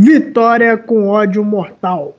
Vitória 0.00 0.76
com 0.76 1.08
ódio 1.08 1.44
mortal. 1.44 2.16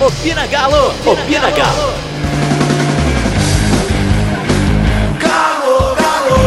Opina 0.00 0.46
Galo! 0.46 0.86
Opina 1.04 1.50
Galo! 1.50 1.92
Galo, 5.20 5.94
Galo! 5.96 6.40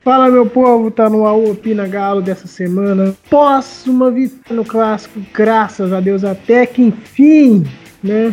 Fala 0.00 0.30
meu 0.30 0.46
povo, 0.46 0.92
tá 0.92 1.10
no 1.10 1.26
AU 1.26 1.50
Opina 1.50 1.88
Galo 1.88 2.22
dessa 2.22 2.46
semana. 2.46 3.16
Pós 3.28 3.84
uma 3.84 4.12
vitória 4.12 4.54
no 4.54 4.64
clássico, 4.64 5.20
graças 5.34 5.92
a 5.92 5.98
Deus, 5.98 6.22
até 6.22 6.64
que 6.66 6.82
enfim, 6.82 7.66
né? 8.00 8.32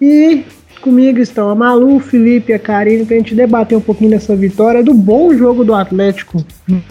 E 0.00 0.44
Comigo 0.84 1.18
estão 1.18 1.48
a 1.48 1.54
Malu, 1.54 1.96
o 1.96 1.98
Felipe 1.98 2.52
e 2.52 2.54
a 2.54 2.58
Karine 2.58 3.06
pra 3.06 3.16
gente 3.16 3.34
debater 3.34 3.78
um 3.78 3.80
pouquinho 3.80 4.10
dessa 4.10 4.36
vitória, 4.36 4.84
do 4.84 4.92
bom 4.92 5.32
jogo 5.32 5.64
do 5.64 5.72
Atlético 5.72 6.44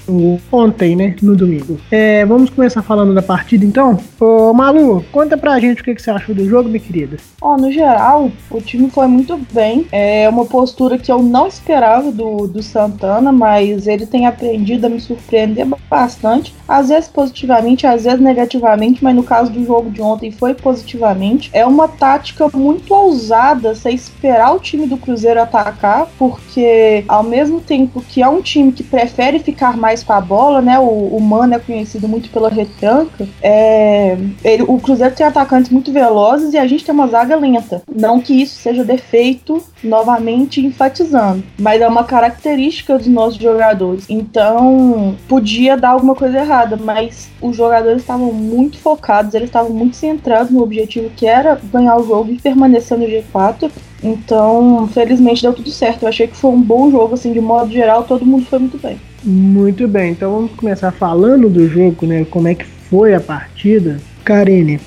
no, 0.08 0.40
ontem, 0.52 0.96
né? 0.96 1.16
No 1.22 1.36
domingo. 1.36 1.80
É, 1.92 2.26
vamos 2.26 2.50
começar 2.50 2.82
falando 2.82 3.14
da 3.14 3.22
partida 3.22 3.64
então? 3.64 4.00
Ô, 4.20 4.52
Malu, 4.52 5.06
conta 5.12 5.38
pra 5.38 5.60
gente 5.60 5.82
o 5.82 5.84
que, 5.84 5.94
que 5.94 6.02
você 6.02 6.10
achou 6.10 6.34
do 6.34 6.44
jogo, 6.50 6.70
minha 6.70 6.80
querida. 6.80 7.18
Ó, 7.40 7.54
oh, 7.54 7.58
no 7.58 7.72
geral, 7.72 8.32
o 8.50 8.60
time 8.60 8.90
foi 8.90 9.06
muito 9.06 9.40
bem. 9.54 9.86
É 9.92 10.28
uma 10.28 10.46
postura 10.46 10.98
que 10.98 11.12
eu 11.12 11.22
não 11.22 11.46
esperava 11.46 12.12
do, 12.12 12.48
do 12.48 12.64
Santana, 12.64 13.32
mas 13.32 13.86
ele 13.86 14.08
tem 14.08 14.26
aprendido 14.26 14.88
a 14.88 14.90
me 14.90 15.00
surpreender 15.00 15.68
bastante. 15.88 16.56
Às 16.68 16.90
vezes 16.90 17.08
positivamente, 17.10 17.86
às 17.86 18.06
vezes 18.06 18.20
negativamente, 18.20 19.04
mas 19.04 19.16
no 19.16 19.24
caso 19.24 19.52
do 19.52 19.64
jogo 19.64 19.92
de 19.92 20.02
ontem 20.02 20.32
foi 20.32 20.56
positivamente. 20.56 21.52
É 21.54 21.64
uma 21.64 21.88
tática 21.88 22.48
muito 22.52 22.92
ousada 22.92 23.76
você 23.84 23.92
esperar 23.92 24.56
o 24.56 24.60
time 24.60 24.88
do 24.88 24.98
Cruzeiro 24.98 25.42
atacar, 25.42 26.08
porque 26.18 27.04
ao 27.08 27.24
mesmo 27.24 27.60
tempo 27.60 28.02
que 28.02 28.22
é 28.22 28.28
um 28.28 28.42
time 28.42 28.72
que 28.72 28.84
prefere 28.84 29.40
ficar 29.40 29.76
mais 29.76 30.04
com 30.04 30.14
a 30.14 30.22
bola, 30.22 30.62
né? 30.62 30.80
O, 30.80 30.84
o 30.84 31.22
Mano 31.22 31.56
é 31.56 31.60
conhecido 31.60 32.08
muito 32.08 32.30
pela 32.30 32.50
retranca. 32.50 33.28
É, 33.42 34.18
ele, 34.44 34.64
o 34.64 34.80
Cruzeiro 34.80 35.14
tem 35.14 35.26
atacantes 35.26 35.70
muito 35.70 35.92
velozes 35.92 36.54
e 36.54 36.58
a 36.58 36.66
gente 36.66 36.86
tem 36.86 36.94
uma 36.94 37.08
zaga 37.08 37.36
lenta. 37.36 37.82
Não 37.94 38.22
que 38.22 38.42
isso 38.42 38.56
seja 38.56 38.84
defeito, 38.84 39.62
novamente 39.84 40.66
enfatizando, 40.66 41.44
mas 41.60 41.82
é 41.82 41.88
uma 41.88 42.04
característica 42.04 42.98
dos 42.98 43.08
nossos 43.08 43.42
jogadores. 43.42 44.06
Então, 44.08 45.16
podia 45.28 45.76
dar 45.76 45.90
alguma 45.90 46.16
coisa 46.16 46.40
errada, 46.40 46.78
mas 46.78 47.30
os 47.42 47.56
jogadores 47.56 48.02
estavam 48.02 48.32
muito 48.32 48.78
focados, 48.78 49.34
eles 49.34 49.50
estavam 49.50 49.72
muito 49.72 49.96
centrados 49.96 50.52
no 50.52 50.62
objetivo 50.62 51.10
que 51.16 51.26
era 51.26 51.60
ganhar 51.72 51.98
o 51.98 52.08
jogo 52.08 52.32
e 52.32 52.40
permanecer 52.40 52.98
no 52.98 53.06
G4. 53.06 53.73
Então, 54.04 54.88
felizmente 54.94 55.42
deu 55.42 55.54
tudo 55.54 55.70
certo. 55.70 56.04
Eu 56.04 56.10
achei 56.10 56.28
que 56.28 56.36
foi 56.36 56.52
um 56.52 56.62
bom 56.62 56.92
jogo, 56.92 57.14
assim, 57.14 57.32
de 57.32 57.40
modo 57.40 57.72
geral, 57.72 58.04
todo 58.04 58.26
mundo 58.26 58.46
foi 58.46 58.60
muito 58.60 58.78
bem. 58.78 59.00
Muito 59.24 59.88
bem, 59.88 60.12
então 60.12 60.34
vamos 60.34 60.52
começar 60.52 60.92
falando 60.92 61.50
do 61.50 61.68
jogo, 61.70 62.06
né? 62.06 62.26
Como 62.30 62.48
é 62.48 62.56
que 62.56 62.66
foi 62.66 63.14
a 63.14 63.22
partida. 63.22 64.00
Karine, 64.26 64.80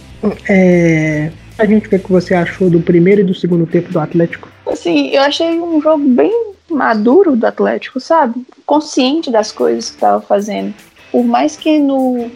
é, 0.49 1.31
a 1.59 1.65
gente 1.65 1.89
vê 1.89 1.97
o 1.97 2.01
que 2.01 2.13
você 2.13 2.35
achou 2.35 2.69
do 2.69 2.81
primeiro 2.81 3.23
e 3.23 3.25
do 3.25 3.35
segundo 3.35 3.67
tempo 3.67 3.91
do 3.91 3.99
Atlético. 3.99 4.49
Assim, 4.67 5.09
eu 5.09 5.23
achei 5.23 5.59
um 5.59 5.81
jogo 5.81 6.07
bem 6.07 6.33
maduro 6.71 7.37
do 7.37 7.47
Atlético, 7.47 7.99
sabe? 7.99 8.47
Consciente 8.67 9.31
das 9.31 9.51
coisas 9.53 9.89
que 9.89 9.97
estava 9.97 10.21
fazendo. 10.21 10.75
Por 11.17 11.25
mais 11.25 11.57
que 11.57 11.79
no 11.79 12.31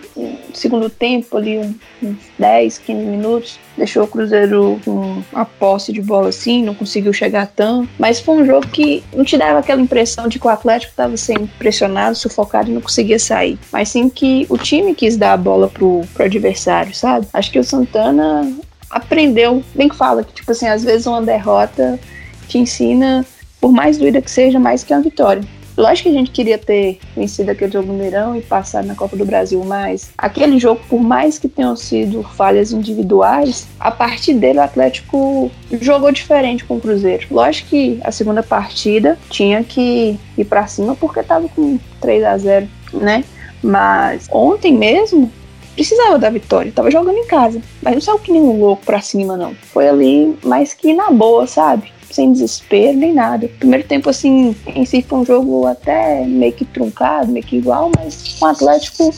segundo 0.55 0.89
tempo, 0.89 1.37
ali 1.37 1.59
uns 2.03 2.17
10, 2.39 2.79
15 2.79 3.05
minutos, 3.05 3.61
deixou 3.77 4.05
o 4.05 4.09
Cruzeiro 4.09 4.81
com 4.83 5.23
a 5.35 5.45
posse 5.45 5.93
de 5.93 6.01
bola 6.01 6.31
assim, 6.31 6.65
não 6.65 6.75
conseguiu 6.75 7.13
chegar 7.13 7.47
tanto. 7.49 7.91
Mas 7.99 8.21
foi 8.21 8.37
um 8.37 8.47
jogo 8.47 8.67
que 8.69 9.05
não 9.15 9.23
te 9.23 9.37
dava 9.37 9.59
aquela 9.59 9.83
impressão 9.83 10.29
de 10.29 10.39
que 10.39 10.47
o 10.47 10.49
Atlético 10.49 10.93
estava 10.93 11.15
sendo 11.19 11.47
pressionado, 11.59 12.17
sufocado 12.17 12.71
e 12.71 12.73
não 12.73 12.81
conseguia 12.81 13.19
sair. 13.19 13.59
Mas 13.71 13.91
sim 13.91 14.09
que 14.09 14.47
o 14.49 14.57
time 14.57 14.95
quis 14.95 15.15
dar 15.15 15.35
a 15.35 15.37
bola 15.37 15.69
pro, 15.69 16.01
pro 16.15 16.25
adversário, 16.25 16.95
sabe? 16.95 17.27
Acho 17.35 17.51
que 17.51 17.59
o 17.59 17.65
Santana 17.65 18.51
aprendeu, 18.89 19.63
bem 19.75 19.91
que 19.91 19.95
fala, 19.95 20.25
que 20.25 20.33
tipo 20.33 20.53
assim, 20.53 20.67
às 20.67 20.83
vezes 20.83 21.07
uma 21.07 21.21
derrota 21.21 22.01
te 22.49 22.57
ensina, 22.57 23.27
por 23.61 23.73
mais 23.73 23.99
doida 23.99 24.23
que 24.23 24.31
seja, 24.31 24.59
mais 24.59 24.83
que 24.83 24.95
uma 24.95 25.03
vitória. 25.03 25.43
Lógico 25.81 26.11
que 26.11 26.15
a 26.15 26.19
gente 26.19 26.31
queria 26.31 26.59
ter 26.59 26.99
vencido 27.17 27.51
aquele 27.51 27.73
jogo 27.73 27.87
no 27.87 27.95
Mineirão 27.95 28.37
e 28.37 28.43
passado 28.43 28.87
na 28.87 28.95
Copa 28.95 29.17
do 29.17 29.25
Brasil, 29.25 29.65
mas 29.65 30.11
aquele 30.19 30.59
jogo, 30.59 30.79
por 30.91 31.01
mais 31.01 31.39
que 31.39 31.49
tenham 31.49 31.75
sido 31.75 32.23
falhas 32.23 32.71
individuais, 32.71 33.67
a 33.81 33.91
partir 33.91 34.35
dele 34.35 34.59
o 34.59 34.63
Atlético 34.63 35.51
jogou 35.81 36.13
diferente 36.13 36.67
com 36.67 36.77
o 36.77 36.81
Cruzeiro. 36.81 37.27
Lógico 37.31 37.71
que 37.71 37.99
a 38.05 38.13
segunda 38.13 38.43
partida 38.43 39.19
tinha 39.31 39.65
que 39.65 40.19
ir 40.37 40.45
para 40.45 40.67
cima 40.67 40.95
porque 40.95 41.23
tava 41.23 41.49
com 41.49 41.79
3 41.99 42.25
a 42.25 42.37
0 42.37 42.69
né? 42.93 43.25
Mas 43.63 44.29
ontem 44.31 44.77
mesmo 44.77 45.33
precisava 45.75 46.19
da 46.19 46.29
vitória, 46.29 46.71
tava 46.75 46.91
jogando 46.91 47.17
em 47.17 47.27
casa, 47.27 47.59
mas 47.81 47.95
não 47.95 48.01
saiu 48.03 48.19
que 48.19 48.31
nem 48.31 48.43
um 48.43 48.61
louco 48.61 48.85
pra 48.85 49.01
cima, 49.01 49.35
não. 49.35 49.55
Foi 49.55 49.89
ali 49.89 50.37
mais 50.45 50.75
que 50.75 50.93
na 50.93 51.11
boa, 51.11 51.47
sabe? 51.47 51.91
Sem 52.11 52.33
desespero 52.33 52.97
nem 52.97 53.15
nada. 53.15 53.49
Primeiro 53.59 53.87
tempo, 53.87 54.11
assim, 54.11 54.55
em 54.67 54.85
si 54.85 55.03
foi 55.03 55.19
um 55.21 55.25
jogo 55.25 55.67
até 55.67 56.25
meio 56.25 56.53
que 56.53 56.65
truncado, 56.65 57.31
meio 57.31 57.45
que 57.45 57.57
igual, 57.57 57.91
mas 57.97 58.37
com 58.39 58.47
o 58.47 58.49
Atlético 58.49 59.13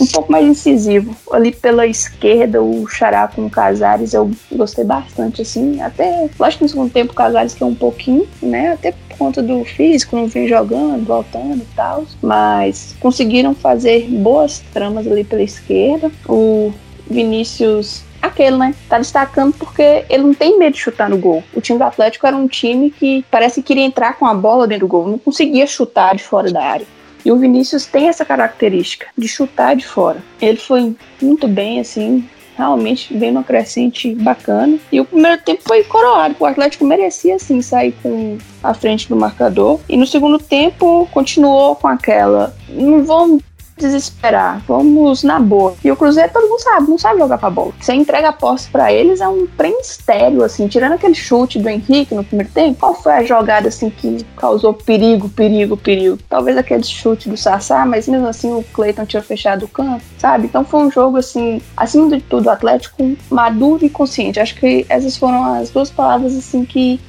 um 0.00 0.06
pouco 0.06 0.32
mais 0.32 0.46
incisivo. 0.46 1.14
Ali 1.30 1.52
pela 1.52 1.86
esquerda, 1.86 2.62
o 2.62 2.86
Xará 2.88 3.28
com 3.28 3.46
o 3.46 3.50
Casares, 3.50 4.14
eu 4.14 4.30
gostei 4.50 4.84
bastante, 4.84 5.42
assim. 5.42 5.80
Até, 5.80 6.28
lógico 6.38 6.58
que 6.58 6.64
no 6.64 6.68
segundo 6.68 6.92
tempo 6.92 7.12
o 7.12 7.16
Casares 7.16 7.54
que 7.54 7.62
é 7.62 7.66
um 7.66 7.74
pouquinho, 7.74 8.26
né? 8.42 8.72
Até 8.72 8.92
por 8.92 9.18
conta 9.18 9.42
do 9.42 9.64
físico, 9.64 10.16
não 10.16 10.26
vem 10.26 10.48
jogando, 10.48 11.04
voltando 11.04 11.58
e 11.58 11.74
tal. 11.76 12.04
Mas 12.22 12.96
conseguiram 13.00 13.54
fazer 13.54 14.06
boas 14.08 14.62
tramas 14.72 15.06
ali 15.06 15.24
pela 15.24 15.42
esquerda. 15.42 16.10
O 16.26 16.72
Vinícius 17.08 18.02
aquele, 18.20 18.56
né? 18.56 18.74
Tá 18.88 18.98
destacando 18.98 19.54
porque 19.54 20.04
ele 20.08 20.22
não 20.22 20.34
tem 20.34 20.58
medo 20.58 20.74
de 20.74 20.80
chutar 20.80 21.08
no 21.08 21.18
gol. 21.18 21.42
O 21.54 21.60
time 21.60 21.78
do 21.78 21.84
Atlético 21.84 22.26
era 22.26 22.36
um 22.36 22.46
time 22.46 22.90
que 22.90 23.24
parece 23.30 23.62
que 23.62 23.68
queria 23.68 23.84
entrar 23.84 24.18
com 24.18 24.26
a 24.26 24.34
bola 24.34 24.66
dentro 24.66 24.86
do 24.86 24.90
gol, 24.90 25.08
não 25.08 25.18
conseguia 25.18 25.66
chutar 25.66 26.14
de 26.14 26.22
fora 26.22 26.50
da 26.52 26.62
área. 26.62 26.86
E 27.24 27.30
o 27.30 27.36
Vinícius 27.36 27.84
tem 27.86 28.08
essa 28.08 28.24
característica 28.24 29.06
de 29.16 29.28
chutar 29.28 29.76
de 29.76 29.86
fora. 29.86 30.22
Ele 30.40 30.56
foi 30.56 30.96
muito 31.20 31.46
bem, 31.46 31.78
assim, 31.78 32.26
realmente 32.56 33.14
bem 33.14 33.32
numa 33.32 33.44
crescente 33.44 34.14
bacana. 34.14 34.78
E 34.90 35.00
o 35.00 35.04
primeiro 35.04 35.40
tempo 35.42 35.62
foi 35.66 35.82
coroado. 35.84 36.36
O 36.38 36.46
Atlético 36.46 36.84
merecia, 36.84 37.38
sim, 37.38 37.62
sair 37.62 37.92
com 38.02 38.38
a 38.62 38.74
frente 38.74 39.08
do 39.08 39.16
marcador. 39.16 39.80
E 39.88 39.96
no 39.96 40.06
segundo 40.06 40.38
tempo 40.38 41.08
continuou 41.12 41.76
com 41.76 41.88
aquela. 41.88 42.54
Não 42.68 43.04
vamos 43.04 43.42
desesperar, 43.80 44.62
vamos 44.66 45.22
na 45.22 45.40
boa. 45.40 45.74
E 45.84 45.90
o 45.90 45.96
Cruzeiro 45.96 46.32
todo 46.32 46.48
mundo 46.48 46.60
sabe, 46.60 46.90
não 46.90 46.98
sabe 46.98 47.18
jogar 47.18 47.38
pra 47.38 47.50
bola. 47.50 47.72
Você 47.80 47.92
entrega 47.94 48.28
a 48.28 48.32
posse 48.32 48.68
para 48.70 48.92
eles 48.92 49.20
é 49.20 49.28
um 49.28 49.48
mistério, 49.58 50.42
assim, 50.44 50.68
tirando 50.68 50.92
aquele 50.92 51.14
chute 51.14 51.58
do 51.58 51.68
Henrique 51.68 52.14
no 52.14 52.24
primeiro 52.24 52.52
tempo, 52.52 52.78
qual 52.78 52.94
foi 52.94 53.12
a 53.12 53.24
jogada 53.24 53.68
assim 53.68 53.90
que 53.90 54.24
causou 54.36 54.74
perigo, 54.74 55.28
perigo, 55.28 55.76
perigo? 55.76 56.18
Talvez 56.28 56.56
aquele 56.56 56.84
chute 56.84 57.28
do 57.28 57.36
Sassá, 57.36 57.86
mas 57.86 58.06
mesmo 58.06 58.26
assim 58.26 58.52
o 58.52 58.62
Cleiton 58.72 59.04
tinha 59.04 59.22
fechado 59.22 59.64
o 59.64 59.68
campo, 59.68 60.02
sabe? 60.18 60.46
Então 60.46 60.64
foi 60.64 60.80
um 60.80 60.90
jogo 60.90 61.16
assim, 61.16 61.60
acima 61.76 62.08
de 62.08 62.22
tudo, 62.22 62.50
Atlético 62.50 63.16
maduro 63.30 63.84
e 63.84 63.90
consciente. 63.90 64.40
Acho 64.40 64.54
que 64.54 64.84
essas 64.88 65.16
foram 65.16 65.54
as 65.54 65.70
duas 65.70 65.90
palavras 65.90 66.36
assim 66.36 66.64
que 66.64 67.00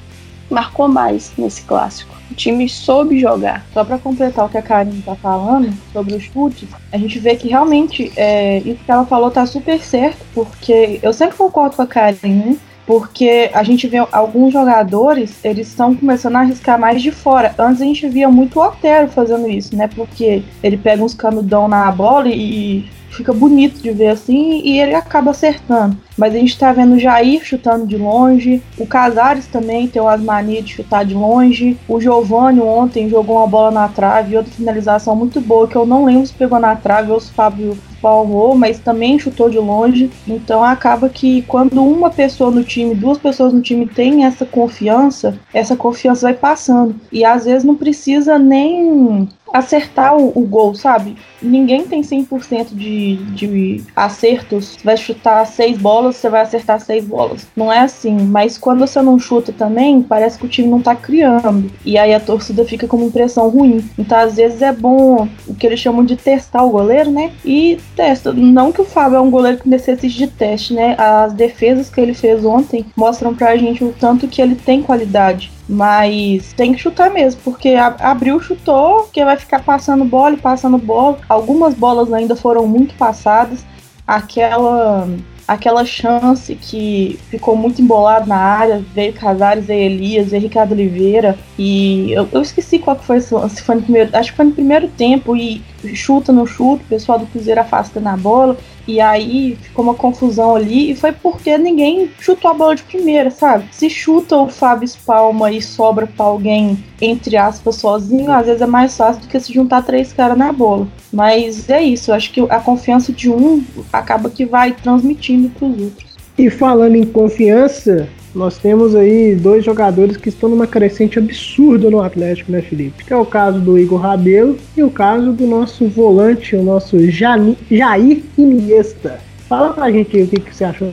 marcou 0.52 0.86
mais 0.86 1.32
nesse 1.36 1.62
clássico. 1.62 2.14
O 2.30 2.34
time 2.34 2.68
soube 2.68 3.18
jogar. 3.18 3.64
Só 3.72 3.84
para 3.84 3.98
completar 3.98 4.46
o 4.46 4.48
que 4.48 4.58
a 4.58 4.62
Karen 4.62 5.00
tá 5.04 5.14
falando 5.16 5.72
sobre 5.92 6.14
os 6.14 6.22
chutes, 6.24 6.68
a 6.92 6.98
gente 6.98 7.18
vê 7.18 7.36
que 7.36 7.48
realmente 7.48 8.12
é, 8.16 8.58
isso 8.58 8.84
que 8.84 8.90
ela 8.90 9.04
falou 9.04 9.30
tá 9.30 9.44
super 9.46 9.80
certo, 9.80 10.24
porque 10.34 11.00
eu 11.02 11.12
sempre 11.12 11.36
concordo 11.36 11.76
com 11.76 11.82
a 11.82 11.86
Karen, 11.86 12.16
né? 12.22 12.56
Porque 12.86 13.50
a 13.54 13.62
gente 13.62 13.86
vê 13.86 13.98
alguns 14.10 14.52
jogadores, 14.52 15.44
eles 15.44 15.68
estão 15.68 15.94
começando 15.94 16.36
a 16.36 16.40
arriscar 16.40 16.78
mais 16.78 17.00
de 17.00 17.10
fora. 17.10 17.54
Antes 17.58 17.80
a 17.80 17.84
gente 17.84 18.08
via 18.08 18.28
muito 18.28 18.58
o 18.58 18.66
Otero 18.66 19.08
fazendo 19.08 19.48
isso, 19.48 19.76
né? 19.76 19.88
Porque 19.88 20.42
ele 20.62 20.76
pega 20.76 21.02
uns 21.02 21.14
canudão 21.14 21.68
na 21.68 21.90
bola 21.92 22.28
e 22.28 22.84
fica 23.12 23.32
bonito 23.32 23.80
de 23.80 23.90
ver 23.92 24.08
assim 24.08 24.62
e 24.64 24.80
ele 24.80 24.94
acaba 24.94 25.30
acertando. 25.30 25.96
Mas 26.16 26.34
a 26.34 26.38
gente 26.38 26.58
tá 26.58 26.72
vendo 26.72 26.94
o 26.94 26.98
Jair 26.98 27.44
chutando 27.44 27.86
de 27.86 27.96
longe, 27.96 28.62
o 28.78 28.86
Casares 28.86 29.46
também 29.46 29.86
tem 29.86 30.00
umas 30.00 30.20
manias 30.20 30.64
de 30.64 30.72
chutar 30.72 31.04
de 31.04 31.14
longe, 31.14 31.76
o 31.86 32.00
Giovanni 32.00 32.60
ontem 32.60 33.08
jogou 33.08 33.36
uma 33.36 33.46
bola 33.46 33.70
na 33.70 33.88
trave, 33.88 34.36
outra 34.36 34.52
finalização 34.52 35.14
muito 35.14 35.40
boa 35.40 35.68
que 35.68 35.76
eu 35.76 35.86
não 35.86 36.04
lembro 36.04 36.26
se 36.26 36.32
pegou 36.32 36.58
na 36.58 36.74
trave 36.74 37.12
ou 37.12 37.20
se 37.20 37.30
o 37.30 37.34
Fábio 37.34 37.76
palmou, 38.02 38.56
mas 38.56 38.80
também 38.80 39.18
chutou 39.18 39.48
de 39.48 39.58
longe. 39.58 40.10
Então 40.26 40.64
acaba 40.64 41.08
que 41.08 41.42
quando 41.42 41.82
uma 41.82 42.10
pessoa 42.10 42.50
no 42.50 42.64
time, 42.64 42.94
duas 42.94 43.16
pessoas 43.16 43.52
no 43.52 43.62
time 43.62 43.86
tem 43.86 44.24
essa 44.24 44.44
confiança, 44.44 45.38
essa 45.54 45.76
confiança 45.76 46.26
vai 46.26 46.34
passando. 46.34 46.96
E 47.12 47.24
às 47.24 47.44
vezes 47.44 47.62
não 47.62 47.76
precisa 47.76 48.38
nem 48.38 49.28
acertar 49.52 50.16
o, 50.16 50.32
o 50.34 50.42
gol, 50.46 50.74
sabe? 50.74 51.16
Ninguém 51.40 51.86
tem 51.86 52.02
100% 52.02 52.68
de, 52.74 53.16
de 53.16 53.84
acertos. 53.94 54.76
Você 54.76 54.84
vai 54.84 54.96
chutar 54.96 55.44
seis 55.46 55.78
bolas, 55.78 56.16
você 56.16 56.28
vai 56.28 56.42
acertar 56.42 56.80
seis 56.80 57.04
bolas. 57.04 57.46
Não 57.56 57.72
é 57.72 57.80
assim. 57.80 58.16
Mas 58.16 58.58
quando 58.58 58.80
você 58.80 59.00
não 59.02 59.18
chuta 59.18 59.52
também, 59.52 60.02
parece 60.02 60.38
que 60.38 60.46
o 60.46 60.48
time 60.48 60.68
não 60.68 60.80
tá 60.80 60.94
criando. 60.94 61.70
E 61.84 61.98
aí 61.98 62.14
a 62.14 62.20
torcida 62.20 62.64
fica 62.64 62.86
com 62.86 62.96
uma 62.96 63.06
impressão 63.06 63.48
ruim. 63.48 63.84
Então, 63.98 64.18
às 64.18 64.36
vezes, 64.36 64.62
é 64.62 64.72
bom 64.72 65.28
o 65.46 65.54
que 65.54 65.66
eles 65.66 65.80
chamam 65.80 66.04
de 66.04 66.16
testar 66.16 66.62
o 66.62 66.70
goleiro, 66.70 67.10
né? 67.10 67.32
E 67.44 67.78
testa. 67.96 68.32
Não 68.32 68.72
que 68.72 68.80
o 68.80 68.84
Fábio 68.84 69.16
é 69.16 69.20
um 69.20 69.30
goleiro 69.30 69.58
que 69.58 69.68
necessite 69.68 70.16
de 70.16 70.26
teste, 70.26 70.74
né? 70.74 70.94
As 70.98 71.32
defesas 71.32 71.90
que 71.90 72.00
ele 72.00 72.14
fez 72.14 72.44
ontem 72.44 72.86
mostram 72.96 73.34
pra 73.34 73.56
gente 73.56 73.84
o 73.84 73.92
tanto 73.92 74.28
que 74.28 74.40
ele 74.40 74.54
tem 74.54 74.82
qualidade. 74.82 75.50
Mas 75.72 76.52
tem 76.52 76.74
que 76.74 76.82
chutar 76.82 77.10
mesmo, 77.10 77.40
porque 77.42 77.74
abriu, 77.76 78.38
chutou, 78.38 79.08
que 79.10 79.24
vai 79.24 79.38
ficar 79.38 79.60
passando 79.60 80.04
bola 80.04 80.34
e 80.34 80.36
passando 80.36 80.76
bola. 80.76 81.18
Algumas 81.26 81.72
bolas 81.72 82.12
ainda 82.12 82.36
foram 82.36 82.66
muito 82.66 82.94
passadas. 82.94 83.64
Aquela 84.06 85.08
aquela 85.48 85.84
chance 85.84 86.54
que 86.54 87.18
ficou 87.28 87.56
muito 87.56 87.80
embolado 87.82 88.28
na 88.28 88.36
área, 88.36 88.84
veio 88.94 89.12
Casares, 89.12 89.66
veio 89.66 89.92
Elias, 89.92 90.30
veio 90.30 90.42
Ricardo 90.42 90.72
Oliveira, 90.72 91.36
e 91.58 92.12
eu, 92.12 92.28
eu 92.32 92.42
esqueci 92.42 92.78
qual 92.78 92.96
que 92.96 93.04
foi, 93.04 93.20
se 93.20 93.62
foi 93.62 93.74
no 93.74 93.82
primeiro, 93.82 94.16
acho 94.16 94.30
que 94.30 94.36
foi 94.36 94.44
no 94.46 94.52
primeiro 94.52 94.88
tempo, 94.88 95.36
e 95.36 95.62
chuta 95.94 96.32
no 96.32 96.46
chute, 96.46 96.84
o 96.84 96.88
pessoal 96.88 97.18
do 97.18 97.26
Cruzeiro 97.26 97.60
afasta 97.60 98.00
na 98.00 98.16
bola, 98.16 98.56
e 98.86 99.00
aí 99.00 99.56
ficou 99.62 99.84
uma 99.84 99.94
confusão 99.94 100.56
ali 100.56 100.90
e 100.90 100.96
foi 100.96 101.12
porque 101.12 101.56
ninguém 101.56 102.10
chutou 102.18 102.50
a 102.50 102.54
bola 102.54 102.74
de 102.74 102.82
primeira, 102.82 103.30
sabe? 103.30 103.64
Se 103.70 103.88
chuta 103.88 104.36
o 104.36 104.48
Fábio 104.48 104.88
Spalma 104.88 105.52
e 105.52 105.62
sobra 105.62 106.06
pra 106.06 106.26
alguém, 106.26 106.82
entre 107.00 107.36
aspas, 107.36 107.76
sozinho, 107.76 108.32
às 108.32 108.46
vezes 108.46 108.62
é 108.62 108.66
mais 108.66 108.96
fácil 108.96 109.22
do 109.22 109.28
que 109.28 109.38
se 109.38 109.52
juntar 109.52 109.82
três 109.82 110.12
caras 110.12 110.36
na 110.36 110.52
bola. 110.52 110.88
Mas 111.12 111.68
é 111.68 111.82
isso, 111.82 112.10
eu 112.10 112.14
acho 112.14 112.32
que 112.32 112.40
a 112.40 112.58
confiança 112.58 113.12
de 113.12 113.30
um 113.30 113.64
acaba 113.92 114.30
que 114.30 114.44
vai 114.44 114.72
transmitindo 114.72 115.48
pros 115.50 115.80
outros. 115.80 116.12
E 116.38 116.48
falando 116.48 116.96
em 116.96 117.04
confiança, 117.04 118.08
nós 118.34 118.58
temos 118.58 118.94
aí 118.94 119.34
dois 119.34 119.64
jogadores 119.64 120.16
que 120.16 120.28
estão 120.28 120.48
numa 120.48 120.66
crescente 120.66 121.18
absurda 121.18 121.90
no 121.90 122.00
Atlético, 122.00 122.50
né, 122.50 122.62
Felipe? 122.62 123.04
Que 123.04 123.12
é 123.12 123.16
o 123.16 123.26
caso 123.26 123.60
do 123.60 123.78
Igor 123.78 124.00
Rabelo 124.00 124.56
e 124.76 124.82
o 124.82 124.90
caso 124.90 125.32
do 125.32 125.46
nosso 125.46 125.86
volante, 125.88 126.56
o 126.56 126.62
nosso 126.62 126.98
Jani, 127.10 127.56
Jair 127.70 128.22
Iniesta. 128.36 129.20
Fala 129.48 129.74
pra 129.74 129.90
gente 129.90 130.16
o 130.16 130.26
que, 130.26 130.40
que 130.40 130.54
você 130.54 130.64
achou 130.64 130.92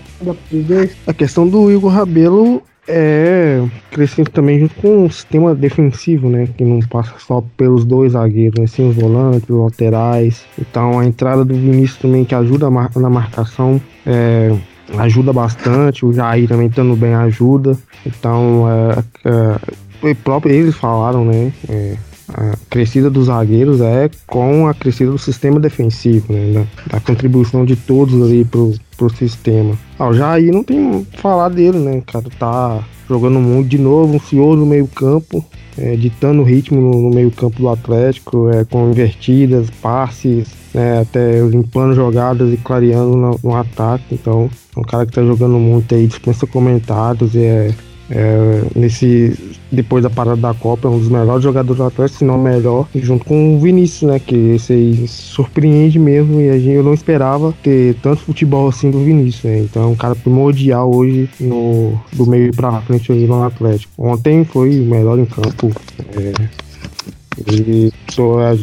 dos 0.51 0.65
dois. 0.65 0.91
A 1.07 1.13
questão 1.13 1.47
do 1.47 1.71
Igor 1.71 1.91
Rabelo 1.91 2.61
é 2.89 3.63
crescente 3.91 4.31
também 4.31 4.59
junto 4.59 4.75
com 4.75 5.05
o 5.05 5.11
sistema 5.11 5.53
defensivo, 5.53 6.27
né? 6.27 6.49
Que 6.57 6.65
não 6.65 6.79
passa 6.79 7.13
só 7.19 7.43
pelos 7.55 7.85
dois 7.85 8.13
zagueiros, 8.13 8.59
né? 8.59 8.67
Sim, 8.67 8.89
os 8.89 8.95
volantes, 8.95 9.47
os 9.49 9.63
laterais. 9.63 10.45
Então 10.59 10.99
a 10.99 11.05
entrada 11.05 11.45
do 11.45 11.53
Vinícius 11.53 11.99
também 11.99 12.25
que 12.25 12.33
ajuda 12.33 12.67
na 12.69 13.09
marcação. 13.09 13.79
É, 14.05 14.53
ajuda 14.97 15.31
bastante, 15.33 16.05
o 16.05 16.13
Jair 16.13 16.47
também 16.47 16.67
estando 16.67 16.95
bem 16.95 17.13
ajuda. 17.13 17.77
Então, 18.05 18.65
é, 18.69 20.09
é, 20.09 20.13
próprio 20.15 20.53
eles 20.53 20.75
falaram, 20.75 21.25
né? 21.25 21.51
É, 21.67 21.97
a 22.31 22.55
crescida 22.69 23.09
dos 23.09 23.25
zagueiros 23.25 23.81
é 23.81 24.09
com 24.27 24.67
a 24.67 24.73
crescida 24.73 25.11
do 25.11 25.17
sistema 25.17 25.59
defensivo, 25.59 26.31
né? 26.31 26.53
Da, 26.53 26.97
da 26.97 26.99
contribuição 26.99 27.65
de 27.65 27.75
todos 27.75 28.21
ali 28.21 28.45
pro, 28.45 28.73
pro 28.97 29.09
sistema. 29.09 29.75
Ah, 29.97 30.07
o 30.07 30.13
Jair 30.13 30.53
não 30.53 30.63
tem 30.63 31.05
falar 31.13 31.49
dele, 31.49 31.79
né? 31.79 32.01
Cara 32.05 32.25
tá 32.37 32.83
jogando 33.09 33.39
muito 33.39 33.69
de 33.69 33.79
novo, 33.79 34.15
um 34.15 34.19
senhor 34.19 34.55
no 34.55 34.67
meio 34.67 34.87
campo, 34.87 35.43
é, 35.75 35.95
ditando 35.95 36.41
o 36.41 36.45
ritmo 36.45 36.79
no, 36.79 37.01
no 37.01 37.09
meio 37.09 37.31
campo 37.31 37.59
do 37.59 37.67
Atlético, 37.67 38.49
é, 38.49 38.63
com 38.63 38.91
invertidas, 38.91 39.69
passes, 39.81 40.47
né, 40.73 41.01
até 41.01 41.41
limpando 41.41 41.95
jogadas 41.95 42.53
e 42.53 42.57
clareando 42.57 43.17
no, 43.17 43.39
no, 43.43 43.55
ataque. 43.55 44.03
Então, 44.11 44.49
um 44.79 44.83
cara 44.83 45.05
que 45.05 45.11
tá 45.11 45.23
jogando 45.23 45.57
muito 45.59 45.93
aí, 45.93 46.07
dispensa 46.07 46.47
comentários 46.47 47.35
e 47.35 47.43
é, 47.43 47.73
é, 48.11 48.61
nesse 48.75 49.37
depois 49.71 50.03
da 50.03 50.09
parada 50.09 50.37
da 50.37 50.53
Copa 50.53 50.87
é 50.87 50.91
um 50.91 50.97
dos 50.97 51.09
melhores 51.09 51.43
jogadores 51.43 51.77
do 51.77 51.83
Atlético, 51.85 52.19
se 52.19 52.25
não 52.25 52.39
melhor, 52.39 52.87
junto 52.95 53.23
com 53.23 53.55
o 53.55 53.59
Vinícius, 53.59 54.09
né, 54.09 54.19
que 54.19 54.35
esse 54.35 54.73
aí 54.73 55.07
surpreende 55.07 55.99
mesmo 55.99 56.41
e 56.41 56.49
a 56.49 56.57
gente 56.57 56.69
eu 56.69 56.83
não 56.83 56.93
esperava 56.93 57.53
ter 57.61 57.95
tanto 58.01 58.21
futebol 58.21 58.67
assim 58.67 58.89
do 58.89 59.03
Vinícius, 59.03 59.43
né? 59.43 59.59
Então 59.59 59.83
é 59.83 59.85
um 59.85 59.95
cara 59.95 60.15
primordial 60.15 60.93
hoje 60.93 61.29
no 61.39 61.99
do 62.13 62.25
meio 62.25 62.51
para 62.53 62.81
frente 62.81 63.11
aí 63.11 63.27
no 63.27 63.43
Atlético. 63.43 63.91
Ontem 63.97 64.43
foi 64.43 64.79
o 64.79 64.85
melhor 64.85 65.19
em 65.19 65.25
campo. 65.25 65.71
É, 66.15 66.59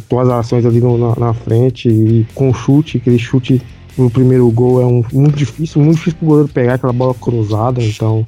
todas 0.09 0.29
as 0.29 0.41
ações 0.41 0.67
ali 0.67 0.81
no, 0.81 0.99
na, 0.99 1.15
na, 1.17 1.35
frente 1.35 1.89
e 1.89 2.27
com 2.35 2.53
chute, 2.53 2.99
aquele 2.99 3.19
chute 3.19 3.63
no 3.97 4.11
primeiro 4.11 4.49
gol 4.51 4.81
é 4.81 4.85
um, 4.85 5.03
muito 5.13 5.37
difícil, 5.37 5.83
muito 5.83 5.97
difícil 5.97 6.19
pro 6.19 6.29
goleiro 6.29 6.49
pegar 6.49 6.75
aquela 6.75 6.93
bola 6.93 7.15
cruzada, 7.15 7.83
então 7.83 8.25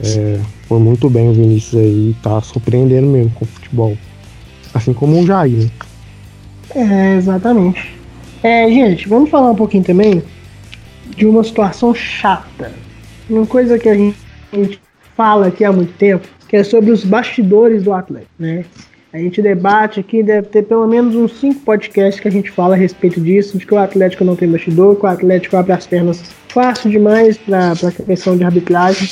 é, 0.00 0.40
foi 0.66 0.78
muito 0.78 1.10
bem 1.10 1.28
o 1.28 1.32
Vinícius 1.32 1.80
aí, 1.80 2.16
tá 2.22 2.40
surpreendendo 2.40 3.08
mesmo 3.08 3.30
com 3.32 3.44
o 3.44 3.48
futebol. 3.48 3.98
Assim 4.72 4.92
como 4.92 5.20
o 5.20 5.26
Jair, 5.26 5.64
né? 5.64 5.70
É, 6.74 7.16
exatamente. 7.16 7.92
É, 8.42 8.68
gente, 8.68 9.08
vamos 9.08 9.28
falar 9.28 9.50
um 9.50 9.56
pouquinho 9.56 9.84
também 9.84 10.22
de 11.16 11.26
uma 11.26 11.42
situação 11.42 11.94
chata. 11.94 12.72
Uma 13.28 13.46
coisa 13.46 13.78
que 13.78 13.88
a 13.88 13.94
gente, 13.94 14.16
fala 15.16 15.48
aqui 15.48 15.64
há 15.64 15.72
muito 15.72 15.92
tempo, 15.98 16.26
que 16.48 16.56
é 16.56 16.64
sobre 16.64 16.90
os 16.90 17.04
bastidores 17.04 17.82
do 17.82 17.92
atleta, 17.92 18.26
né? 18.38 18.64
A 19.12 19.18
gente 19.18 19.42
debate 19.42 19.98
aqui, 19.98 20.22
deve 20.22 20.48
ter 20.48 20.62
pelo 20.62 20.86
menos 20.86 21.16
uns 21.16 21.40
cinco 21.40 21.60
podcasts 21.60 22.20
que 22.20 22.28
a 22.28 22.30
gente 22.30 22.50
fala 22.50 22.74
a 22.74 22.78
respeito 22.78 23.20
disso, 23.20 23.58
de 23.58 23.66
que 23.66 23.74
o 23.74 23.78
Atlético 23.78 24.24
não 24.24 24.36
tem 24.36 24.48
bastidor, 24.48 24.94
que 24.94 25.04
o 25.04 25.08
Atlético 25.08 25.56
abre 25.56 25.72
as 25.72 25.86
pernas 25.86 26.22
fácil 26.48 26.90
demais 26.90 27.36
para 27.36 27.72
a 27.72 28.04
questão 28.04 28.36
de 28.36 28.44
arbitragem. 28.44 29.08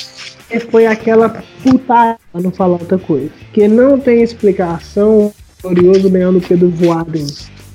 E 0.49 0.59
foi 0.59 0.87
aquela 0.87 1.29
puta, 1.61 2.17
pra 2.31 2.41
não 2.41 2.51
falar 2.51 2.77
outra 2.77 2.97
coisa. 2.97 3.29
Que 3.51 3.67
não 3.67 3.99
tem 3.99 4.23
explicação, 4.23 5.33
glorioso 5.61 6.07
Leandro 6.09 6.41
Pedro 6.47 6.69
Voaden 6.69 7.27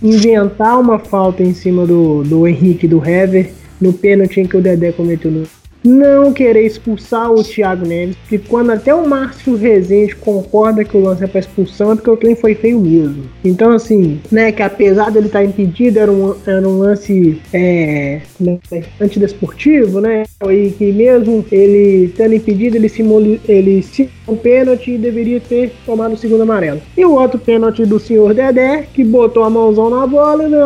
inventar 0.04 0.78
uma 0.78 0.98
falta 0.98 1.42
em 1.42 1.54
cima 1.54 1.86
do, 1.86 2.22
do 2.24 2.46
Henrique 2.46 2.86
do 2.86 3.02
Hever 3.02 3.50
no 3.80 3.92
pênalti 3.92 4.46
que 4.46 4.56
o 4.56 4.60
Dedé 4.60 4.92
cometeu 4.92 5.30
no 5.30 5.46
não 5.84 6.32
querer 6.32 6.64
expulsar 6.64 7.30
o 7.30 7.44
Thiago 7.44 7.86
Neves, 7.86 8.16
porque 8.16 8.38
quando 8.38 8.70
até 8.70 8.94
o 8.94 9.06
Márcio 9.06 9.54
Rezende 9.54 10.16
concorda 10.16 10.84
que 10.84 10.96
o 10.96 11.02
lance 11.02 11.22
é 11.22 11.26
para 11.26 11.40
expulsão, 11.40 11.92
é 11.92 11.94
porque 11.94 12.10
o 12.10 12.16
trem 12.16 12.34
foi 12.34 12.54
feio 12.54 12.80
mesmo. 12.80 13.24
Então, 13.44 13.72
assim, 13.72 14.20
né, 14.32 14.50
que 14.50 14.62
apesar 14.62 15.10
dele 15.10 15.26
estar 15.26 15.40
tá 15.40 15.44
impedido, 15.44 15.98
era 15.98 16.10
um, 16.10 16.34
era 16.46 16.66
um 16.66 16.78
lance 16.78 17.40
é, 17.52 18.20
né, 18.40 18.58
antidesportivo, 19.00 20.00
né, 20.00 20.24
e 20.50 20.70
que 20.70 20.90
mesmo 20.90 21.44
ele 21.52 22.06
estando 22.06 22.34
impedido, 22.34 22.76
ele 22.76 22.88
simula, 22.88 23.38
ele 23.46 23.82
se 23.82 24.08
um 24.26 24.36
pênalti 24.36 24.92
e 24.92 24.98
deveria 24.98 25.38
ter 25.38 25.70
tomado 25.84 26.14
o 26.14 26.16
segundo 26.16 26.42
amarelo. 26.42 26.80
E 26.96 27.04
o 27.04 27.12
outro 27.12 27.38
pênalti 27.38 27.84
do 27.84 28.00
senhor 28.00 28.32
Dedé, 28.32 28.86
que 28.94 29.04
botou 29.04 29.44
a 29.44 29.50
mãozão 29.50 29.90
na 29.90 30.06
bola, 30.06 30.48
né, 30.48 30.58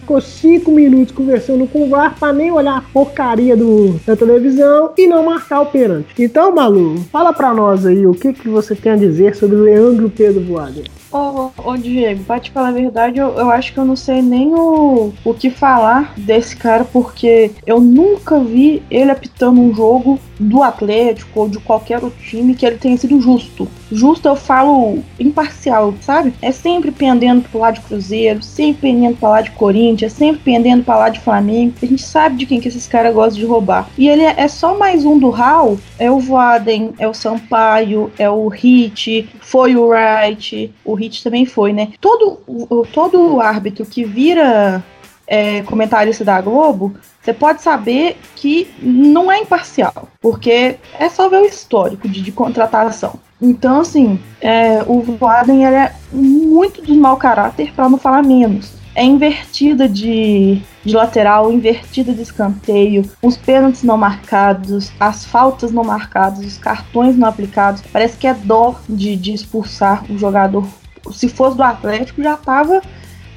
ficou 0.00 0.20
cinco 0.20 0.70
minutos 0.70 1.14
conversando 1.14 1.66
com 1.66 1.82
o 1.82 1.88
VAR 1.90 2.18
para 2.18 2.32
nem 2.32 2.50
olhar 2.50 2.78
a 2.78 2.80
porcaria 2.80 3.54
do, 3.54 4.00
da 4.06 4.16
televisão 4.16 4.45
televisão 4.46 4.92
e 4.96 5.06
não 5.06 5.24
marcar 5.24 5.60
o 5.60 5.66
pênalti. 5.66 6.06
Então, 6.18 6.54
Malu, 6.54 6.98
fala 7.10 7.32
para 7.32 7.52
nós 7.52 7.84
aí 7.84 8.06
o 8.06 8.14
que, 8.14 8.32
que 8.32 8.48
você 8.48 8.74
tem 8.74 8.92
a 8.92 8.96
dizer 8.96 9.34
sobre 9.34 9.56
Leandro 9.56 10.08
Pedro 10.08 10.42
Voaden. 10.42 10.84
Ô, 11.12 11.50
ô, 11.64 11.76
Diego, 11.76 12.24
pra 12.24 12.40
te 12.40 12.50
falar 12.50 12.68
a 12.68 12.72
verdade, 12.72 13.18
eu, 13.18 13.28
eu 13.36 13.50
acho 13.50 13.72
que 13.72 13.78
eu 13.78 13.84
não 13.84 13.96
sei 13.96 14.20
nem 14.20 14.54
o, 14.54 15.12
o 15.24 15.34
que 15.34 15.50
falar 15.50 16.12
desse 16.16 16.56
cara, 16.56 16.84
porque 16.84 17.50
eu 17.66 17.80
nunca 17.80 18.38
vi 18.40 18.82
ele 18.90 19.10
apitando 19.10 19.60
um 19.60 19.74
jogo 19.74 20.18
do 20.38 20.62
Atlético 20.62 21.40
ou 21.40 21.48
de 21.48 21.58
qualquer 21.58 22.02
outro 22.02 22.18
time 22.22 22.54
que 22.54 22.66
ele 22.66 22.76
tenha 22.76 22.96
sido 22.96 23.20
justo. 23.20 23.68
Justo 23.90 24.28
eu 24.28 24.36
falo 24.36 24.98
imparcial, 25.18 25.94
sabe? 26.00 26.34
É 26.42 26.52
sempre 26.52 26.90
pendendo 26.90 27.42
pro 27.48 27.60
lado 27.60 27.74
de 27.74 27.80
Cruzeiro, 27.82 28.42
sempre 28.42 28.90
pendendo 28.90 29.16
pro 29.16 29.28
lado 29.28 29.44
de 29.44 29.50
Corinthians, 29.52 30.12
sempre 30.12 30.40
pendendo 30.42 30.84
pro 30.84 30.94
lado 30.94 31.14
de 31.14 31.20
Flamengo. 31.20 31.74
A 31.82 31.86
gente 31.86 32.02
sabe 32.02 32.36
de 32.36 32.46
quem 32.46 32.60
que 32.60 32.68
esses 32.68 32.86
caras 32.86 33.14
gostam 33.14 33.40
de 33.40 33.46
roubar. 33.46 33.88
E 33.96 34.08
ele 34.08 34.22
é, 34.22 34.34
é 34.38 34.48
só 34.48 34.76
mais 34.76 35.04
um 35.04 35.18
do 35.18 35.30
Hall. 35.30 35.78
É 35.98 36.10
o 36.10 36.18
Voaden, 36.18 36.92
é 36.98 37.06
o 37.06 37.14
Sampaio, 37.14 38.12
é 38.18 38.28
o 38.28 38.48
Hit, 38.48 39.28
foi 39.40 39.76
o 39.76 39.88
Wright, 39.88 40.72
o 40.84 40.94
Hit 40.94 41.22
também 41.22 41.46
foi, 41.46 41.72
né? 41.72 41.92
Todo, 42.00 42.38
todo 42.92 43.40
árbitro 43.40 43.86
que 43.86 44.04
vira 44.04 44.84
é, 45.26 45.62
comentarista 45.62 46.24
da 46.24 46.40
Globo, 46.40 46.94
você 47.20 47.32
pode 47.32 47.62
saber 47.62 48.16
que 48.36 48.70
não 48.80 49.30
é 49.30 49.40
imparcial, 49.40 50.08
porque 50.20 50.76
é 50.98 51.08
só 51.08 51.28
ver 51.28 51.42
o 51.42 51.46
histórico 51.46 52.08
de, 52.08 52.22
de 52.22 52.30
contratação. 52.30 53.18
Então, 53.40 53.80
assim, 53.80 54.18
é, 54.40 54.82
o 54.86 55.00
Voaden 55.02 55.64
ele 55.64 55.76
é 55.76 55.94
muito 56.12 56.82
de 56.82 56.92
mau 56.94 57.16
caráter, 57.16 57.72
para 57.74 57.88
não 57.88 57.98
falar 57.98 58.22
menos. 58.22 58.74
É 58.94 59.04
invertida 59.04 59.86
de, 59.86 60.62
de 60.82 60.96
lateral, 60.96 61.52
invertida 61.52 62.14
de 62.14 62.22
escanteio, 62.22 63.04
os 63.22 63.36
pênaltis 63.36 63.82
não 63.82 63.98
marcados, 63.98 64.90
as 64.98 65.26
faltas 65.26 65.70
não 65.70 65.84
marcadas, 65.84 66.46
os 66.46 66.56
cartões 66.56 67.14
não 67.14 67.28
aplicados. 67.28 67.82
Parece 67.92 68.16
que 68.16 68.26
é 68.26 68.32
dó 68.32 68.76
de, 68.88 69.14
de 69.16 69.34
expulsar 69.34 70.02
o 70.10 70.16
jogador 70.16 70.66
se 71.12 71.28
fosse 71.28 71.56
do 71.56 71.62
Atlético, 71.62 72.22
já 72.22 72.36
tava 72.36 72.82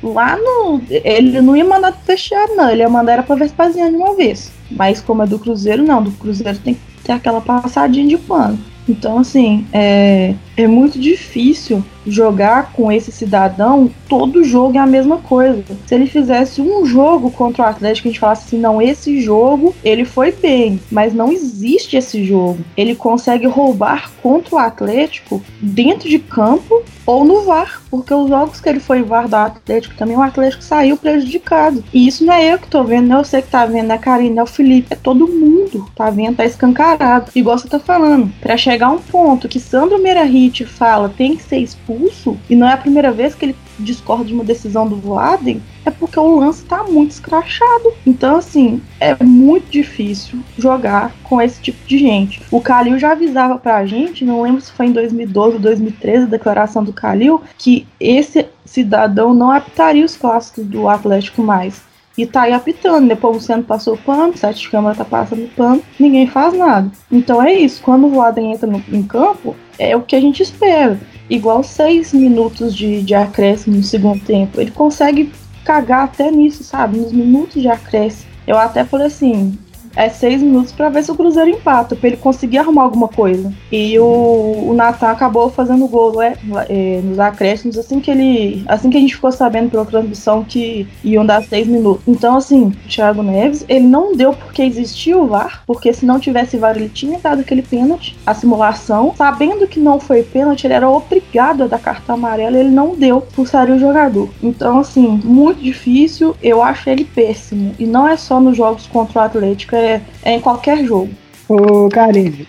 lá 0.02 0.38
no. 0.38 0.82
Ele 0.90 1.42
não 1.42 1.56
ia 1.56 1.66
mandar 1.66 1.94
vestiário, 2.06 2.56
não. 2.56 2.70
Ele 2.70 2.82
ia 2.82 2.90
mandar 2.90 3.14
era 3.14 3.24
pra 3.24 3.36
Vespasiano 3.36 3.92
de 3.92 3.98
uma 3.98 4.16
vez. 4.16 4.52
Mas 4.72 5.02
como 5.02 5.24
é 5.24 5.28
do 5.28 5.40
Cruzeiro, 5.40 5.84
não. 5.84 6.02
Do 6.02 6.12
Cruzeiro 6.12 6.58
tem 6.60 6.76
que 6.76 6.82
ter 7.04 7.12
aquela 7.12 7.42
passadinha 7.42 8.08
de 8.08 8.18
pano. 8.18 8.60
Então, 8.90 9.20
assim, 9.20 9.68
é, 9.72 10.34
é 10.64 10.68
muito 10.68 11.00
difícil 11.00 11.84
jogar 12.06 12.72
com 12.74 12.92
esse 12.92 13.12
cidadão, 13.12 13.90
todo 14.08 14.44
jogo 14.44 14.78
é 14.78 14.82
a 14.82 14.88
mesma 14.88 15.18
coisa. 15.18 15.64
Se 15.86 15.96
ele 15.96 16.08
fizesse 16.08 16.62
um 16.62 16.86
jogo 16.86 17.30
contra 17.32 17.64
o 17.64 17.66
Atlético, 17.66 18.08
a 18.08 18.12
gente 18.12 18.20
falasse 18.20 18.48
assim, 18.48 18.60
não, 18.60 18.82
esse 18.82 19.22
jogo 19.22 19.76
ele 19.84 20.06
foi 20.06 20.32
bem, 20.32 20.80
mas 20.92 21.14
não 21.14 21.32
existe 21.32 21.98
esse 21.98 22.24
jogo. 22.24 22.60
Ele 22.76 22.96
consegue 22.96 23.46
roubar 23.46 24.12
contra 24.22 24.56
o 24.56 24.58
Atlético 24.58 25.42
dentro 25.62 26.10
de 26.10 26.20
campo 26.20 26.84
ou 27.06 27.24
no 27.26 27.42
VAR, 27.42 27.82
porque 27.90 28.14
os 28.14 28.30
jogos 28.30 28.62
que 28.62 28.70
ele 28.70 28.80
foi 28.80 29.02
VAR 29.02 29.28
do 29.28 29.36
Atlético 29.36 29.96
também, 29.96 30.16
o 30.16 30.22
Atlético 30.22 30.64
saiu 30.64 30.96
prejudicado. 30.96 31.84
E 31.94 32.08
isso 32.08 32.24
não 32.24 32.34
é 32.34 32.54
eu 32.54 32.60
que 32.60 32.68
tô 32.68 32.84
vendo, 32.84 33.08
não 33.08 33.20
é 33.20 33.24
você 33.24 33.42
que 33.42 33.50
tá 33.50 33.66
vendo, 33.66 33.88
não 33.88 33.96
é 33.96 33.98
a 33.98 34.02
Karine, 34.02 34.36
não 34.36 34.42
é 34.42 34.44
o 34.44 34.48
Felipe, 34.48 34.88
é 34.92 34.96
todo 34.96 35.28
mundo, 35.28 35.90
tá 35.96 36.10
vendo? 36.10 36.38
Tá 36.38 36.46
escancarado. 36.46 37.32
Igual 37.34 37.58
você 37.58 37.68
tá 37.68 37.80
falando, 37.80 38.32
para 38.40 38.58
chegar 38.58 38.88
a 38.88 38.92
um 38.92 39.00
ponto 39.00 39.48
que 39.48 39.60
Sandro 39.60 40.02
Meirahit 40.02 40.49
fala 40.66 41.10
tem 41.10 41.36
que 41.36 41.44
ser 41.44 41.58
expulso, 41.58 42.38
e 42.50 42.56
não 42.56 42.68
é 42.68 42.74
a 42.74 42.78
primeira 42.78 43.12
vez 43.12 43.36
que 43.36 43.46
ele 43.46 43.56
discorda 43.80 44.26
de 44.26 44.34
uma 44.34 44.44
decisão 44.44 44.88
do 44.88 44.96
Voaden, 44.96 45.62
é 45.86 45.92
porque 45.92 46.20
o 46.20 46.40
lance 46.40 46.64
tá 46.66 46.84
muito 46.84 47.12
escrachado. 47.12 47.94
Então, 48.06 48.38
assim, 48.38 48.82
é 49.00 49.22
muito 49.24 49.70
difícil 49.70 50.40
jogar 50.58 51.14
com 51.24 51.42
esse 51.42 51.62
tipo 51.62 51.78
de 51.88 51.98
gente. 51.98 52.42
O 52.52 52.62
Calil 52.62 53.00
já 53.00 53.14
avisava 53.14 53.58
pra 53.58 53.86
gente, 53.86 54.26
não 54.26 54.42
lembro 54.42 54.62
se 54.62 54.72
foi 54.72 54.88
em 54.88 54.92
2012 54.92 55.56
ou 55.56 55.62
2013, 55.62 56.24
a 56.24 56.28
declaração 56.28 56.84
do 56.84 56.94
Calil, 56.94 57.42
que 57.58 57.88
esse 58.00 58.46
cidadão 58.66 59.34
não 59.34 59.52
apitaria 59.52 60.06
os 60.06 60.16
clássicos 60.16 60.66
do 60.66 60.88
Atlético 60.88 61.42
mais. 61.42 61.89
E 62.20 62.26
tá 62.26 62.42
aí 62.42 62.52
apitando, 62.52 63.08
depois 63.08 63.38
o 63.38 63.40
Centro 63.40 63.64
passou 63.64 63.94
o 63.94 63.98
pano, 63.98 64.34
o 64.34 64.38
Sete 64.38 64.60
de 64.64 64.70
Câmara 64.70 64.94
tá 64.94 65.06
passando 65.06 65.50
pano, 65.56 65.82
ninguém 65.98 66.28
faz 66.28 66.54
nada. 66.54 66.92
Então 67.10 67.42
é 67.42 67.54
isso, 67.54 67.82
quando 67.82 68.08
o 68.08 68.10
Voaden 68.10 68.52
entra 68.52 68.68
no, 68.68 68.84
em 68.92 69.04
campo, 69.04 69.56
é 69.78 69.96
o 69.96 70.02
que 70.02 70.18
a 70.18 70.20
gente 70.20 70.44
espera 70.44 71.00
igual 71.30 71.64
seis 71.64 72.12
minutos 72.12 72.76
de, 72.76 73.04
de 73.04 73.16
acréscimo 73.16 73.78
no 73.78 73.84
segundo 73.84 74.20
tempo. 74.20 74.60
Ele 74.60 74.70
consegue 74.70 75.32
cagar 75.64 76.04
até 76.04 76.30
nisso, 76.30 76.62
sabe? 76.62 76.98
Nos 76.98 77.14
minutos 77.14 77.62
de 77.62 77.70
acréscimo. 77.70 78.30
Eu 78.46 78.58
até 78.58 78.84
falei 78.84 79.08
assim, 79.08 79.58
é 79.96 80.10
seis 80.10 80.42
minutos 80.42 80.72
para 80.72 80.90
ver 80.90 81.04
se 81.04 81.12
o 81.12 81.16
Cruzeiro 81.16 81.50
empata, 81.50 81.96
para 81.96 82.08
ele 82.08 82.18
conseguir 82.18 82.58
arrumar 82.58 82.84
alguma 82.84 83.08
coisa. 83.08 83.52
E 83.72 83.98
o, 84.00 84.70
o 84.70 84.74
Natan 84.74 85.10
acabou 85.10 85.50
fazendo 85.50 85.88
gol 85.88 86.22
é, 86.22 86.36
é, 86.70 87.02
nos 87.04 87.20
acréscimos 87.20 87.78
assim 87.78 88.00
que 88.00 88.12
ele. 88.12 88.64
Assim 88.68 88.90
que 88.90 88.98
a 88.98 89.00
gente 89.00 89.16
ficou 89.16 89.32
sabendo 89.32 89.70
pela 89.70 89.86
transmissão 89.86 90.44
que 90.44 90.88
iam 91.04 91.26
dar 91.26 91.44
seis 91.44 91.68
minutos. 91.68 92.04
Então, 92.08 92.38
assim, 92.38 92.68
o 92.68 92.72
Thiago 92.88 93.22
Neves, 93.22 93.66
ele 93.68 93.86
não 93.86 94.16
deu 94.16 94.34
porque 94.34 94.62
existia 94.62 95.18
o 95.18 95.28
VAR, 95.28 95.64
porque 95.66 95.94
se 95.94 96.06
não 96.06 96.20
tivesse 96.20 96.58
VAR, 96.58 96.76
ele 96.76 96.90
tinha 96.90 97.20
dado 97.20 97.42
aquele 97.42 97.62
pênalti, 97.62 98.18
a 98.26 98.34
simulação. 98.34 99.14
Sabendo 99.16 99.68
que 99.68 99.80
não 99.80 100.00
foi 100.00 100.24
pênalti, 100.24 100.66
ele 100.66 100.74
era 100.74 100.90
obrigado 100.90 101.64
a 101.64 101.68
dar 101.68 101.80
cartão 101.80 102.16
amarelo, 102.16 102.58
ele 102.58 102.70
não 102.70 102.96
deu, 102.96 103.20
expulsaria 103.20 103.76
o 103.76 103.80
jogador. 103.80 104.30
Então, 104.42 104.80
assim, 104.80 105.20
muito 105.24 105.62
difícil. 105.62 106.36
Eu 106.42 106.62
acho 106.64 106.90
ele 106.90 107.06
péssimo. 107.06 107.74
E 107.80 107.86
não 107.86 108.08
é 108.08 108.18
só 108.18 108.40
nos 108.40 108.58
jogos 108.58 108.88
contra 108.88 109.22
o 109.22 109.24
Atlético, 109.24 109.76
é, 109.80 110.02
é 110.24 110.34
em 110.34 110.40
qualquer 110.40 110.84
jogo. 110.86 111.10
Ô, 111.50 111.90
Karine, 111.90 112.46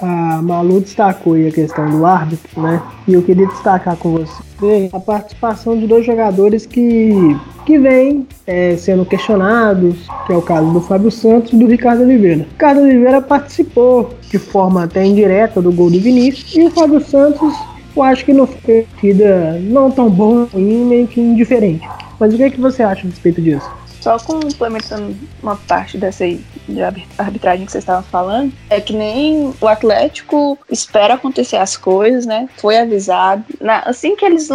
a 0.00 0.40
Malu 0.40 0.80
destacou 0.80 1.32
aí 1.32 1.48
a 1.48 1.50
questão 1.50 1.90
do 1.90 2.06
árbitro, 2.06 2.62
né? 2.62 2.80
E 3.08 3.14
eu 3.14 3.22
queria 3.22 3.46
destacar 3.48 3.96
com 3.96 4.12
você 4.12 4.88
a 4.92 5.00
participação 5.00 5.76
de 5.76 5.84
dois 5.84 6.06
jogadores 6.06 6.64
que, 6.64 7.36
que 7.64 7.76
vêm 7.76 8.24
é, 8.46 8.76
sendo 8.76 9.04
questionados, 9.04 9.96
que 10.26 10.32
é 10.32 10.36
o 10.36 10.42
caso 10.42 10.70
do 10.72 10.80
Fábio 10.80 11.10
Santos 11.10 11.52
e 11.52 11.56
do 11.56 11.66
Ricardo 11.66 12.02
Oliveira. 12.02 12.42
O 12.42 12.52
Ricardo 12.52 12.82
Oliveira 12.82 13.20
participou 13.20 14.10
de 14.30 14.38
forma 14.38 14.84
até 14.84 15.04
indireta 15.04 15.60
do 15.60 15.72
gol 15.72 15.90
do 15.90 15.98
Vinícius 15.98 16.54
e 16.54 16.62
o 16.66 16.70
Fábio 16.70 17.00
Santos, 17.00 17.52
eu 17.96 18.02
acho 18.04 18.24
que 18.24 18.32
não 18.32 18.46
foi 18.46 18.82
partida 18.82 19.58
não 19.60 19.90
tão 19.90 20.08
boa, 20.08 20.48
meio 20.54 21.08
que 21.08 21.20
indiferente. 21.20 21.86
Mas 22.20 22.32
o 22.32 22.36
que, 22.36 22.44
é 22.44 22.50
que 22.50 22.60
você 22.60 22.84
acha 22.84 23.06
a 23.06 23.10
respeito 23.10 23.42
disso? 23.42 23.68
Só 24.06 24.20
complementando 24.20 25.16
uma 25.42 25.56
parte 25.56 25.98
dessa 25.98 26.22
aí 26.22 26.40
de 26.68 26.80
arbitragem 27.18 27.66
que 27.66 27.72
vocês 27.72 27.82
estavam 27.82 28.04
falando, 28.04 28.52
é 28.70 28.80
que 28.80 28.92
nem 28.92 29.52
o 29.60 29.66
Atlético 29.66 30.56
espera 30.70 31.14
acontecer 31.14 31.56
as 31.56 31.76
coisas, 31.76 32.24
né? 32.24 32.48
Foi 32.56 32.78
avisado. 32.78 33.42
Na, 33.60 33.80
assim 33.80 34.14
que 34.14 34.24
eles 34.24 34.48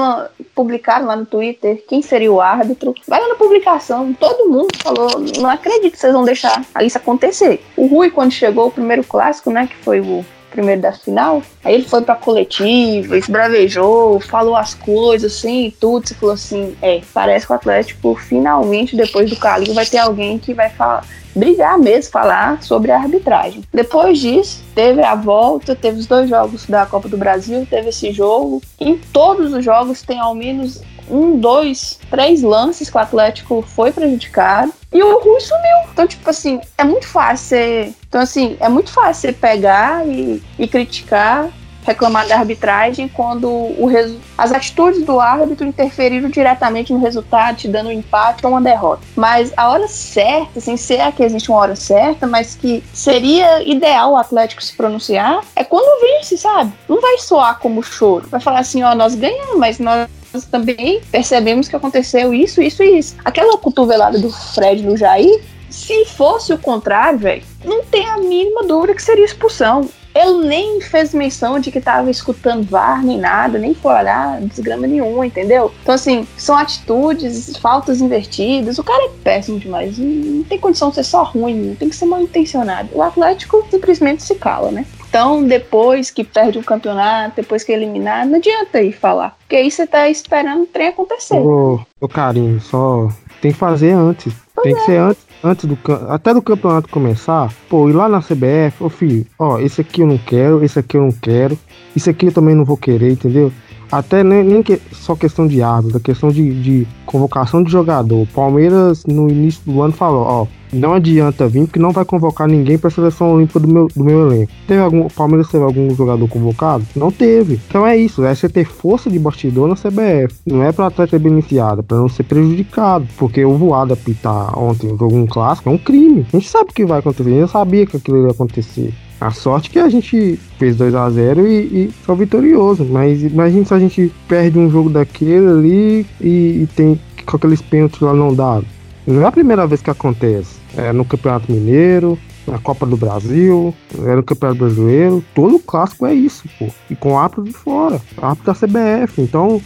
publicaram 0.56 1.06
lá 1.06 1.18
no 1.18 1.26
Twitter 1.26 1.84
quem 1.86 2.02
seria 2.02 2.32
o 2.32 2.40
árbitro, 2.40 2.96
vai 3.06 3.20
lá 3.20 3.28
na 3.28 3.36
publicação, 3.36 4.14
todo 4.14 4.50
mundo 4.50 4.70
falou, 4.82 5.20
não 5.38 5.50
acredito 5.50 5.92
que 5.92 6.00
vocês 6.00 6.14
vão 6.14 6.24
deixar 6.24 6.64
isso 6.82 6.98
acontecer. 6.98 7.62
O 7.76 7.88
Rui, 7.88 8.10
quando 8.10 8.32
chegou 8.32 8.68
o 8.68 8.72
primeiro 8.72 9.04
clássico, 9.04 9.52
né, 9.52 9.68
que 9.68 9.76
foi 9.84 10.00
o 10.00 10.26
primeiro 10.52 10.82
da 10.82 10.92
final. 10.92 11.42
Aí 11.64 11.74
ele 11.74 11.86
foi 11.86 12.02
pra 12.02 12.16
coletiva, 12.16 13.18
esbravejou, 13.18 14.20
falou 14.20 14.56
as 14.56 14.74
coisas, 14.74 15.34
assim, 15.34 15.68
e 15.68 15.72
tudo. 15.72 16.08
Você 16.08 16.14
falou 16.14 16.36
assim: 16.36 16.76
é, 16.82 17.02
parece 17.14 17.48
que 17.48 17.54
o 17.54 17.56
Atlético 17.56 18.16
finalmente, 18.16 18.96
depois 18.96 19.30
do 19.30 19.36
Cali, 19.36 19.74
vai 19.74 19.86
ter 19.86 19.98
alguém 19.98 20.38
que 20.38 20.54
vai 20.54 20.70
falar 20.70 21.04
brigar 21.36 21.80
mesmo, 21.80 22.12
falar 22.12 22.62
sobre 22.62 22.92
a 22.92 22.98
arbitragem. 22.98 23.64
Depois 23.74 24.20
disso, 24.20 24.62
teve 24.76 25.02
a 25.02 25.16
volta, 25.16 25.76
teve 25.76 26.00
os 26.00 26.06
dois 26.06 26.30
jogos 26.30 26.66
da 26.66 26.86
Copa 26.86 27.08
do 27.08 27.18
Brasil, 27.18 27.66
teve 27.70 27.90
esse 27.90 28.12
jogo. 28.12 28.62
Em 28.80 28.98
todos 28.98 29.54
os 29.54 29.64
jogos 29.64 30.02
tem 30.02 30.20
ao 30.20 30.36
menos 30.36 30.82
um, 31.10 31.38
dois, 31.38 32.00
três 32.10 32.42
lances 32.42 32.90
que 32.90 32.98
o 32.98 33.00
Atlético 33.00 33.62
foi 33.62 33.92
prejudicado. 33.92 34.74
E 34.92 35.02
o 35.02 35.20
Rui 35.20 35.40
sumiu. 35.40 35.78
Então, 35.92 36.06
tipo 36.08 36.30
assim, 36.30 36.60
é 36.78 36.84
muito 36.84 37.08
fácil 37.08 37.48
você. 37.48 37.94
Então, 38.08 38.22
assim, 38.22 38.58
é 38.60 38.68
muito 38.68 38.92
fácil 38.92 39.34
pegar 39.34 40.06
e, 40.06 40.42
e 40.60 40.68
criticar 40.68 41.50
reclamar 41.84 42.28
da 42.28 42.38
arbitragem 42.38 43.08
quando 43.08 43.50
o 43.50 43.90
as 44.38 44.52
atitudes 44.52 45.04
do 45.04 45.20
árbitro 45.20 45.66
interferiram 45.66 46.30
diretamente 46.30 46.94
no 46.94 47.00
resultado, 47.00 47.58
te 47.58 47.68
dando 47.68 47.90
um 47.90 47.92
empate 47.92 48.46
ou 48.46 48.52
uma 48.52 48.62
derrota. 48.62 49.02
Mas 49.16 49.52
a 49.58 49.70
hora 49.70 49.88
certa, 49.88 50.60
sem 50.60 50.76
assim, 50.76 50.78
ser 50.78 51.12
que 51.14 51.24
existe 51.24 51.50
uma 51.50 51.60
hora 51.60 51.76
certa, 51.76 52.28
mas 52.28 52.56
que 52.56 52.84
seria 52.94 53.64
ideal 53.64 54.14
o 54.14 54.18
Atlético 54.18 54.64
se 54.64 54.76
pronunciar, 54.76 55.44
é 55.56 55.64
quando 55.64 56.02
vence, 56.02 56.38
sabe? 56.38 56.72
Não 56.88 57.02
vai 57.02 57.18
soar 57.18 57.60
como 57.60 57.84
choro. 57.84 58.28
Vai 58.30 58.40
falar 58.40 58.60
assim, 58.60 58.84
ó, 58.84 58.96
nós 58.96 59.16
ganhamos, 59.16 59.58
mas 59.58 59.80
nós 59.80 60.08
também 60.50 61.02
percebemos 61.12 61.68
que 61.68 61.76
aconteceu 61.76 62.34
isso, 62.34 62.62
isso 62.62 62.82
e 62.84 62.98
isso. 62.98 63.16
Aquela 63.24 63.58
cotovelada 63.58 64.18
do 64.18 64.30
Fred 64.32 64.84
no 64.84 64.96
Jair, 64.96 65.42
se 65.70 66.06
fosse 66.06 66.54
o 66.54 66.58
contrário, 66.58 67.20
velho, 67.20 67.44
não 67.64 67.84
tem 67.84 68.06
a 68.10 68.18
mínima 68.18 68.64
dúvida 68.64 68.94
que 68.94 69.02
seria 69.02 69.26
expulsão. 69.26 69.90
Ele 70.14 70.46
nem 70.46 70.82
fez 70.82 71.14
menção 71.14 71.58
de 71.58 71.72
que 71.72 71.78
estava 71.78 72.12
escutando 72.12 72.70
VAR, 72.70 73.02
nem 73.02 73.18
nada, 73.18 73.58
nem 73.58 73.74
foi 73.74 73.94
olhar 73.94 74.42
desgrama 74.42 74.86
nenhuma, 74.86 75.26
entendeu? 75.26 75.72
Então, 75.82 75.96
assim, 75.96 76.28
são 76.36 76.58
atitudes, 76.58 77.56
faltas 77.58 78.02
invertidas. 78.02 78.78
O 78.78 78.84
cara 78.84 79.06
é 79.06 79.12
péssimo 79.24 79.58
demais. 79.58 79.98
Não 79.98 80.44
tem 80.44 80.60
condição 80.60 80.90
de 80.90 80.96
ser 80.96 81.06
só 81.06 81.24
ruim, 81.24 81.56
não 81.56 81.76
tem 81.76 81.88
que 81.88 81.96
ser 81.96 82.06
mal 82.06 82.22
intencionado. 82.22 82.90
O 82.92 83.02
Atlético 83.02 83.66
simplesmente 83.72 84.24
se 84.24 84.36
cala, 84.36 84.70
né? 84.70 84.86
Então, 85.12 85.44
depois 85.44 86.10
que 86.10 86.24
perde 86.24 86.58
o 86.58 86.64
campeonato, 86.64 87.36
depois 87.36 87.66
que 87.66 87.74
é 87.74 87.76
eliminado, 87.76 88.30
não 88.30 88.38
adianta 88.38 88.82
ir 88.82 88.94
falar. 88.94 89.36
Porque 89.40 89.58
aí 89.58 89.70
você 89.70 89.86
tá 89.86 90.08
esperando 90.08 90.64
o 90.64 90.66
trem 90.66 90.88
acontecer. 90.88 91.36
Ô, 91.36 91.82
ô 92.00 92.08
carinho, 92.08 92.62
só 92.62 93.10
tem 93.42 93.52
que 93.52 93.58
fazer 93.58 93.92
antes. 93.92 94.34
Pois 94.56 94.64
tem 94.64 94.74
é. 94.74 94.76
que 94.78 94.86
ser 94.86 94.98
antes 95.00 95.32
antes 95.44 95.66
do 95.66 95.78
até 96.08 96.34
do 96.34 96.42
campeonato 96.42 96.88
começar, 96.88 97.52
pô, 97.68 97.90
ir 97.90 97.94
lá 97.94 98.08
na 98.08 98.22
CBF, 98.22 98.84
ô 98.84 98.90
filho, 98.90 99.26
ó, 99.38 99.60
esse 99.60 99.82
aqui 99.82 100.02
eu 100.02 100.08
não 100.08 100.18
quero, 100.18 100.64
esse 100.64 100.78
aqui 100.78 100.96
eu 100.96 101.02
não 101.02 101.12
quero, 101.12 101.58
isso 101.96 102.10
aqui 102.10 102.28
eu 102.28 102.32
também 102.32 102.54
não 102.54 102.64
vou 102.64 102.78
querer, 102.78 103.12
entendeu? 103.12 103.52
Até 103.92 104.24
nem, 104.24 104.44
nem 104.44 104.64
que, 104.64 104.82
só 104.92 105.16
questão 105.16 105.48
de 105.48 105.62
árbitro, 105.62 106.00
questão 106.00 106.30
de, 106.30 106.62
de 106.62 106.88
convocação 107.06 107.62
de 107.62 107.72
jogador. 107.72 108.26
Palmeiras 108.34 109.06
no 109.06 109.30
início 109.30 109.62
do 109.66 109.82
ano 109.82 109.94
falou, 109.94 110.24
ó, 110.24 110.48
não 110.74 110.94
adianta 110.94 111.48
vir 111.48 111.66
porque 111.66 111.80
não 111.80 111.92
vai 111.92 112.06
convocar 112.06 112.48
ninguém 112.48 112.78
para 112.78 112.88
a 112.88 112.92
seleção 112.92 113.34
olímpica 113.34 113.60
do 113.60 113.68
meu, 113.68 113.88
do 113.94 114.04
meu 114.04 114.28
elenco. 114.28 114.52
Teve 114.66 114.80
algum, 114.80 115.08
Palmeiras 115.10 115.50
teve 115.50 115.64
algum 115.64 115.94
jogador 115.94 116.28
convocado? 116.28 116.86
Não 116.96 117.12
teve. 117.12 117.60
Então 117.68 117.86
é 117.86 117.98
isso, 117.98 118.24
é 118.24 118.34
você 118.34 118.48
ter 118.48 118.66
força 118.66 119.10
de 119.10 119.20
bastidor 119.20 119.68
na 119.68 119.76
CBF. 119.76 120.34
Não 120.46 120.64
é 120.64 120.72
para 120.72 120.88
atleta 120.88 121.20
beneficiado, 121.20 121.84
para 121.84 121.98
não 121.98 122.08
ser 122.08 122.24
prejudicado. 122.24 123.06
Porque 123.18 123.44
o 123.44 123.58
voado 123.58 123.94
apitar 123.94 124.58
ontem 124.58 124.90
um 124.90 125.28
clássico 125.28 125.70
é 125.70 125.74
um 125.74 125.78
crime. 125.78 126.26
A 126.32 126.38
gente 126.38 126.50
sabe 126.50 126.72
o 126.72 126.74
que 126.74 126.86
vai 126.86 127.00
acontecer, 127.00 127.30
gente 127.32 127.52
sabia 127.52 127.86
que 127.86 127.98
aquilo 127.98 128.26
ia 128.26 128.32
acontecer. 128.32 128.94
A 129.22 129.30
sorte 129.30 129.70
que 129.70 129.78
a 129.78 129.88
gente 129.88 130.40
fez 130.58 130.76
2 130.76 130.96
a 130.96 131.08
0 131.08 131.48
e, 131.48 131.86
e 131.86 131.92
foi 132.04 132.16
vitorioso. 132.16 132.84
Mas 132.84 133.22
imagine 133.22 133.64
se 133.64 133.74
a 133.74 133.80
gente 133.80 134.12
perde 134.28 134.58
um 134.58 134.70
jogo 134.70 134.90
daquele 134.90 135.48
ali 135.48 136.08
e, 136.20 136.64
e 136.64 136.70
tem 136.76 137.00
com 137.24 137.38
aqueles 137.38 137.62
pênaltis 137.62 138.02
lá 138.02 138.14
não 138.14 138.34
dados. 138.34 138.68
Não 139.06 139.22
é 139.22 139.26
a 139.26 139.32
primeira 139.32 139.68
vez 139.68 139.80
que 139.80 139.92
acontece. 139.92 140.60
É 140.76 140.92
no 140.92 141.06
Campeonato 141.06 141.52
Mineiro, 141.52 142.18
na 142.48 142.58
Copa 142.58 142.86
do 142.86 142.98
Brasil, 142.98 143.74
era 144.04 144.20
o 144.20 144.24
Campeonato 144.24 144.60
Brasileiro, 144.60 145.24
todo 145.36 145.60
clássico 145.60 146.06
é 146.08 146.14
isso, 146.14 146.50
pô. 146.58 146.68
E 146.90 146.96
com 146.96 147.18
árbitro 147.18 147.44
de 147.44 147.54
fora, 147.54 148.02
árbitro 148.22 148.54
da 148.54 148.56
CBF. 148.56 149.22
Então, 149.22 149.62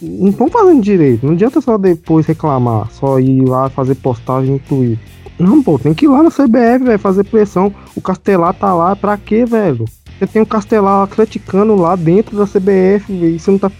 não 0.00 0.28
estão 0.28 0.48
fazendo 0.48 0.80
direito. 0.80 1.26
Não 1.26 1.32
adianta 1.32 1.60
só 1.60 1.76
depois 1.76 2.26
reclamar, 2.26 2.90
só 2.92 3.18
ir 3.18 3.44
lá 3.44 3.68
fazer 3.68 3.96
postagem 3.96 4.52
no 4.52 4.58
Twitter. 4.58 4.98
Não, 5.38 5.62
pô, 5.62 5.78
tem 5.78 5.94
que 5.94 6.04
ir 6.04 6.08
lá 6.08 6.22
na 6.22 6.30
CBF, 6.30 6.84
velho, 6.84 6.98
fazer 6.98 7.24
pressão. 7.24 7.72
O 7.94 8.00
Castelar 8.00 8.54
tá 8.54 8.74
lá, 8.74 8.96
pra 8.96 9.16
quê, 9.16 9.44
velho? 9.44 9.84
Você 10.18 10.26
tem 10.26 10.42
o 10.42 10.46
Castelar 10.46 11.04
atleticano 11.04 11.76
lá 11.76 11.94
dentro 11.94 12.36
da 12.36 12.44
CBF, 12.44 13.12
e 13.12 13.38
você 13.38 13.50
não 13.50 13.58
tá 13.58 13.70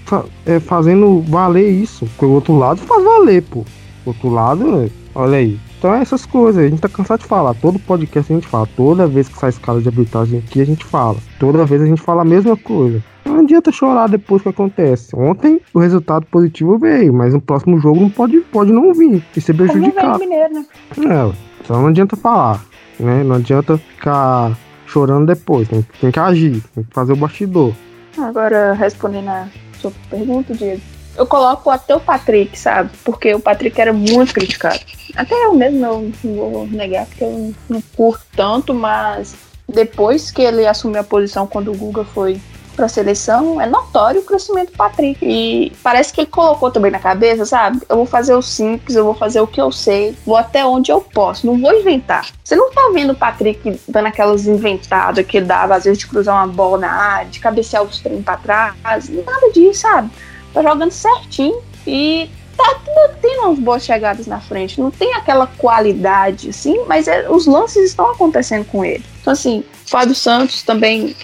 é, 0.46 0.60
fazendo 0.60 1.20
valer 1.22 1.68
isso. 1.68 2.06
Porque 2.06 2.24
o 2.24 2.30
outro 2.30 2.56
lado 2.56 2.80
faz 2.80 3.02
valer, 3.02 3.42
pô. 3.42 3.60
O 4.06 4.10
outro 4.10 4.28
lado, 4.28 4.90
olha 5.14 5.38
aí. 5.38 5.58
Então 5.78 5.94
é 5.94 6.00
essas 6.00 6.26
coisas, 6.26 6.64
a 6.64 6.68
gente 6.68 6.80
tá 6.80 6.88
cansado 6.88 7.20
de 7.20 7.26
falar. 7.26 7.54
Todo 7.54 7.78
podcast 7.78 8.32
a 8.32 8.36
gente 8.36 8.48
fala. 8.48 8.68
Toda 8.76 9.06
vez 9.06 9.28
que 9.28 9.38
sai 9.38 9.50
escala 9.50 9.80
de 9.80 9.88
arbitragem 9.88 10.38
aqui, 10.40 10.60
a 10.60 10.64
gente 10.64 10.84
fala. 10.84 11.16
Toda 11.38 11.64
vez 11.64 11.82
a 11.82 11.86
gente 11.86 12.02
fala 12.02 12.22
a 12.22 12.24
mesma 12.24 12.56
coisa. 12.56 13.02
Não 13.38 13.44
adianta 13.44 13.70
chorar 13.70 14.08
depois 14.08 14.42
que 14.42 14.48
acontece. 14.48 15.14
Ontem 15.14 15.60
o 15.72 15.78
resultado 15.78 16.26
positivo 16.26 16.76
veio, 16.76 17.14
mas 17.14 17.32
no 17.32 17.40
próximo 17.40 17.78
jogo 17.78 18.00
não 18.00 18.10
pode, 18.10 18.40
pode 18.40 18.72
não 18.72 18.92
vir 18.92 19.24
e 19.36 19.40
ser 19.40 19.54
prejudicado. 19.54 20.18
Mineiro, 20.18 20.54
né? 20.54 20.66
É, 20.98 21.34
então 21.60 21.80
não 21.80 21.86
adianta 21.86 22.16
falar, 22.16 22.64
né? 22.98 23.22
Não 23.22 23.36
adianta 23.36 23.78
ficar 23.78 24.58
chorando 24.86 25.26
depois. 25.26 25.68
Tem, 25.68 25.86
tem 26.00 26.10
que 26.10 26.18
agir, 26.18 26.60
tem 26.74 26.82
que 26.82 26.92
fazer 26.92 27.12
o 27.12 27.16
bastidor. 27.16 27.72
Agora, 28.18 28.72
respondendo 28.72 29.28
a 29.28 29.46
sua 29.78 29.92
pergunta, 30.10 30.52
Diego, 30.52 30.82
eu 31.16 31.24
coloco 31.24 31.70
até 31.70 31.94
o 31.94 32.00
Patrick, 32.00 32.58
sabe? 32.58 32.90
Porque 33.04 33.32
o 33.32 33.40
Patrick 33.40 33.80
era 33.80 33.92
muito 33.92 34.34
criticado. 34.34 34.80
Até 35.14 35.44
eu 35.44 35.54
mesmo 35.54 35.78
não, 35.78 36.12
não 36.24 36.50
vou 36.50 36.66
negar, 36.66 37.06
porque 37.06 37.22
eu 37.22 37.54
não 37.68 37.80
curto 37.94 38.24
tanto, 38.34 38.74
mas 38.74 39.36
depois 39.68 40.32
que 40.32 40.42
ele 40.42 40.66
assumiu 40.66 41.00
a 41.00 41.04
posição 41.04 41.46
quando 41.46 41.70
o 41.70 41.76
Guga 41.76 42.02
foi 42.02 42.40
para 42.78 42.86
a 42.86 42.88
seleção, 42.88 43.60
é 43.60 43.66
notório 43.66 44.20
o 44.20 44.24
crescimento 44.24 44.70
do 44.70 44.76
Patrick. 44.76 45.18
E 45.20 45.72
parece 45.82 46.12
que 46.12 46.20
ele 46.20 46.28
colocou 46.28 46.70
também 46.70 46.92
na 46.92 47.00
cabeça, 47.00 47.44
sabe? 47.44 47.82
Eu 47.88 47.96
vou 47.96 48.06
fazer 48.06 48.34
o 48.34 48.40
simples, 48.40 48.94
eu 48.94 49.04
vou 49.04 49.14
fazer 49.14 49.40
o 49.40 49.48
que 49.48 49.60
eu 49.60 49.72
sei, 49.72 50.16
vou 50.24 50.36
até 50.36 50.64
onde 50.64 50.92
eu 50.92 51.00
posso, 51.00 51.44
não 51.44 51.60
vou 51.60 51.74
inventar. 51.74 52.28
Você 52.44 52.54
não 52.54 52.70
tá 52.70 52.88
vendo 52.94 53.12
o 53.12 53.16
Patrick 53.16 53.80
dando 53.88 54.06
aquelas 54.06 54.46
inventadas 54.46 55.26
que 55.26 55.40
dava, 55.40 55.74
às 55.74 55.84
vezes, 55.84 55.98
de 55.98 56.06
cruzar 56.06 56.36
uma 56.36 56.46
bola 56.46 56.78
na 56.78 56.92
área, 56.92 57.28
de 57.28 57.40
cabecear 57.40 57.82
os 57.82 57.98
trem 57.98 58.22
para 58.22 58.36
trás, 58.36 58.74
nada 58.84 59.50
disso, 59.52 59.80
sabe? 59.80 60.08
Tá 60.54 60.62
jogando 60.62 60.92
certinho 60.92 61.60
e 61.84 62.30
tá 62.56 62.76
tendo 63.20 63.42
umas 63.42 63.58
boas 63.58 63.84
chegadas 63.84 64.28
na 64.28 64.40
frente. 64.40 64.80
Não 64.80 64.90
tem 64.92 65.14
aquela 65.14 65.48
qualidade, 65.48 66.50
assim, 66.50 66.84
mas 66.86 67.08
é, 67.08 67.28
os 67.28 67.44
lances 67.46 67.90
estão 67.90 68.12
acontecendo 68.12 68.64
com 68.66 68.84
ele. 68.84 69.04
Então, 69.20 69.32
assim, 69.32 69.64
Fábio 69.84 70.14
Santos 70.14 70.62
também 70.62 71.16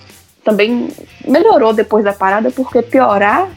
também 0.45 0.89
melhorou 1.27 1.73
depois 1.73 2.05
da 2.05 2.13
parada, 2.13 2.51
porque 2.51 2.83
piorar, 2.83 3.49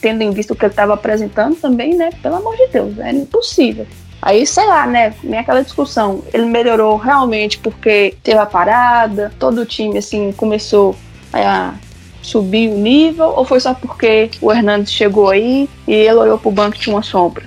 tendo 0.00 0.22
em 0.22 0.30
vista 0.30 0.52
o 0.52 0.56
que 0.56 0.64
ele 0.64 0.72
estava 0.72 0.94
apresentando 0.94 1.54
também, 1.56 1.94
né? 1.94 2.10
Pelo 2.22 2.36
amor 2.36 2.56
de 2.56 2.66
Deus, 2.68 2.98
era 2.98 3.12
impossível. 3.12 3.86
Aí, 4.20 4.46
sei 4.46 4.66
lá, 4.66 4.86
né? 4.86 5.14
Nem 5.22 5.40
aquela 5.40 5.62
discussão. 5.62 6.22
Ele 6.34 6.46
melhorou 6.46 6.96
realmente 6.96 7.58
porque 7.58 8.14
teve 8.22 8.38
a 8.38 8.46
parada, 8.46 9.32
todo 9.38 9.60
o 9.60 9.66
time, 9.66 9.98
assim, 9.98 10.32
começou 10.32 10.96
a 11.32 11.74
subir 12.22 12.68
o 12.68 12.78
nível, 12.78 13.26
ou 13.36 13.44
foi 13.44 13.60
só 13.60 13.72
porque 13.72 14.30
o 14.40 14.52
Hernandes 14.52 14.92
chegou 14.92 15.30
aí 15.30 15.68
e 15.86 15.92
ele 15.92 16.18
olhou 16.18 16.38
pro 16.38 16.50
banco 16.50 16.76
e 16.76 16.80
tinha 16.80 16.96
uma 16.96 17.02
sombra? 17.02 17.44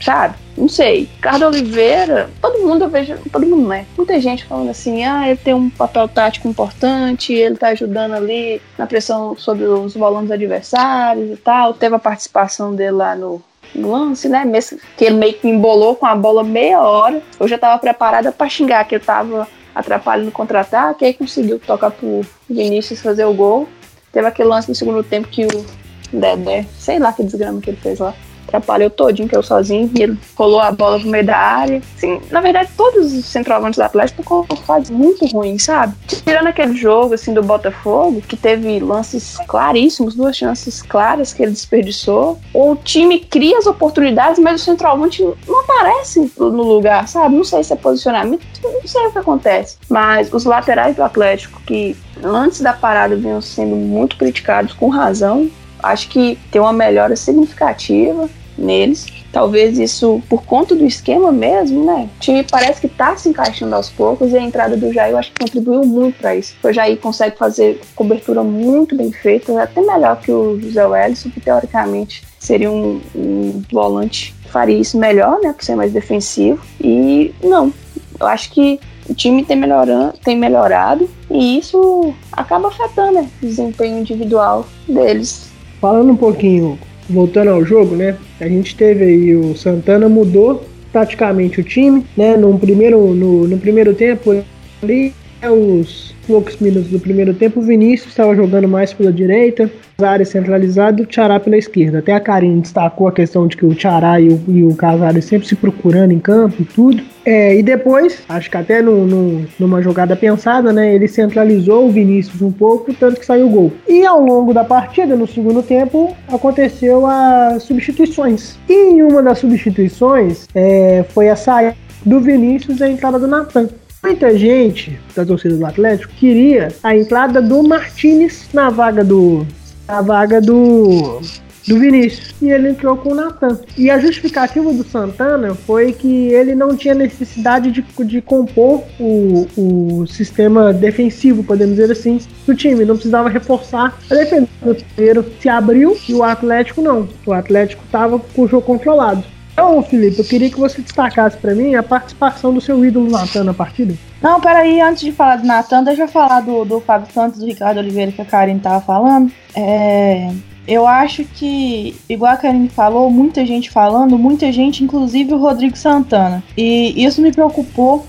Sabe? 0.00 0.34
Não 0.60 0.68
sei. 0.68 1.08
Ricardo 1.16 1.46
Oliveira, 1.46 2.28
todo 2.40 2.58
mundo 2.58 2.84
eu 2.84 2.90
vejo, 2.90 3.16
todo 3.32 3.46
mundo 3.46 3.66
né? 3.66 3.86
Muita 3.96 4.20
gente 4.20 4.44
falando 4.44 4.68
assim, 4.68 5.02
ah, 5.04 5.26
ele 5.26 5.38
tem 5.38 5.54
um 5.54 5.70
papel 5.70 6.06
tático 6.06 6.46
importante, 6.46 7.32
ele 7.32 7.56
tá 7.56 7.68
ajudando 7.68 8.12
ali 8.12 8.60
na 8.76 8.86
pressão 8.86 9.34
sobre 9.36 9.64
os 9.64 9.94
volantes 9.94 10.30
adversários 10.30 11.30
e 11.30 11.36
tal. 11.36 11.72
Teve 11.72 11.94
a 11.94 11.98
participação 11.98 12.74
dele 12.74 12.90
lá 12.92 13.14
no, 13.16 13.42
lance, 13.74 14.28
né? 14.28 14.44
Mesmo 14.44 14.78
que 14.98 15.04
ele 15.04 15.16
meio 15.16 15.34
que 15.34 15.48
embolou 15.48 15.96
com 15.96 16.04
a 16.04 16.14
bola 16.14 16.44
meia 16.44 16.80
hora. 16.80 17.22
Eu 17.38 17.48
já 17.48 17.56
tava 17.56 17.78
preparada 17.78 18.30
para 18.30 18.48
xingar 18.48 18.84
que 18.84 18.96
ele 18.96 19.04
tava 19.04 19.48
atrapalhando 19.74 20.26
no 20.26 20.32
contra-ataque, 20.32 21.04
aí 21.04 21.14
conseguiu 21.14 21.58
tocar 21.58 21.90
pro 21.90 22.20
Vinícius 22.48 23.00
fazer 23.00 23.24
o 23.24 23.32
gol. 23.32 23.66
Teve 24.12 24.26
aquele 24.26 24.48
lance 24.48 24.68
no 24.68 24.74
segundo 24.74 25.02
tempo 25.02 25.28
que 25.28 25.46
o 25.46 25.66
Dedé, 26.12 26.66
sei 26.76 26.98
lá 26.98 27.12
que 27.12 27.22
desgrama 27.22 27.60
que 27.60 27.70
ele 27.70 27.76
fez 27.76 28.00
lá 28.00 28.12
atrapalhou 28.56 28.90
todinho, 28.90 29.28
que 29.28 29.36
eu 29.36 29.42
sozinho, 29.42 29.90
e 29.94 30.02
ele 30.02 30.18
rolou 30.36 30.60
a 30.60 30.70
bola 30.70 30.98
pro 30.98 31.08
meio 31.08 31.24
da 31.24 31.36
área. 31.36 31.82
Assim, 31.96 32.20
na 32.30 32.40
verdade, 32.40 32.70
todos 32.76 33.12
os 33.12 33.24
centroavantes 33.24 33.78
do 33.78 33.82
Atlético 33.82 34.22
estão 34.22 34.46
com 34.56 34.94
muito 34.94 35.26
ruim, 35.26 35.58
sabe? 35.58 35.94
Tirando 36.06 36.48
aquele 36.48 36.74
jogo, 36.74 37.14
assim, 37.14 37.32
do 37.32 37.42
Botafogo, 37.42 38.20
que 38.20 38.36
teve 38.36 38.78
lances 38.80 39.38
claríssimos, 39.46 40.14
duas 40.14 40.36
chances 40.36 40.82
claras 40.82 41.32
que 41.32 41.42
ele 41.42 41.52
desperdiçou, 41.52 42.38
o 42.52 42.76
time 42.76 43.20
cria 43.20 43.58
as 43.58 43.66
oportunidades, 43.66 44.38
mas 44.38 44.60
o 44.60 44.64
centroavante 44.64 45.22
não 45.22 45.60
aparece 45.60 46.32
no 46.38 46.62
lugar, 46.62 47.06
sabe? 47.08 47.36
Não 47.36 47.44
sei 47.44 47.62
se 47.64 47.72
é 47.72 47.76
posicionamento, 47.76 48.42
não 48.62 48.86
sei 48.86 49.06
o 49.06 49.12
que 49.12 49.18
acontece. 49.18 49.76
Mas 49.88 50.32
os 50.32 50.44
laterais 50.44 50.96
do 50.96 51.02
Atlético, 51.02 51.60
que 51.62 51.96
antes 52.22 52.60
da 52.60 52.72
parada 52.72 53.16
vinham 53.16 53.40
sendo 53.40 53.76
muito 53.76 54.16
criticados 54.16 54.72
com 54.72 54.88
razão, 54.88 55.50
acho 55.82 56.08
que 56.08 56.38
tem 56.50 56.60
uma 56.60 56.72
melhora 56.72 57.16
significativa 57.16 58.28
neles. 58.56 59.06
Talvez 59.32 59.78
isso 59.78 60.22
por 60.28 60.42
conta 60.44 60.74
do 60.74 60.84
esquema 60.84 61.30
mesmo, 61.30 61.84
né? 61.84 62.08
O 62.16 62.20
time 62.20 62.42
parece 62.42 62.80
que 62.80 62.88
tá 62.88 63.16
se 63.16 63.28
encaixando 63.28 63.74
aos 63.74 63.88
poucos 63.88 64.32
e 64.32 64.36
a 64.36 64.42
entrada 64.42 64.76
do 64.76 64.92
Jair 64.92 65.12
eu 65.12 65.18
acho 65.18 65.32
que 65.32 65.40
contribuiu 65.40 65.84
muito 65.84 66.18
para 66.18 66.34
isso. 66.34 66.54
O 66.62 66.72
Jair 66.72 66.98
consegue 66.98 67.36
fazer 67.36 67.80
cobertura 67.94 68.42
muito 68.42 68.96
bem 68.96 69.12
feita, 69.12 69.62
até 69.62 69.80
melhor 69.80 70.20
que 70.20 70.32
o 70.32 70.60
José 70.60 70.84
Wellison, 70.84 71.30
que 71.30 71.40
teoricamente 71.40 72.24
seria 72.38 72.70
um, 72.70 73.00
um 73.14 73.62
volante 73.70 74.34
que 74.42 74.50
faria 74.50 74.78
isso 74.78 74.98
melhor, 74.98 75.38
né? 75.40 75.52
Por 75.52 75.64
ser 75.64 75.76
mais 75.76 75.92
defensivo. 75.92 76.60
E 76.80 77.32
não, 77.42 77.72
eu 78.18 78.26
acho 78.26 78.50
que 78.50 78.80
o 79.08 79.14
time 79.14 79.44
tem, 79.44 79.56
melhorando, 79.56 80.14
tem 80.24 80.36
melhorado 80.36 81.08
e 81.30 81.58
isso 81.58 82.14
acaba 82.30 82.68
afetando 82.68 83.12
né, 83.12 83.28
o 83.42 83.46
desempenho 83.46 83.98
individual 83.98 84.66
deles. 84.88 85.50
Falando 85.80 86.12
um 86.12 86.16
pouquinho 86.16 86.78
voltando 87.10 87.50
ao 87.50 87.64
jogo, 87.64 87.96
né? 87.96 88.16
A 88.40 88.48
gente 88.48 88.74
teve 88.76 89.04
aí 89.04 89.36
o 89.36 89.56
Santana 89.56 90.08
mudou 90.08 90.64
praticamente 90.92 91.60
o 91.60 91.64
time, 91.64 92.04
né? 92.16 92.36
No 92.36 92.58
primeiro, 92.58 93.14
no, 93.14 93.46
no 93.46 93.58
primeiro 93.58 93.94
tempo 93.94 94.42
ali, 94.82 95.12
os 95.48 96.14
poucos 96.26 96.56
minutos 96.58 96.90
do 96.90 97.00
primeiro 97.00 97.34
tempo, 97.34 97.60
o 97.60 97.62
Vinícius 97.62 98.10
estava 98.10 98.34
jogando 98.34 98.68
mais 98.68 98.92
pela 98.92 99.12
direita, 99.12 99.70
Casares 99.98 100.28
centralizado 100.28 101.00
e 101.00 101.04
o 101.04 101.06
Tchará 101.06 101.38
pela 101.38 101.56
esquerda. 101.56 101.98
Até 101.98 102.14
a 102.14 102.20
Karine 102.20 102.60
destacou 102.60 103.08
a 103.08 103.12
questão 103.12 103.46
de 103.46 103.56
que 103.56 103.66
o 103.66 103.74
Tchará 103.74 104.20
e 104.20 104.28
o, 104.28 104.40
e 104.48 104.62
o 104.62 104.74
Casares 104.74 105.24
sempre 105.24 105.46
se 105.46 105.54
procurando 105.54 106.12
em 106.12 106.18
campo 106.18 106.56
e 106.60 106.64
tudo. 106.64 107.02
É, 107.24 107.56
e 107.56 107.62
depois, 107.62 108.22
acho 108.28 108.50
que 108.50 108.56
até 108.56 108.80
no, 108.80 109.06
no, 109.06 109.46
numa 109.58 109.82
jogada 109.82 110.16
pensada, 110.16 110.72
né, 110.72 110.94
ele 110.94 111.06
centralizou 111.06 111.86
o 111.86 111.90
Vinícius 111.90 112.40
um 112.40 112.50
pouco, 112.50 112.94
tanto 112.94 113.20
que 113.20 113.26
saiu 113.26 113.46
o 113.46 113.50
gol. 113.50 113.72
E 113.88 114.04
ao 114.06 114.20
longo 114.20 114.54
da 114.54 114.64
partida, 114.64 115.14
no 115.16 115.26
segundo 115.26 115.62
tempo, 115.62 116.16
aconteceu 116.28 117.06
as 117.06 117.62
substituições. 117.62 118.58
E 118.68 118.72
em 118.72 119.02
uma 119.02 119.22
das 119.22 119.38
substituições 119.38 120.48
é, 120.54 121.04
foi 121.10 121.28
a 121.28 121.36
saída 121.36 121.76
do 122.04 122.20
Vinícius 122.20 122.80
e 122.80 122.84
a 122.84 122.88
entrada 122.88 123.18
do 123.18 123.26
Natan. 123.26 123.68
Muita 124.02 124.36
gente 124.36 124.98
da 125.14 125.26
torcida 125.26 125.54
do 125.54 125.66
Atlético 125.66 126.12
queria 126.14 126.68
a 126.82 126.96
entrada 126.96 127.42
do 127.42 127.62
Martinez 127.62 128.48
na 128.52 128.70
vaga 128.70 129.04
do 129.04 129.46
na 129.86 130.00
vaga 130.00 130.40
do 130.40 131.20
do 131.66 131.78
Vinícius 131.78 132.34
e 132.40 132.50
ele 132.50 132.70
entrou 132.70 132.96
com 132.96 133.10
o 133.10 133.14
Natan. 133.14 133.58
E 133.76 133.90
a 133.90 133.98
justificativa 133.98 134.72
do 134.72 134.84
Santana 134.84 135.54
foi 135.54 135.92
que 135.92 136.28
ele 136.28 136.54
não 136.54 136.76
tinha 136.76 136.94
necessidade 136.94 137.70
de, 137.70 137.84
de 138.04 138.20
compor 138.20 138.82
o, 138.98 139.46
o 139.56 140.06
sistema 140.06 140.72
defensivo, 140.72 141.44
podemos 141.44 141.76
dizer 141.76 141.92
assim, 141.92 142.20
do 142.46 142.54
time. 142.54 142.84
Não 142.84 142.94
precisava 142.94 143.28
reforçar 143.28 143.98
a 144.10 144.14
defesa. 144.14 144.48
O 144.62 145.40
se 145.40 145.48
abriu 145.48 145.96
e 146.08 146.14
o 146.14 146.22
Atlético 146.22 146.82
não. 146.82 147.08
O 147.26 147.32
Atlético 147.32 147.82
estava 147.84 148.18
com 148.18 148.42
o 148.42 148.48
jogo 148.48 148.66
controlado. 148.66 149.24
Então, 149.52 149.82
Felipe, 149.82 150.18
eu 150.18 150.24
queria 150.24 150.48
que 150.48 150.58
você 150.58 150.80
destacasse 150.80 151.36
para 151.36 151.54
mim 151.54 151.74
a 151.74 151.82
participação 151.82 152.54
do 152.54 152.60
seu 152.60 152.82
ídolo 152.82 153.10
Natan 153.10 153.44
na 153.44 153.52
partida. 153.52 153.94
Não, 154.22 154.40
peraí, 154.40 154.80
antes 154.80 155.02
de 155.02 155.12
falar 155.12 155.36
do 155.36 155.46
Natan, 155.46 155.84
deixa 155.84 156.02
eu 156.02 156.08
falar 156.08 156.40
do, 156.40 156.64
do 156.64 156.80
Fábio 156.80 157.12
Santos, 157.12 157.40
do 157.40 157.46
Ricardo 157.46 157.78
Oliveira, 157.78 158.10
que 158.10 158.22
a 158.22 158.24
Karen 158.24 158.58
tava 158.58 158.80
falando. 158.80 159.30
É, 159.54 160.30
eu 160.70 160.86
acho 160.86 161.24
que, 161.24 161.96
igual 162.08 162.32
a 162.32 162.36
Karine 162.36 162.68
falou, 162.68 163.10
muita 163.10 163.44
gente 163.44 163.68
falando, 163.68 164.16
muita 164.16 164.52
gente, 164.52 164.84
inclusive 164.84 165.34
o 165.34 165.38
Rodrigo 165.38 165.76
Santana. 165.76 166.44
E 166.56 167.04
isso 167.04 167.20
me 167.20 167.32
preocupou 167.32 168.06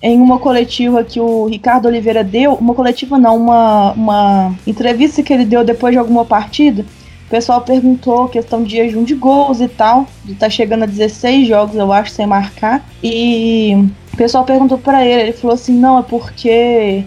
em 0.00 0.18
uma 0.18 0.38
coletiva 0.38 1.04
que 1.04 1.20
o 1.20 1.44
Ricardo 1.44 1.84
Oliveira 1.84 2.24
deu, 2.24 2.54
uma 2.54 2.72
coletiva 2.72 3.18
não, 3.18 3.36
uma, 3.36 3.92
uma 3.92 4.54
entrevista 4.66 5.22
que 5.22 5.30
ele 5.30 5.44
deu 5.44 5.62
depois 5.62 5.92
de 5.92 5.98
alguma 5.98 6.24
partida, 6.24 6.82
O 7.26 7.28
pessoal 7.28 7.60
perguntou 7.60 8.26
questão 8.28 8.62
de 8.62 8.70
jejum 8.70 9.04
de 9.04 9.14
gols 9.14 9.60
e 9.60 9.68
tal. 9.68 10.06
Tá 10.38 10.48
chegando 10.48 10.84
a 10.84 10.86
16 10.86 11.46
jogos, 11.46 11.76
eu 11.76 11.92
acho, 11.92 12.10
sem 12.10 12.26
marcar. 12.26 12.82
E 13.04 13.74
o 14.14 14.16
pessoal 14.16 14.44
perguntou 14.44 14.78
para 14.78 15.04
ele, 15.04 15.22
ele 15.24 15.32
falou 15.34 15.52
assim: 15.54 15.78
"Não, 15.78 15.98
é 15.98 16.02
porque 16.02 17.04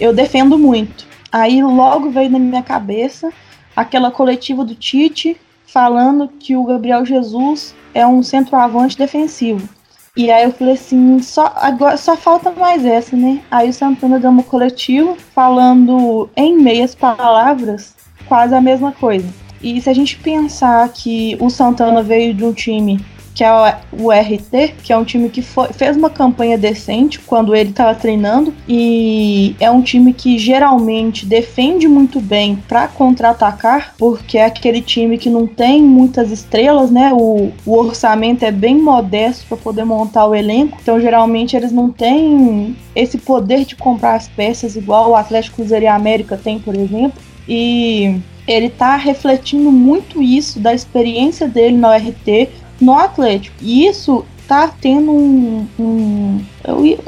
eu 0.00 0.14
defendo 0.14 0.58
muito". 0.58 1.06
Aí 1.30 1.62
logo 1.62 2.10
veio 2.10 2.30
na 2.30 2.38
minha 2.38 2.62
cabeça 2.62 3.30
aquela 3.74 4.10
coletiva 4.10 4.64
do 4.64 4.74
Tite 4.74 5.36
falando 5.66 6.28
que 6.28 6.56
o 6.56 6.64
Gabriel 6.64 7.04
Jesus 7.04 7.74
é 7.94 8.06
um 8.06 8.22
centroavante 8.22 8.96
defensivo. 8.96 9.68
E 10.14 10.30
aí 10.30 10.44
eu 10.44 10.52
falei 10.52 10.74
assim, 10.74 11.20
só, 11.20 11.52
agora, 11.56 11.96
só 11.96 12.14
falta 12.14 12.50
mais 12.50 12.84
essa, 12.84 13.16
né? 13.16 13.40
Aí 13.50 13.70
o 13.70 13.72
Santana 13.72 14.20
deu 14.20 14.30
uma 14.30 14.42
coletiva 14.42 15.16
falando 15.34 16.28
em 16.36 16.58
meias 16.58 16.94
palavras 16.94 17.94
quase 18.26 18.54
a 18.54 18.60
mesma 18.60 18.92
coisa. 18.92 19.26
E 19.62 19.80
se 19.80 19.88
a 19.88 19.94
gente 19.94 20.18
pensar 20.18 20.86
que 20.90 21.36
o 21.40 21.48
Santana 21.48 22.02
veio 22.02 22.34
de 22.34 22.44
um 22.44 22.52
time 22.52 23.00
que 23.34 23.42
é 23.42 23.50
o 23.92 24.10
RT, 24.10 24.74
que 24.82 24.92
é 24.92 24.96
um 24.96 25.04
time 25.04 25.28
que 25.28 25.42
foi, 25.42 25.68
fez 25.68 25.96
uma 25.96 26.10
campanha 26.10 26.58
decente 26.58 27.18
quando 27.18 27.54
ele 27.54 27.70
estava 27.70 27.94
treinando 27.94 28.52
e 28.68 29.56
é 29.58 29.70
um 29.70 29.82
time 29.82 30.12
que 30.12 30.38
geralmente 30.38 31.24
defende 31.24 31.88
muito 31.88 32.20
bem 32.20 32.56
para 32.68 32.88
contra-atacar, 32.88 33.94
porque 33.98 34.38
é 34.38 34.44
aquele 34.44 34.80
time 34.80 35.16
que 35.16 35.30
não 35.30 35.46
tem 35.46 35.82
muitas 35.82 36.30
estrelas, 36.30 36.90
né? 36.90 37.12
O, 37.12 37.52
o 37.64 37.76
orçamento 37.76 38.44
é 38.44 38.50
bem 38.50 38.76
modesto 38.76 39.46
para 39.48 39.56
poder 39.56 39.84
montar 39.84 40.26
o 40.26 40.34
elenco, 40.34 40.78
então 40.80 41.00
geralmente 41.00 41.56
eles 41.56 41.72
não 41.72 41.90
têm 41.90 42.76
esse 42.94 43.18
poder 43.18 43.64
de 43.64 43.76
comprar 43.76 44.14
as 44.14 44.28
peças 44.28 44.76
igual 44.76 45.10
o 45.10 45.16
Atlético 45.16 45.56
Cruzeiro 45.56 45.84
e 45.84 45.88
América 45.88 46.36
tem, 46.36 46.58
por 46.58 46.74
exemplo. 46.74 47.20
E 47.48 48.20
ele 48.46 48.68
tá 48.68 48.96
refletindo 48.96 49.70
muito 49.70 50.22
isso 50.22 50.58
da 50.58 50.74
experiência 50.74 51.48
dele 51.48 51.76
no 51.76 51.88
RT, 51.88 52.48
no 52.82 52.94
Atlético. 52.94 53.56
E 53.60 53.86
isso 53.86 54.24
tá 54.46 54.68
tendo 54.68 55.12
um. 55.12 55.66
um 55.78 56.40
eu, 56.64 56.84
eu, 56.84 57.00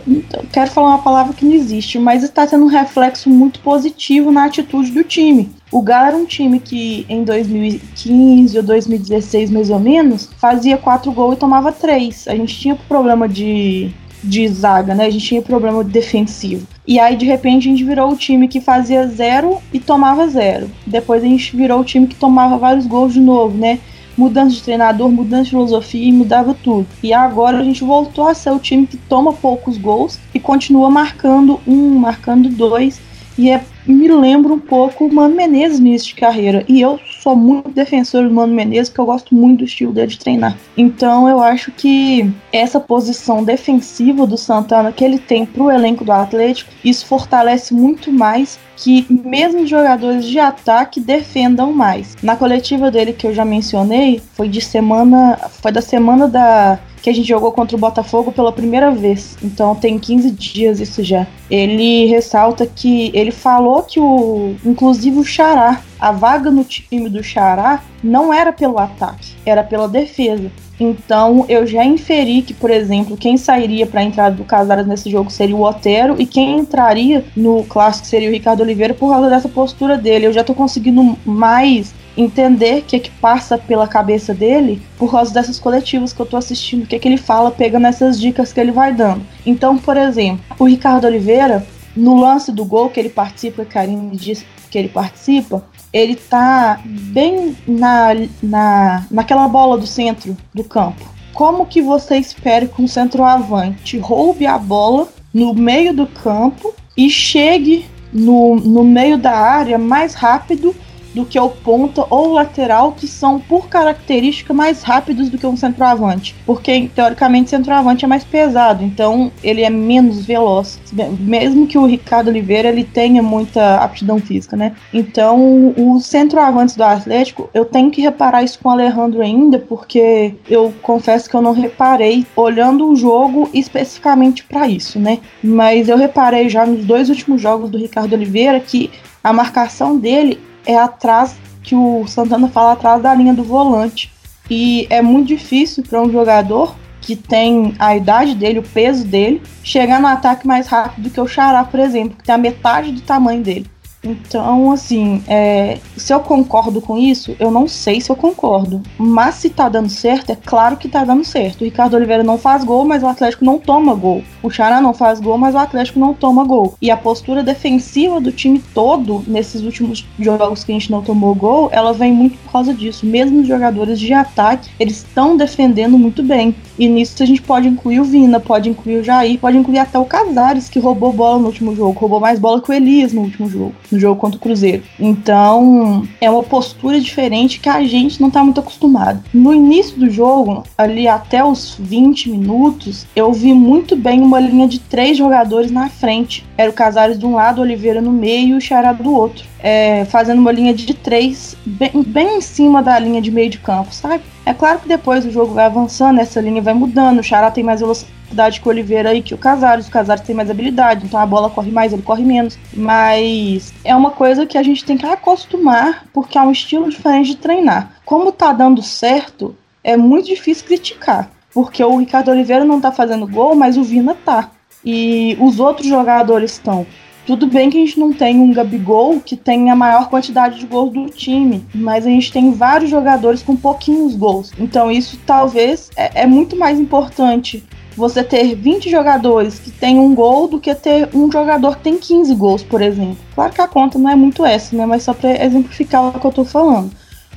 quero 0.53 0.71
falar 0.71 0.91
uma 0.91 1.03
palavra 1.03 1.35
que 1.35 1.45
não 1.45 1.53
existe, 1.53 1.99
mas 1.99 2.23
está 2.23 2.47
tendo 2.47 2.65
um 2.65 2.69
reflexo 2.69 3.29
muito 3.29 3.61
positivo 3.61 4.31
na 4.31 4.45
atitude 4.45 4.93
do 4.93 5.05
time. 5.05 5.51
O 5.71 5.83
Galo 5.83 6.07
era 6.07 6.17
um 6.17 6.25
time 6.25 6.61
que 6.61 7.05
em 7.09 7.25
2015 7.25 8.57
ou 8.57 8.63
2016, 8.63 9.51
mais 9.51 9.69
ou 9.69 9.81
menos, 9.81 10.31
fazia 10.39 10.77
quatro 10.77 11.11
gols 11.13 11.35
e 11.35 11.39
tomava 11.39 11.73
três. 11.73 12.29
A 12.29 12.37
gente 12.37 12.59
tinha 12.59 12.77
problema 12.77 13.29
de, 13.29 13.91
de 14.23 14.47
zaga, 14.49 14.95
né? 14.95 15.07
A 15.07 15.11
gente 15.11 15.27
tinha 15.27 15.43
problema 15.43 15.83
defensivo. 15.83 16.67
E 16.87 17.01
aí, 17.01 17.17
de 17.17 17.25
repente, 17.25 17.69
a 17.69 17.71
gente 17.71 17.85
virou 17.85 18.13
o 18.13 18.17
time 18.17 18.47
que 18.47 18.61
fazia 18.61 19.07
zero 19.07 19.59
e 19.73 19.81
tomava 19.81 20.29
zero. 20.29 20.71
Depois 20.87 21.23
a 21.23 21.27
gente 21.27 21.57
virou 21.57 21.81
o 21.81 21.85
time 21.85 22.07
que 22.07 22.15
tomava 22.15 22.57
vários 22.57 22.87
gols 22.87 23.13
de 23.13 23.21
novo, 23.21 23.57
né? 23.57 23.81
Mudança 24.17 24.55
de 24.55 24.63
treinador, 24.63 25.09
mudança 25.11 25.45
de 25.45 25.51
filosofia 25.51 26.09
e 26.09 26.13
mudava 26.13 26.55
tudo. 26.55 26.87
E 27.03 27.13
agora 27.13 27.59
a 27.59 27.65
gente 27.65 27.85
voltou 27.85 28.29
a 28.29 28.35
ser 28.35 28.51
o 28.51 28.59
time 28.59 28.87
que 28.87 28.97
toma 28.97 29.33
poucos 29.33 29.77
gols 29.77 30.19
e 30.33 30.41
continua 30.41 30.91
marcando 30.91 31.61
um, 31.67 31.99
marcando 31.99 32.49
dois. 32.49 33.01
E 33.37 33.51
é, 33.51 33.61
me 33.87 34.09
lembra 34.09 34.53
um 34.53 34.61
pouco 34.61 35.07
o 35.07 35.13
Mano 35.13 35.35
Menezes 35.35 35.81
no 35.81 35.89
início 35.89 36.09
de 36.09 36.15
carreira. 36.15 36.65
E 36.69 36.81
eu 36.81 36.99
sou 37.21 37.35
muito 37.35 37.71
defensor 37.71 38.29
do 38.29 38.35
Mano 38.35 38.55
Menezes, 38.55 38.89
porque 38.89 39.01
eu 39.01 39.07
gosto 39.07 39.35
muito 39.35 39.59
do 39.59 39.65
estilo 39.65 39.93
dele 39.93 40.09
de 40.09 40.19
treinar. 40.19 40.57
Então 40.77 41.29
eu 41.29 41.43
acho 41.43 41.73
que 41.73 42.31
essa 42.53 42.79
posição 42.79 43.43
defensiva 43.43 44.27
do 44.27 44.39
Santana 44.39 44.93
que 44.93 45.05
ele 45.05 45.19
tem 45.19 45.45
para 45.45 45.63
o 45.63 45.71
elenco 45.71 46.05
do 46.05 46.13
Atlético, 46.13 46.71
isso 46.85 47.07
fortalece 47.07 47.75
muito 47.75 48.13
mais 48.13 48.59
que 48.77 49.07
mesmo 49.09 49.67
jogadores 49.67 50.25
de 50.25 50.39
ataque 50.39 51.01
defendam 51.01 51.73
mais. 51.73 52.17
Na 52.23 52.37
coletiva 52.37 52.91
dele 52.91 53.13
que 53.13 53.27
eu 53.27 53.35
já 53.35 53.45
mencionei, 53.45 54.21
foi 54.35 54.49
de 54.49 54.61
semana, 54.61 55.39
foi 55.63 55.73
da 55.73 55.81
semana 55.83 56.29
da 56.29 56.79
que 57.05 57.11
a 57.11 57.13
gente 57.13 57.29
jogou 57.29 57.53
contra 57.53 57.77
o 57.77 57.79
Botafogo 57.79 58.33
pela 58.33 58.51
primeira 58.51 58.91
vez. 58.91 59.37
Então 59.43 59.75
tem 59.75 59.99
15 59.99 60.31
dias 60.31 60.81
isso 60.81 61.05
já. 61.05 61.27
Ele 61.51 62.07
ressalta 62.07 62.67
que 62.67 63.11
ele 63.13 63.31
falou 63.31 63.83
que 63.83 64.01
o 64.01 64.57
inclusive 64.65 65.19
o 65.19 65.25
Xará, 65.25 65.83
a 66.01 66.11
vaga 66.11 66.51
no 66.51 66.65
time 66.65 67.11
do 67.11 67.23
Xará 67.23 67.83
não 68.03 68.33
era 68.33 68.55
pelo 68.55 68.79
ataque, 68.79 69.35
era 69.45 69.63
pela 69.63 69.87
defesa. 69.87 70.51
Então 70.79 71.45
eu 71.49 71.67
já 71.67 71.85
inferi 71.85 72.43
que, 72.43 72.53
por 72.53 72.71
exemplo, 72.71 73.17
quem 73.17 73.37
sairia 73.37 73.87
para 73.87 74.01
a 74.01 74.05
entrada 74.05 74.37
do 74.37 74.45
Casares 74.45 74.87
nesse 74.87 75.11
jogo 75.11 75.31
seria 75.31 75.57
o 75.57 75.63
Otero 75.63 76.17
e 76.19 76.27
quem 76.27 76.59
entraria 76.59 77.25
no 77.37 77.65
clássico 77.65 78.07
seria 78.07 78.29
o 78.29 78.33
Ricardo 78.33 78.63
Oliveira 78.63 78.95
por 78.95 79.11
causa 79.11 79.29
dessa 79.29 79.49
postura 79.49 79.97
dele. 79.97 80.27
Eu 80.27 80.33
já 80.33 80.41
estou 80.41 80.55
conseguindo 80.55 81.17
mais 81.25 81.95
entender 82.17 82.79
o 82.79 82.83
que 82.83 82.97
é 82.97 82.99
que 82.99 83.11
passa 83.11 83.59
pela 83.59 83.89
cabeça 83.89 84.33
dele 84.33 84.81
por 84.97 85.11
causa 85.11 85.33
dessas 85.33 85.59
coletivas 85.59 86.13
que 86.13 86.21
eu 86.21 86.27
tô 86.27 86.37
assistindo, 86.37 86.85
o 86.85 86.87
que 86.87 86.97
é 86.97 86.99
que 86.99 87.09
ele 87.09 87.17
fala, 87.17 87.51
pegando 87.51 87.87
essas 87.87 88.21
dicas 88.21 88.53
que 88.53 88.61
ele 88.61 88.73
vai 88.73 88.93
dando. 88.93 89.23
Então, 89.45 89.77
por 89.77 89.97
exemplo, 89.97 90.45
o 90.59 90.65
Ricardo 90.65 91.07
Oliveira, 91.07 91.67
no 91.97 92.21
lance 92.21 92.53
do 92.53 92.65
gol 92.65 92.91
que 92.91 93.01
ele 93.01 93.09
participa, 93.09 93.65
Karine 93.65 94.17
disse 94.17 94.47
que 94.71 94.79
ele 94.79 94.89
participa, 94.89 95.65
ele 95.95 96.17
tá 96.17 96.81
bem 96.85 97.57
na, 97.69 98.09
na, 98.43 99.07
naquela 99.09 99.47
bola 99.47 99.79
do 99.79 99.87
centro 99.87 100.37
do 100.53 100.65
campo. 100.65 101.09
Como 101.33 101.67
que 101.67 101.81
você 101.81 102.17
espera 102.17 102.67
que 102.67 102.83
um 102.83 102.89
centroavante 102.89 103.97
roube 103.99 104.45
a 104.45 104.59
bola 104.59 105.09
no 105.33 105.55
meio 105.55 105.95
do 105.95 106.07
campo 106.07 106.75
e 106.97 107.09
chegue 107.09 107.87
no, 108.13 108.57
no 108.57 108.83
meio 108.83 109.17
da 109.17 109.37
área 109.37 109.79
mais 109.79 110.15
rápido 110.15 110.75
do 111.15 111.25
que 111.25 111.39
o 111.39 111.49
ponta 111.49 112.05
ou 112.11 112.33
lateral, 112.33 112.93
que 112.93 113.07
são, 113.07 113.39
por 113.39 113.69
característica, 113.69 114.53
mais 114.53 114.83
rápidos 114.83 115.29
do 115.31 115.39
que 115.39 115.47
um 115.47 115.57
centroavante. 115.57 116.35
Porque, 116.45 116.91
teoricamente, 116.95 117.51
centroavante 117.51 118.05
é 118.05 118.09
mais 118.09 118.25
pesado, 118.25 118.85
então 118.85 119.31
ele 119.43 119.63
é 119.63 119.71
menos 119.71 120.25
veloz. 120.25 120.81
Mesmo 121.21 121.67
que 121.67 121.79
o 121.79 121.87
Ricardo 121.87 122.29
Oliveira 122.29 122.69
ele 122.69 122.85
tenha 122.85 123.23
muita 123.23 123.77
aptidão 123.77 124.19
física, 124.19 124.57
né? 124.57 124.73
Então, 124.93 125.75
os 125.77 126.07
centroavantes 126.07 126.77
do 126.77 126.83
Atlético, 126.83 127.49
eu 127.55 127.65
tenho 127.65 127.91
que 127.91 128.01
reparar 128.01 128.43
isso 128.43 128.59
com 128.59 128.69
o 128.69 128.73
Alejandro 128.73 129.23
ainda, 129.23 129.59
porque 129.59 130.35
eu 130.49 130.73
confesso 130.83 131.29
que 131.31 131.37
eu 131.37 131.43
não 131.43 131.53
reparei 131.53 132.27
olhando 132.35 132.89
o 132.89 132.97
jogo 132.97 133.49
especificamente 133.55 134.45
para 134.45 134.67
isso, 134.67 134.99
né? 134.99 135.19
Mas 135.43 135.89
eu 135.89 135.97
reparei 135.97 136.49
já 136.49 136.67
nos 136.67 136.85
dois 136.85 137.09
últimos 137.09 137.41
jogos 137.41 137.71
do 137.71 137.79
Ricardo 137.79 138.13
Oliveira 138.15 138.59
que 138.61 138.91
a 139.23 139.33
marcação 139.33 139.97
dele 139.97 140.39
é 140.67 140.79
atrás, 140.79 141.37
que 141.63 141.75
o 141.75 142.07
Santana 142.07 142.49
fala 142.49 142.73
atrás 142.73 143.03
da 143.03 143.15
linha 143.15 143.35
do 143.35 143.45
volante. 143.45 144.13
E 144.51 144.87
é 144.91 145.01
muito 145.01 145.29
difícil 145.29 145.83
para 145.83 146.03
um 146.03 146.11
jogador 146.11 146.75
que 147.01 147.17
tem 147.17 147.75
a 147.79 147.97
idade 147.97 148.35
dele, 148.35 148.59
o 148.59 148.63
peso 148.63 149.05
dele, 149.07 149.43
chegar 149.63 150.01
no 150.01 150.07
ataque 150.07 150.47
mais 150.47 150.67
rápido 150.67 151.05
do 151.05 151.11
que 151.11 151.21
o 151.21 151.27
Xará, 151.27 151.63
por 151.65 151.79
exemplo, 151.79 152.17
que 152.17 152.25
tem 152.25 152.35
a 152.35 152.39
metade 152.39 152.93
do 152.93 153.01
tamanho 153.03 153.43
dele. 153.43 153.71
Então, 154.05 154.71
assim, 154.71 155.23
é, 155.27 155.79
se 155.97 156.13
eu 156.13 156.21
concordo 156.21 156.81
com 156.81 156.99
isso, 156.99 157.35
eu 157.41 157.51
não 157.51 157.67
sei 157.67 158.01
se 158.01 158.11
eu 158.11 158.17
concordo. 158.17 158.83
Mas 158.99 159.37
se 159.37 159.49
tá 159.49 159.69
dando 159.69 159.89
certo, 159.89 160.31
é 160.31 160.37
claro 160.37 160.77
que 160.77 160.89
tá 160.89 161.05
dando 161.05 161.25
certo. 161.25 161.63
O 161.63 161.65
Ricardo 161.65 161.95
Oliveira 161.95 162.23
não 162.23 162.37
faz 162.37 162.63
gol, 162.63 162.85
mas 162.85 163.03
o 163.03 163.07
Atlético 163.07 163.45
não 163.45 163.59
toma 163.59 163.95
gol. 163.95 164.23
O 164.43 164.51
Xará 164.51 164.81
não 164.81 164.93
faz 164.93 165.21
gol, 165.21 165.39
mas 165.39 165.55
o 165.55 165.59
Atlético 165.59 165.99
não 165.99 166.13
toma 166.13 166.45
gol. 166.45 166.75
E 166.83 166.91
a 166.91 166.97
postura 166.97 167.43
defensiva 167.43 168.21
do 168.21 168.31
time 168.31 168.63
todo, 168.75 169.25
nesses 169.27 169.63
últimos 169.63 170.07
jogos 170.19 170.63
que 170.63 170.73
a 170.73 170.75
gente 170.75 170.91
não 170.91 171.03
tomou 171.03 171.35
gol, 171.35 171.71
ela 171.73 171.93
vem 171.93 172.13
muito 172.13 172.37
por 172.39 172.53
causa 172.53 172.75
disso. 172.75 173.07
Mesmo 173.07 173.41
os 173.41 173.49
jogadores 173.49 173.99
de 173.99 174.13
ataque, 174.13 174.71
eles 174.79 174.99
estão 174.99 175.37
defendendo 175.37 175.99
muito 175.99 176.23
bem. 176.23 176.55
E 176.79 176.87
nisso 176.89 177.23
a 177.23 177.27
gente 177.27 177.41
pode 177.41 177.69
incluir 177.69 178.01
o 178.01 178.05
Vina, 178.05 178.39
pode 178.39 178.69
incluir 178.69 178.99
o 178.99 179.05
Jair, 179.05 179.39
pode 179.39 179.57
incluir 179.57 179.79
até 179.79 179.99
o 179.99 180.05
Casares, 180.05 180.69
que 180.69 180.79
roubou 180.79 181.13
bola 181.13 181.39
no 181.39 181.47
último 181.47 181.75
jogo, 181.75 181.99
roubou 181.99 182.21
mais 182.21 182.39
bola 182.39 182.61
que 182.61 182.71
o 182.71 182.75
Elias 182.75 183.13
no 183.13 183.23
último 183.23 183.49
jogo 183.49 183.73
no 183.95 184.01
jogo 184.01 184.21
contra 184.21 184.37
o 184.37 184.41
Cruzeiro. 184.41 184.83
Então, 184.99 186.07
é 186.21 186.31
uma 186.31 186.43
postura 186.43 187.01
diferente 187.01 187.61
que 187.61 187.69
a 187.69 187.83
gente 187.85 188.21
não 188.21 188.31
tá 188.31 188.43
muito 188.43 188.61
acostumado. 188.61 189.23
No 189.33 189.55
início 189.55 189.97
do 189.99 190.11
jogo, 190.11 190.65
ali 190.77 191.09
até 191.09 191.43
os 191.43 191.77
20 191.79 192.31
minutos, 192.31 193.07
eu 193.15 193.33
vi 193.33 193.55
muito 193.55 193.97
bem 193.97 194.21
uma 194.21 194.41
linha 194.41 194.69
de 194.69 194.79
três 194.79 195.17
jogadores 195.17 195.71
na 195.71 195.89
frente. 195.89 196.45
Era 196.57 196.71
o 196.71 196.75
Casares 196.75 197.19
de 197.19 197.25
um 197.25 197.35
lado, 197.35 197.61
Oliveira 197.61 198.01
no 198.01 198.13
meio 198.13 198.49
e 198.49 198.55
o 198.55 198.61
Xará 198.61 198.93
do 198.93 199.13
outro. 199.13 199.45
É, 199.61 200.05
fazendo 200.07 200.41
uma 200.41 200.53
linha 200.53 200.75
de 200.75 200.93
três 200.93 201.57
bem, 201.65 201.91
bem 202.07 202.39
em 202.39 202.41
cima 202.41 202.83
da 202.83 202.99
linha 202.99 203.23
de 203.23 203.31
meio 203.31 203.49
de 203.49 203.59
campo, 203.59 203.95
sabe? 203.95 204.23
É 204.45 204.53
claro 204.53 204.81
que 204.81 204.89
depois 204.89 205.25
o 205.25 205.31
jogo 205.31 205.55
vai 205.55 205.65
avançando, 205.65 206.21
essa 206.21 206.41
linha 206.41 206.61
vai 206.61 206.75
mudando, 206.75 207.21
o 207.21 207.23
Xará 207.23 207.51
tem 207.51 207.65
mais 207.65 207.81
velocidade 207.81 208.13
velocidade 208.35 208.61
que 208.61 208.67
o 208.67 208.71
Oliveira 208.71 209.15
e 209.15 209.23
que 209.23 209.35
o 209.35 209.39
Casares. 209.39 209.87
O 209.87 209.91
Casares 209.91 210.23
tem 210.23 210.35
mais 210.35 210.51
habilidade, 210.51 211.07
então 211.07 211.19
a 211.19 211.27
bola 211.27 211.49
corre 211.49 211.71
mais, 211.71 211.93
ele 211.93 212.03
corre 212.03 212.25
menos. 212.25 212.59
Mas 212.73 213.73
é 213.85 213.95
uma 213.95 214.11
coisa 214.11 214.45
que 214.45 214.59
a 214.59 214.63
gente 214.63 214.85
tem 214.85 214.97
que 214.97 215.07
acostumar, 215.07 216.05
porque 216.13 216.37
é 216.37 216.43
um 216.43 216.51
estilo 216.51 216.91
diferente 216.91 217.29
de 217.29 217.37
treinar. 217.37 217.93
Como 218.05 218.33
tá 218.33 218.53
dando 218.53 218.83
certo, 218.83 219.57
é 219.83 219.97
muito 219.97 220.27
difícil 220.27 220.67
criticar. 220.67 221.31
Porque 221.53 221.83
o 221.83 221.97
Ricardo 221.99 222.33
Oliveira 222.33 222.65
não 222.65 222.81
tá 222.81 222.91
fazendo 222.91 223.29
gol, 223.29 223.55
mas 223.55 223.77
o 223.77 223.85
Vina 223.85 224.15
tá. 224.15 224.51
E 224.85 225.37
os 225.41 225.61
outros 225.61 225.87
jogadores 225.87 226.53
estão. 226.53 226.85
Tudo 227.27 227.47
bem 227.47 227.71
que 227.71 227.79
a 227.79 227.81
gente 227.81 227.99
não 227.99 228.13
tem 228.13 228.39
um 228.39 228.53
Gabigol 228.53 229.19
que 229.19 229.35
tem 229.35 229.71
a 229.71 229.77
maior 229.77 230.11
quantidade 230.11 230.59
de 230.59 230.67
gols 230.67 230.93
do 230.93 231.07
time, 231.07 231.65
mas 231.75 232.07
a 232.07 232.11
gente 232.11 232.31
tem 232.31 232.53
vários 232.53 232.91
jogadores 232.91 233.43
com 233.43 233.57
pouquinhos 233.57 234.15
gols. 234.15 234.53
Então 234.59 234.91
isso 234.91 235.19
talvez 235.25 235.91
é, 235.97 236.23
é 236.23 236.27
muito 236.27 236.55
mais 236.55 236.79
importante 236.79 237.65
você 237.97 238.25
ter 238.25 238.55
20 238.55 238.91
jogadores 238.91 239.59
que 239.59 239.71
tem 239.71 239.99
um 239.99 240.15
gol 240.15 240.49
do 240.49 240.61
que 240.61 240.75
ter 240.75 241.09
um 241.15 241.31
jogador 241.31 241.77
que 241.77 241.85
tem 241.85 241.99
15 241.99 242.35
gols, 242.35 242.63
por 242.63 242.83
exemplo. 242.83 243.19
Claro 243.35 243.53
que 243.53 243.61
a 243.61 243.69
conta 243.69 243.99
não 243.99 244.11
é 244.11 244.17
muito 244.17 244.45
essa, 244.45 244.77
né? 244.77 244.85
Mas 244.87 245.05
só 245.05 245.15
para 245.15 245.45
exemplificar 245.45 246.05
o 246.09 246.19
que 246.19 246.27
eu 246.27 246.33
tô 246.33 246.45
falando. 246.45 246.91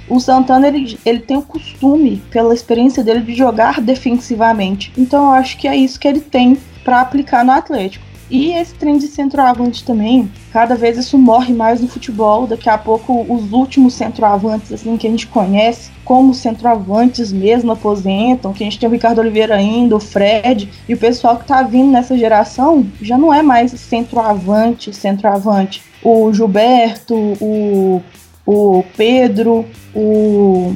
O 0.10 0.20
Santana 0.20 0.67
ele, 0.67 0.98
ele 1.06 1.20
tem 1.20 1.38
o 1.38 1.41
costume, 1.41 2.24
pela 2.32 2.54
experiência 2.54 3.04
dele, 3.04 3.22
de 3.22 3.36
jogar 3.36 3.82
defensivamente. 3.82 4.91
Então 4.98 5.26
eu 5.26 5.32
acho 5.32 5.58
que 5.58 5.67
é 5.67 5.76
isso 5.76 6.00
que 6.00 6.08
ele 6.08 6.22
tem 6.22 6.58
para 6.84 7.02
aplicar 7.02 7.43
no 7.43 7.52
Atlético. 7.52 8.06
E 8.30 8.52
esse 8.52 8.74
trem 8.74 8.98
de 8.98 9.08
centroavante 9.08 9.84
também, 9.84 10.32
cada 10.58 10.74
vez 10.74 10.98
isso 10.98 11.20
morre 11.20 11.54
mais 11.54 11.80
no 11.80 11.88
futebol. 11.88 12.48
Daqui 12.48 12.67
a 12.67 12.80
pouco, 12.80 13.32
os 13.32 13.52
últimos 13.52 13.93
centroavantes 13.93 14.72
assim 14.72 14.98
que 14.98 15.06
a 15.06 15.10
gente 15.12 15.28
conhece, 15.28 15.91
como 16.04 16.34
centroavantes 16.34 17.32
mesmo, 17.32 17.72
aposentam. 17.72 18.52
Que 18.52 18.63
a 18.63 18.65
gente 18.65 18.80
tem 18.80 18.89
o 18.89 18.91
Ricardo 18.91 19.20
Oliveira 19.20 19.56
ainda, 19.56 19.96
o 19.96 20.00
Fred, 20.00 20.67
e 20.89 20.96
o 20.96 20.98
pessoal 20.98 21.38
que 21.38 21.46
tá 21.46 21.62
vindo 21.62 21.91
nessa 21.91 22.17
geração 22.17 22.88
já 23.00 23.20
não 23.20 23.32
é 23.32 23.43
mais 23.43 23.72
centroavante, 23.74 24.91
centroavante. 24.91 25.84
O 26.02 26.34
Gilberto, 26.34 27.13
o, 27.39 28.02
o 28.43 28.84
Pedro, 28.98 29.63
o. 29.93 30.76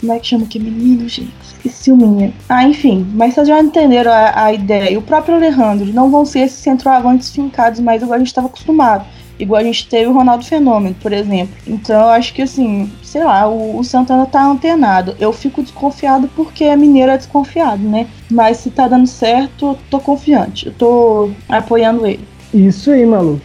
Como 0.00 0.12
é 0.12 0.18
que 0.18 0.26
chama 0.26 0.46
que 0.46 0.58
menino, 0.58 1.08
gente? 1.08 1.41
Esqueci 1.64 1.92
o 1.92 1.96
menino. 1.96 2.32
Ah, 2.48 2.64
enfim, 2.64 3.06
mas 3.14 3.34
vocês 3.34 3.48
já 3.48 3.60
entenderam 3.60 4.10
a, 4.12 4.44
a 4.44 4.52
ideia. 4.52 4.90
E 4.90 4.96
o 4.96 5.02
próprio 5.02 5.36
Alejandro, 5.36 5.86
não 5.92 6.10
vão 6.10 6.24
ser 6.24 6.40
esses 6.40 6.58
centroavantes 6.58 7.30
fincados 7.30 7.80
mais 7.80 8.02
igual 8.02 8.16
a 8.16 8.18
gente 8.18 8.28
estava 8.28 8.48
acostumado. 8.48 9.06
Igual 9.38 9.60
a 9.60 9.64
gente 9.64 9.88
teve 9.88 10.06
o 10.06 10.12
Ronaldo 10.12 10.44
Fenômeno, 10.44 10.94
por 11.00 11.12
exemplo. 11.12 11.54
Então 11.66 12.00
eu 12.00 12.08
acho 12.10 12.32
que 12.34 12.42
assim, 12.42 12.90
sei 13.02 13.24
lá, 13.24 13.48
o, 13.48 13.78
o 13.78 13.84
Santana 13.84 14.26
tá 14.26 14.44
antenado. 14.44 15.16
Eu 15.18 15.32
fico 15.32 15.62
desconfiado 15.62 16.28
porque 16.36 16.64
a 16.64 16.76
Mineiro 16.76 17.10
é 17.10 17.16
desconfiado, 17.16 17.82
né? 17.82 18.06
Mas 18.30 18.58
se 18.58 18.70
tá 18.70 18.86
dando 18.86 19.06
certo, 19.06 19.76
tô 19.90 19.98
confiante. 19.98 20.66
Eu 20.66 20.72
tô 20.74 21.30
apoiando 21.48 22.06
ele. 22.06 22.26
Isso 22.52 22.90
aí, 22.90 23.06
Malu. 23.06 23.40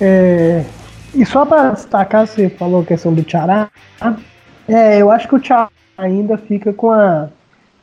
É... 0.00 0.64
E 1.14 1.24
só 1.24 1.44
para 1.44 1.70
destacar, 1.70 2.26
você 2.26 2.48
falou 2.48 2.82
a 2.82 2.84
questão 2.84 3.12
do 3.12 3.22
Tchará. 3.22 3.68
É, 4.68 4.98
eu 4.98 5.10
acho 5.10 5.26
que 5.26 5.34
o 5.34 5.40
Tchará 5.40 5.68
ainda 5.96 6.36
fica 6.38 6.72
com 6.72 6.90
a 6.90 7.28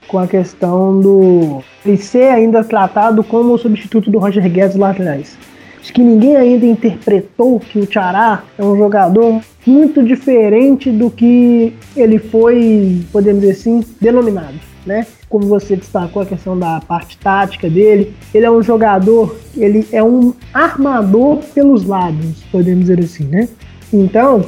com 0.08 0.18
a 0.18 0.28
questão 0.28 1.00
do 1.00 1.62
ele 1.86 1.98
ser 1.98 2.30
ainda 2.30 2.64
tratado 2.64 3.24
como 3.24 3.54
o 3.54 3.58
substituto 3.58 4.10
do 4.10 4.20
Roger 4.20 4.50
Guedes 4.50 4.76
lá 4.76 4.92
atrás. 4.92 5.38
Acho 5.80 5.94
que 5.94 6.02
ninguém 6.02 6.36
ainda 6.36 6.66
interpretou 6.66 7.60
que 7.60 7.80
o 7.80 7.86
Tchará 7.86 8.44
é 8.58 8.64
um 8.64 8.76
jogador 8.76 9.42
muito 9.66 10.04
diferente 10.04 10.92
do 10.92 11.10
que 11.10 11.74
ele 11.96 12.20
foi, 12.20 13.06
podemos 13.12 13.42
dizer 13.42 13.54
assim, 13.54 13.86
denominado, 14.02 14.56
né? 14.86 15.08
Como 15.30 15.48
você 15.48 15.76
destacou 15.76 16.24
a 16.24 16.26
questão 16.26 16.60
da 16.60 16.82
parte 16.82 17.18
tática 17.18 17.70
dele, 17.70 18.14
ele 18.34 18.46
é 18.46 18.52
um 18.52 18.62
jogador, 18.62 19.38
ele 19.56 19.88
é 19.92 20.04
um 20.04 20.34
armador 20.54 21.38
pelos 21.54 21.86
lados, 21.86 22.44
podemos 22.52 22.82
dizer 22.82 23.00
assim, 23.00 23.24
né? 23.26 23.48
Então, 23.94 24.46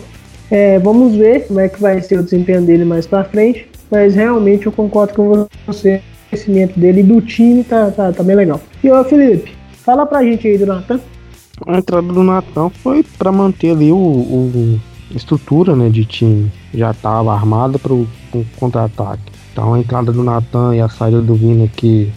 é, 0.51 0.77
vamos 0.79 1.15
ver 1.15 1.47
como 1.47 1.59
é 1.59 1.69
que 1.69 1.79
vai 1.79 2.01
ser 2.01 2.19
o 2.19 2.23
desempenho 2.23 2.63
dele 2.63 2.83
mais 2.83 3.07
para 3.07 3.23
frente 3.23 3.69
mas 3.89 4.15
realmente 4.15 4.65
eu 4.65 4.71
concordo 4.71 5.13
com 5.13 5.47
você. 5.65 6.01
O 6.27 6.29
crescimento 6.29 6.79
dele 6.79 6.99
e 6.99 7.03
do 7.03 7.21
time 7.21 7.63
tá, 7.63 7.89
tá, 7.89 8.11
tá 8.11 8.21
bem 8.21 8.35
legal. 8.35 8.61
E 8.83 8.91
ô 8.91 9.03
Felipe, 9.03 9.51
fala 9.71 10.05
pra 10.05 10.23
gente 10.23 10.47
aí 10.47 10.57
do 10.57 10.67
Natan. 10.67 10.99
A 11.65 11.77
entrada 11.77 12.07
do 12.07 12.23
Natan 12.23 12.69
foi 12.69 13.03
para 13.17 13.31
manter 13.31 13.71
ali 13.71 13.91
o, 13.91 13.97
o, 13.97 14.79
estrutura 15.15 15.75
né, 15.75 15.89
de 15.89 16.05
time. 16.05 16.51
Já 16.73 16.91
estava 16.91 17.33
armada 17.33 17.79
para 17.79 17.93
o 17.93 18.07
contra-ataque. 18.57 19.23
Então 19.51 19.73
a 19.73 19.79
entrada 19.79 20.11
do 20.11 20.23
Natan 20.23 20.75
e 20.75 20.81
a 20.81 20.87
saída 20.87 21.21
do 21.21 21.35
Vina 21.35 21.67
que 21.67 22.11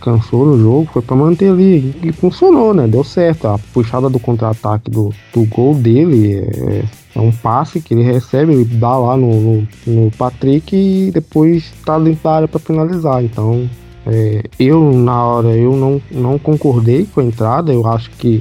cansou 0.00 0.44
no 0.46 0.58
jogo 0.58 0.88
foi 0.92 1.02
para 1.02 1.16
manter 1.16 1.50
ali 1.50 1.94
e 2.02 2.12
funcionou, 2.12 2.74
né? 2.74 2.86
Deu 2.86 3.04
certo. 3.04 3.48
A 3.48 3.58
puxada 3.72 4.08
do 4.08 4.18
contra-ataque 4.18 4.90
do, 4.90 5.12
do 5.32 5.44
gol 5.44 5.74
dele 5.74 6.36
é, 6.36 6.84
é 7.18 7.20
um 7.20 7.32
passe 7.32 7.80
que 7.80 7.92
ele 7.92 8.04
recebe, 8.04 8.52
ele 8.52 8.64
dá 8.64 8.96
lá 8.96 9.16
no, 9.16 9.40
no, 9.40 9.68
no 9.86 10.10
Patrick 10.12 10.74
e 10.74 11.10
depois 11.10 11.72
tá 11.84 11.98
dentro 11.98 12.22
da 12.22 12.32
área 12.32 12.48
para 12.48 12.60
finalizar. 12.60 13.24
Então, 13.24 13.68
é, 14.06 14.44
eu 14.58 14.92
na 14.92 15.24
hora 15.24 15.48
eu 15.48 15.76
não, 15.76 16.00
não 16.12 16.38
concordei 16.38 17.06
com 17.12 17.20
a 17.20 17.24
entrada. 17.24 17.72
Eu 17.72 17.84
acho 17.88 18.08
que 18.12 18.40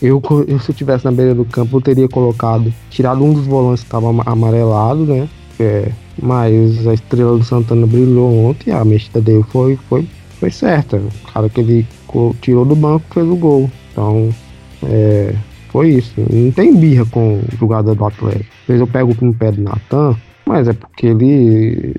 eu, 0.00 0.22
eu 0.48 0.58
se 0.60 0.70
eu 0.70 0.74
tivesse 0.74 1.04
na 1.04 1.12
beira 1.12 1.34
do 1.34 1.44
campo 1.44 1.76
eu 1.76 1.80
teria 1.82 2.08
colocado, 2.08 2.72
tirado 2.88 3.22
um 3.22 3.34
dos 3.34 3.46
volantes 3.46 3.82
que 3.82 3.88
estava 3.88 4.08
amarelado, 4.24 5.04
né? 5.04 5.28
É, 5.60 5.92
mas 6.20 6.86
a 6.86 6.94
estrela 6.94 7.36
do 7.36 7.44
Santana 7.44 7.86
brilhou 7.86 8.46
ontem, 8.46 8.72
a 8.72 8.82
mexida 8.82 9.20
dele 9.20 9.44
foi, 9.50 9.78
foi, 9.90 10.08
foi 10.40 10.50
certa. 10.50 10.96
O 10.96 11.32
cara 11.32 11.50
que 11.50 11.60
ele 11.60 11.86
tirou 12.40 12.64
do 12.64 12.74
banco 12.74 13.04
fez 13.12 13.26
o 13.26 13.36
gol. 13.36 13.70
Então, 13.92 14.30
é, 14.84 15.34
foi 15.70 15.90
isso. 15.90 16.14
Não 16.18 16.50
tem 16.50 16.74
birra 16.74 17.04
com 17.06 17.38
o 17.38 17.56
jogador 17.58 17.94
do 17.94 18.04
Atlético. 18.04 18.44
Às 18.62 18.66
vezes 18.68 18.80
eu 18.80 18.86
pego 18.86 19.16
no 19.20 19.34
pé 19.34 19.52
do 19.52 19.62
Natan, 19.62 20.16
mas 20.46 20.68
é 20.68 20.72
porque 20.72 21.08
ele 21.08 21.94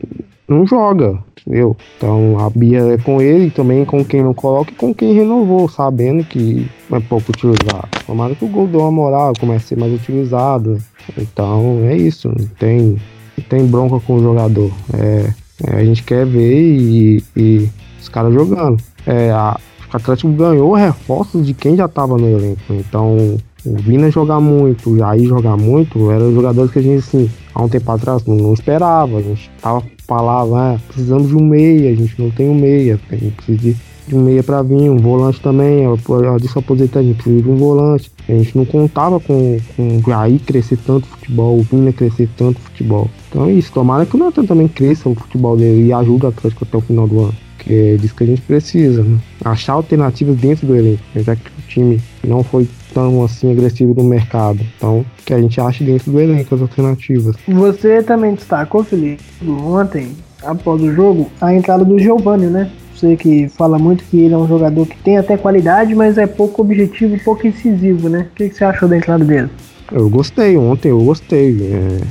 não 0.48 0.66
joga, 0.66 1.20
entendeu? 1.42 1.76
Então 1.98 2.40
a 2.40 2.50
birra 2.50 2.94
é 2.94 2.98
com 2.98 3.22
ele 3.22 3.50
também 3.52 3.84
com 3.84 4.04
quem 4.04 4.24
não 4.24 4.34
coloca 4.34 4.72
e 4.72 4.76
com 4.76 4.94
quem 4.94 5.14
renovou, 5.14 5.68
sabendo 5.68 6.24
que 6.24 6.68
é 6.92 7.00
pouco 7.02 7.32
utilizado. 7.32 7.88
Tomara 8.06 8.34
que 8.34 8.46
o 8.46 8.48
gol 8.48 8.68
deu 8.68 8.82
uma 8.82 8.92
moral, 8.92 9.34
comece 9.38 9.66
a 9.66 9.68
ser 9.68 9.78
mais 9.78 9.94
utilizado. 9.94 10.78
Então 11.18 11.82
é 11.84 11.98
isso, 11.98 12.30
não 12.30 12.48
tem, 12.60 12.98
não 13.38 13.44
tem 13.50 13.66
bronca 13.66 14.00
com 14.00 14.16
o 14.16 14.24
jogador. 14.24 14.72
É, 14.94 15.34
é, 15.66 15.76
a 15.76 15.84
gente 15.84 16.04
quer 16.04 16.26
ver 16.26 16.62
e, 16.62 17.24
e 17.36 17.70
os 18.00 18.08
caras 18.08 18.34
jogando. 18.34 18.82
É, 19.06 19.32
a, 19.32 19.60
o 19.94 19.98
Atlético 19.98 20.32
ganhou 20.32 20.74
reforços 20.74 21.46
de 21.46 21.54
quem 21.54 21.76
já 21.76 21.86
estava 21.86 22.18
no 22.18 22.28
elenco. 22.28 22.62
Então 22.70 23.38
o 23.68 23.76
Vina 23.76 24.10
jogar 24.10 24.40
muito, 24.40 24.92
o 24.92 24.98
Jair 24.98 25.28
jogar 25.28 25.58
muito, 25.58 26.10
eram 26.10 26.34
jogadores 26.34 26.72
que 26.72 26.80
a 26.80 26.82
gente, 26.82 27.00
assim, 27.00 27.30
há 27.54 27.64
um 27.64 27.68
tempo 27.68 27.92
atrás 27.92 28.26
não, 28.26 28.54
esperava. 28.54 29.18
A 29.18 29.22
gente 29.22 29.52
tava 29.62 29.84
falando, 30.08 30.56
ah, 30.56 30.80
precisamos 30.88 31.28
de 31.28 31.36
um 31.36 31.46
meia, 31.46 31.92
a 31.92 31.96
gente 31.96 32.20
não 32.22 32.32
tem 32.32 32.48
um 32.48 32.56
meia, 32.56 33.00
a 33.12 33.16
gente 33.16 33.36
precisa 33.36 33.58
de, 33.58 33.76
de 34.08 34.16
um 34.16 34.24
meia 34.24 34.42
para 34.42 34.62
vir, 34.62 34.90
um 34.90 34.98
volante 34.98 35.42
também, 35.42 35.84
eu 35.84 35.98
disse 36.40 36.58
aposentar, 36.58 37.00
a 37.00 37.04
gente 37.04 37.16
precisa 37.16 37.42
de 37.42 37.50
um 37.50 37.56
volante. 37.56 38.12
A 38.30 38.32
gente 38.32 38.58
não 38.58 38.66
contava 38.66 39.20
com, 39.20 39.58
com 39.76 39.98
o 39.98 40.02
Jair 40.02 40.40
crescer 40.40 40.78
tanto 40.86 41.08
futebol, 41.08 41.60
o 41.60 41.64
Vina 41.64 41.92
crescer 41.92 42.30
tanto 42.38 42.60
futebol. 42.60 43.10
Então 43.30 43.46
é 43.46 43.52
isso, 43.52 43.72
tomara 43.74 44.06
que 44.06 44.16
o 44.16 44.20
Nathan 44.20 44.46
também 44.46 44.68
cresça 44.68 45.10
o 45.10 45.16
futebol 45.16 45.58
dele 45.58 45.88
e 45.88 45.94
ajude 45.94 46.26
o 46.26 46.30
Atlético 46.30 46.66
até 46.66 46.78
o 46.78 46.82
final 46.82 47.08
do 47.08 47.20
ano. 47.20 47.34
Que 47.60 47.74
é 47.74 47.98
disso 47.98 48.16
que 48.16 48.24
a 48.24 48.28
gente 48.28 48.42
precisa, 48.42 49.04
né? 49.04 49.18
Achar 49.44 49.74
alternativas 49.74 50.38
dentro 50.38 50.68
do 50.68 50.76
elenco, 50.76 51.04
já 51.16 51.36
que 51.36 51.50
o 51.50 51.68
time 51.68 52.00
não 52.24 52.44
foi 52.44 52.68
tão 52.94 53.24
assim 53.24 53.52
agressivo 53.52 53.94
no 53.94 54.04
mercado. 54.04 54.60
Então, 54.78 55.06
que 55.26 55.34
a 55.34 55.40
gente 55.40 55.60
ache 55.60 55.84
dentro 55.84 56.12
do 56.12 56.20
elenco 56.20 56.56
as 56.56 56.62
alternativas. 56.62 57.36
Você 57.48 58.02
também 58.04 58.36
destacou, 58.36 58.84
Felipe, 58.84 59.24
ontem, 59.48 60.16
após 60.44 60.82
o 60.82 60.92
jogo, 60.92 61.30
a 61.42 61.54
entrada 61.54 61.84
do 61.84 62.00
Giovanni, 62.00 62.48
né? 62.48 62.72
Você 62.96 63.16
que 63.16 63.48
fala 63.50 63.78
muito 63.78 64.04
que 64.06 64.20
ele 64.20 64.34
é 64.34 64.38
um 64.38 64.48
jogador 64.48 64.88
que 64.88 64.98
tem 64.98 65.18
até 65.18 65.38
qualidade, 65.38 65.94
mas 65.94 66.18
é 66.18 66.26
pouco 66.26 66.64
objetivo, 66.64 67.20
pouco 67.24 67.46
incisivo, 67.46 68.10
né? 68.10 68.28
O 68.32 68.36
que, 68.36 68.50
que 68.50 68.56
você 68.56 68.64
achou 68.64 68.90
da 68.90 68.98
entrada 68.98 69.24
dele? 69.24 69.50
Eu 69.92 70.10
gostei, 70.10 70.58
ontem 70.58 70.90
eu 70.90 71.00
gostei. 71.00 71.60
É, 71.62 72.02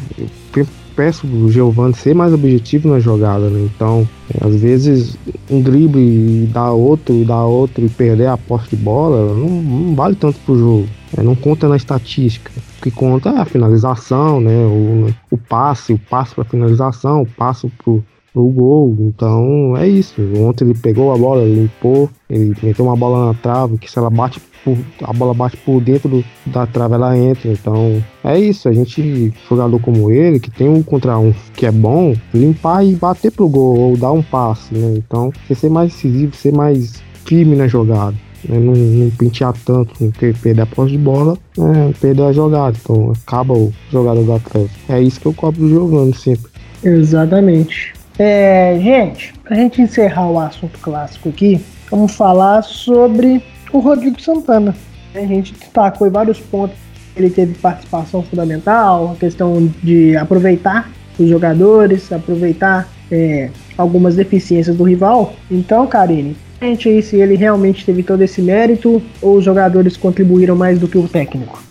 eu 0.57 0.67
peço 0.97 1.27
pro 1.27 1.51
Giovanni 1.51 1.95
ser 1.95 2.15
mais 2.15 2.33
objetivo 2.33 2.89
na 2.89 2.99
jogada, 2.99 3.51
né? 3.51 3.69
Então, 3.73 4.09
às 4.41 4.57
vezes, 4.57 5.17
um 5.51 5.61
drible 5.61 6.01
e 6.01 6.47
dar 6.53 6.73
outro, 6.73 7.15
e 7.15 7.25
dar 7.25 7.45
outro 7.45 7.85
e 7.85 7.89
perder 7.89 8.29
a 8.29 8.39
posse 8.39 8.71
de 8.71 8.77
bola 8.77 9.35
não, 9.35 9.49
não 9.49 9.95
vale 9.95 10.17
tanto 10.17 10.41
pro 10.41 10.59
jogo. 10.59 10.89
É, 11.17 11.23
não 11.23 11.37
conta 11.37 11.69
na 11.69 11.77
estatística. 11.77 12.51
O 12.79 12.83
que 12.83 12.91
conta 12.91 13.29
é 13.29 13.39
a 13.39 13.45
finalização, 13.45 14.41
né? 14.41 14.57
O, 14.67 15.13
o 15.31 15.39
passe, 15.39 15.93
o 15.93 15.99
passe 15.99 16.35
para 16.35 16.45
finalização, 16.45 17.23
o 17.23 17.27
passe 17.27 17.71
pro, 17.85 18.03
o 18.35 18.51
gol. 18.51 18.97
Então 19.01 19.77
é 19.77 19.87
isso. 19.87 20.21
Ontem 20.39 20.65
ele 20.65 20.75
pegou 20.75 21.13
a 21.13 21.19
bola, 21.19 21.45
limpou, 21.45 22.11
ele 22.29 22.55
meteu 22.63 22.85
uma 22.85 22.97
bola 22.97 23.27
na 23.27 23.35
trave, 23.35 23.79
que 23.79 23.91
se 23.91 23.99
ela 23.99 24.11
bate 24.11 24.41
por, 24.67 24.77
a 25.05 25.13
bola 25.13 25.33
bate 25.33 25.57
por 25.59 25.81
dentro 25.81 26.09
do, 26.09 26.25
da 26.45 26.67
trave, 26.67 26.95
ela 26.95 27.17
entra. 27.17 27.49
Então 27.53 28.03
é 28.25 28.37
isso. 28.37 28.69
A 28.69 28.73
gente, 28.73 29.33
jogador 29.49 29.81
como 29.81 30.11
ele, 30.11 30.41
que 30.41 30.51
tem 30.51 30.69
um 30.69 30.83
contra 30.83 31.17
um 31.17 31.33
que 31.55 31.65
é 31.65 31.71
bom, 31.71 32.17
limpar 32.35 32.85
e 32.85 32.97
bater 32.97 33.31
pro 33.31 33.49
gol, 33.49 33.79
ou 33.79 33.97
dar 33.97 34.11
um 34.11 34.23
passe, 34.23 34.75
né? 34.75 34.97
Então, 34.97 35.33
ser 35.55 35.71
mais 35.71 35.93
decisivo, 35.93 36.35
ser 36.35 36.53
mais 36.53 37.01
firme 37.25 37.55
na 37.55 37.69
jogada. 37.69 38.17
Né? 38.49 38.59
Não, 38.59 38.73
não 38.75 39.11
pentear 39.11 39.55
tanto, 39.65 39.95
não 40.01 40.11
perder 40.11 40.61
a 40.61 40.67
posse 40.67 40.93
de 40.93 40.99
bola, 40.99 41.39
né? 41.57 41.95
perder 42.01 42.25
a 42.25 42.33
jogada. 42.33 42.77
Então 42.83 43.13
acaba 43.25 43.55
o 43.55 43.73
jogador 43.93 44.25
do 44.25 44.33
Atlético. 44.33 44.75
É 44.89 45.01
isso 45.01 45.21
que 45.21 45.27
eu 45.27 45.33
cobro 45.33 45.69
jogando 45.69 46.15
sempre. 46.17 46.51
Exatamente. 46.83 47.95
É, 48.19 48.79
gente, 48.83 49.35
pra 49.45 49.57
gente 49.57 49.81
encerrar 49.81 50.29
o 50.29 50.39
assunto 50.39 50.79
clássico 50.81 51.29
aqui, 51.29 51.61
vamos 51.91 52.13
falar 52.13 52.63
sobre 52.63 53.43
o 53.73 53.79
Rodrigo 53.79 54.21
Santana. 54.21 54.75
A 55.15 55.21
gente 55.21 55.53
destacou 55.55 56.07
em 56.07 56.11
vários 56.11 56.41
pontos. 56.41 56.77
Ele 57.17 57.31
teve 57.31 57.55
participação 57.55 58.23
fundamental, 58.23 59.13
a 59.13 59.17
questão 59.17 59.73
de 59.83 60.15
aproveitar 60.17 60.91
os 61.19 61.29
jogadores, 61.29 62.13
aproveitar 62.13 62.89
é, 63.11 63.51
algumas 63.79 64.15
deficiências 64.15 64.77
do 64.77 64.85
rival. 64.85 65.35
Então, 65.51 65.87
Karine, 65.87 66.37
gente 66.61 66.89
aí 66.89 67.03
se 67.03 67.17
ele 67.17 67.37
realmente 67.37 67.85
teve 67.85 68.03
todo 68.03 68.23
esse 68.23 68.43
mérito 68.43 69.03
ou 69.21 69.37
os 69.37 69.45
jogadores 69.45 69.97
contribuíram 69.97 70.57
mais 70.57 70.79
do 70.79 70.89
que 70.89 70.99
o 70.99 71.09
técnico? 71.09 71.63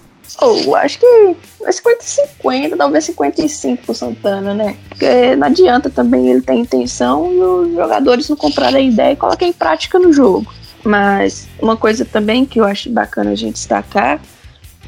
Oh, 0.41 0.75
acho 0.75 0.99
que 0.99 1.05
é 1.05 1.69
50-50, 1.69 2.75
talvez 2.75 3.05
55 3.05 3.83
pro 3.85 3.95
Santana, 3.95 4.53
né? 4.53 4.75
Porque 4.89 5.35
não 5.35 5.47
adianta 5.47 5.89
também 5.89 6.29
ele 6.29 6.41
ter 6.41 6.55
intenção 6.55 7.31
e 7.31 7.39
os 7.39 7.73
jogadores 7.73 8.27
não 8.27 8.35
comprarem 8.35 8.87
a 8.87 8.91
ideia 8.91 9.13
e 9.13 9.15
coloquem 9.15 9.49
em 9.49 9.53
prática 9.53 9.97
no 9.97 10.11
jogo. 10.11 10.51
Mas 10.85 11.47
uma 11.59 11.75
coisa 11.75 12.05
também 12.05 12.45
que 12.45 12.59
eu 12.59 12.63
acho 12.63 12.89
bacana 12.91 13.31
a 13.31 13.35
gente 13.35 13.55
destacar, 13.55 14.21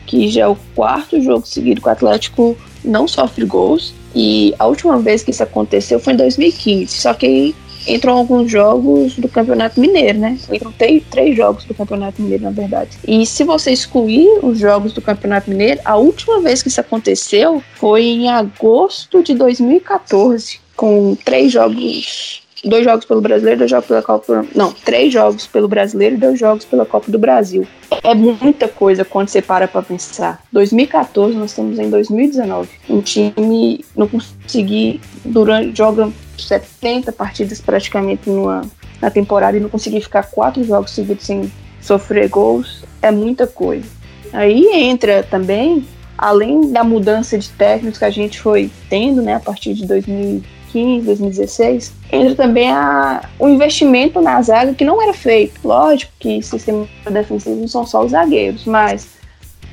que 0.06 0.30
já 0.30 0.44
é 0.44 0.48
o 0.48 0.56
quarto 0.76 1.20
jogo 1.22 1.46
seguido 1.46 1.82
que 1.82 1.88
o 1.88 1.92
Atlético 1.92 2.56
não 2.84 3.08
sofre 3.08 3.44
gols. 3.46 3.94
E 4.16 4.54
a 4.60 4.66
última 4.68 5.00
vez 5.00 5.24
que 5.24 5.32
isso 5.32 5.44
aconteceu 5.44 6.00
foi 6.00 6.14
em 6.14 6.18
2015. 6.18 6.96
Só 6.96 7.14
que 7.14 7.26
aí 7.26 7.56
entram 7.88 8.18
alguns 8.18 8.52
jogos 8.52 9.16
do 9.16 9.28
Campeonato 9.28 9.80
Mineiro, 9.80 10.20
né? 10.20 10.38
Entram 10.52 10.72
três, 10.72 11.04
três 11.10 11.36
jogos 11.36 11.64
do 11.66 11.74
Campeonato 11.74 12.22
Mineiro, 12.22 12.44
na 12.44 12.52
verdade. 12.52 12.92
E 13.08 13.26
se 13.26 13.44
você 13.44 13.72
excluir 13.72 14.28
os 14.44 14.60
jogos 14.60 14.94
do 14.94 15.02
Campeonato 15.02 15.50
Mineiro, 15.50 15.82
a 15.84 15.96
última 15.96 16.42
vez 16.42 16.62
que 16.62 16.70
isso 16.70 16.82
aconteceu 16.82 17.64
foi 17.76 18.04
em 18.04 18.30
agosto 18.30 19.24
de 19.24 19.34
2014, 19.34 20.60
com 20.76 21.16
três 21.24 21.52
jogos 21.52 22.47
dois 22.64 22.84
jogos 22.84 23.06
pelo 23.06 23.22
Brasileiro, 23.22 23.60
dois 23.60 23.72
jogos 23.72 23.88
pela 23.88 24.02
Copa. 24.02 24.46
Não, 24.56 24.72
três 24.72 25.14
jogos 25.14 25.48
pelo 25.48 25.68
Brasileiro 25.68 26.16
e 26.16 26.18
dois 26.18 26.40
jogos 26.40 26.66
pela 26.66 26.86
Copa 26.86 27.12
do 27.12 27.20
Brasil. 27.20 27.68
É 28.04 28.14
muita 28.14 28.68
coisa 28.68 29.06
quando 29.06 29.30
você 29.30 29.42
para 29.42 29.68
pra 29.68 29.82
pensar. 29.82 30.42
2014, 30.52 31.36
nós 31.36 31.52
estamos 31.52 31.80
em 31.80 31.90
2019. 31.90 32.70
Um 32.90 33.02
time 33.02 33.84
não 33.96 34.08
conseguir, 34.08 35.02
durante. 35.24 35.78
joga 35.78 36.12
70 36.38 37.12
partidas 37.12 37.60
praticamente 37.62 38.30
numa, 38.30 38.62
na 39.02 39.10
temporada 39.10 39.58
e 39.58 39.60
não 39.60 39.70
conseguir 39.70 40.02
ficar 40.02 40.24
quatro 40.24 40.64
jogos 40.64 40.92
seguidos 40.92 41.26
sem 41.26 41.52
sofrer 41.82 42.30
gols. 42.30 42.84
É 43.02 43.12
muita 43.12 43.48
coisa. 43.48 43.88
Aí 44.34 44.68
entra 44.74 45.24
também, 45.24 45.86
além 46.18 46.72
da 46.72 46.84
mudança 46.84 47.38
de 47.38 47.50
técnicos 47.50 48.00
que 48.00 48.06
a 48.06 48.10
gente 48.10 48.40
foi 48.40 48.70
tendo, 48.90 49.22
né, 49.22 49.36
a 49.36 49.40
partir 49.40 49.74
de 49.74 49.86
2000 49.86 50.44
2015, 50.78 51.06
2016, 51.06 51.94
entra 52.12 52.36
também 52.36 52.70
a, 52.72 53.24
o 53.40 53.48
investimento 53.48 54.22
na 54.22 54.42
zaga 54.42 54.74
que 54.74 54.86
não 54.86 55.02
era 55.02 55.14
feito. 55.14 55.60
Lógico 55.64 56.12
que 56.20 56.42
sistema 56.42 56.88
defensivo 57.10 57.56
não 57.56 57.68
são 57.68 57.86
só 57.86 58.04
os 58.04 58.12
zagueiros, 58.12 58.66
mas 58.66 59.08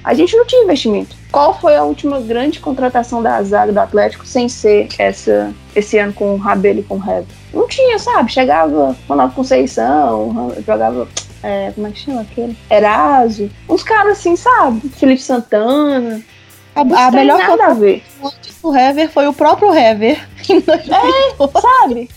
a 0.02 0.14
gente 0.14 0.36
não 0.36 0.46
tinha 0.46 0.62
investimento. 0.62 1.16
Qual 1.30 1.58
foi 1.58 1.76
a 1.76 1.82
última 1.82 2.20
grande 2.20 2.60
contratação 2.60 3.22
da 3.22 3.42
zaga 3.42 3.72
do 3.72 3.80
Atlético 3.80 4.26
sem 4.26 4.48
ser 4.48 4.88
essa 4.98 5.52
esse 5.74 5.98
ano 5.98 6.12
com 6.12 6.34
o 6.34 6.36
Rabelo 6.36 6.80
e 6.80 6.82
com 6.82 6.96
o 6.96 7.02
Hever? 7.02 7.24
Não 7.52 7.66
tinha, 7.66 7.98
sabe? 7.98 8.32
Chegava 8.32 8.96
Ronaldo 9.08 9.34
Conceição, 9.34 10.52
jogava. 10.66 11.08
É, 11.42 11.72
como 11.74 11.86
é 11.86 11.90
que 11.90 11.98
chama 11.98 12.22
aquele? 12.22 12.56
Eraso. 12.70 13.50
Uns 13.68 13.82
caras 13.82 14.18
assim, 14.18 14.34
sabe? 14.34 14.88
Felipe 14.90 15.20
Santana. 15.20 16.22
A, 16.74 16.80
a 16.80 17.10
melhor 17.10 17.38
nada 17.38 17.66
a 17.66 17.74
ver. 17.74 18.02
antes 18.22 18.60
do 18.60 18.76
Hever 18.76 19.10
foi 19.10 19.26
o 19.26 19.32
próprio 19.32 19.72
Hever. 19.72 20.28
É, 20.46 21.60
sabe? 21.60 22.10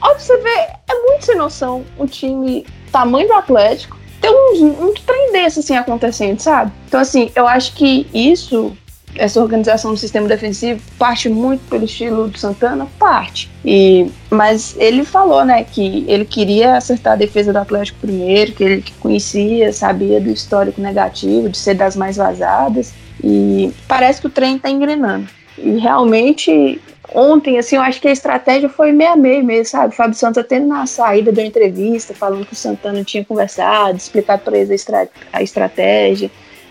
Pra 0.00 0.18
você 0.18 0.36
ver, 0.38 0.70
é 0.88 0.94
muito 1.06 1.24
sem 1.24 1.36
noção 1.36 1.84
o 1.96 2.06
time 2.08 2.66
tamanho 2.90 3.28
do 3.28 3.34
Atlético 3.34 3.96
ter 4.22 4.30
um, 4.30 4.88
um 4.88 4.94
trem 4.94 5.32
desse 5.32 5.60
assim 5.60 5.76
acontecendo, 5.76 6.38
sabe? 6.38 6.72
Então, 6.86 7.00
assim, 7.00 7.30
eu 7.34 7.46
acho 7.46 7.74
que 7.74 8.06
isso, 8.14 8.72
essa 9.16 9.40
organização 9.40 9.92
do 9.92 9.96
sistema 9.96 10.28
defensivo, 10.28 10.80
parte 10.96 11.28
muito 11.28 11.68
pelo 11.68 11.84
estilo 11.84 12.28
do 12.28 12.38
Santana, 12.38 12.86
parte. 12.98 13.50
E, 13.64 14.08
mas 14.30 14.76
ele 14.78 15.04
falou, 15.04 15.44
né, 15.44 15.64
que 15.64 16.04
ele 16.06 16.24
queria 16.24 16.76
acertar 16.76 17.14
a 17.14 17.16
defesa 17.16 17.52
do 17.52 17.58
Atlético 17.58 17.98
primeiro, 18.00 18.52
que 18.52 18.62
ele 18.62 18.84
conhecia, 19.00 19.72
sabia 19.72 20.20
do 20.20 20.30
histórico 20.30 20.80
negativo, 20.80 21.48
de 21.48 21.58
ser 21.58 21.74
das 21.74 21.96
mais 21.96 22.16
vazadas. 22.16 22.94
E 23.22 23.72
parece 23.88 24.20
que 24.20 24.26
o 24.26 24.30
trem 24.30 24.58
tá 24.58 24.70
engrenando. 24.70 25.28
E 25.58 25.78
realmente, 25.78 26.80
ontem, 27.14 27.58
assim, 27.58 27.76
eu 27.76 27.82
acho 27.82 28.00
que 28.00 28.08
a 28.08 28.12
estratégia 28.12 28.68
foi 28.68 28.92
meia 28.92 29.16
meia 29.16 29.42
mesmo, 29.42 29.66
sabe? 29.66 29.92
O 29.92 29.96
Fábio 29.96 30.16
Santos 30.16 30.38
até 30.38 30.58
na 30.58 30.86
saída 30.86 31.32
da 31.32 31.42
entrevista, 31.42 32.14
falando 32.14 32.46
que 32.46 32.52
o 32.52 32.56
Santana 32.56 33.04
tinha 33.04 33.24
conversado, 33.24 33.96
explicado 33.96 34.42
para 34.42 34.58
eles 34.58 34.86
a, 34.88 35.08
a 35.32 35.42
estratégia, 35.42 36.30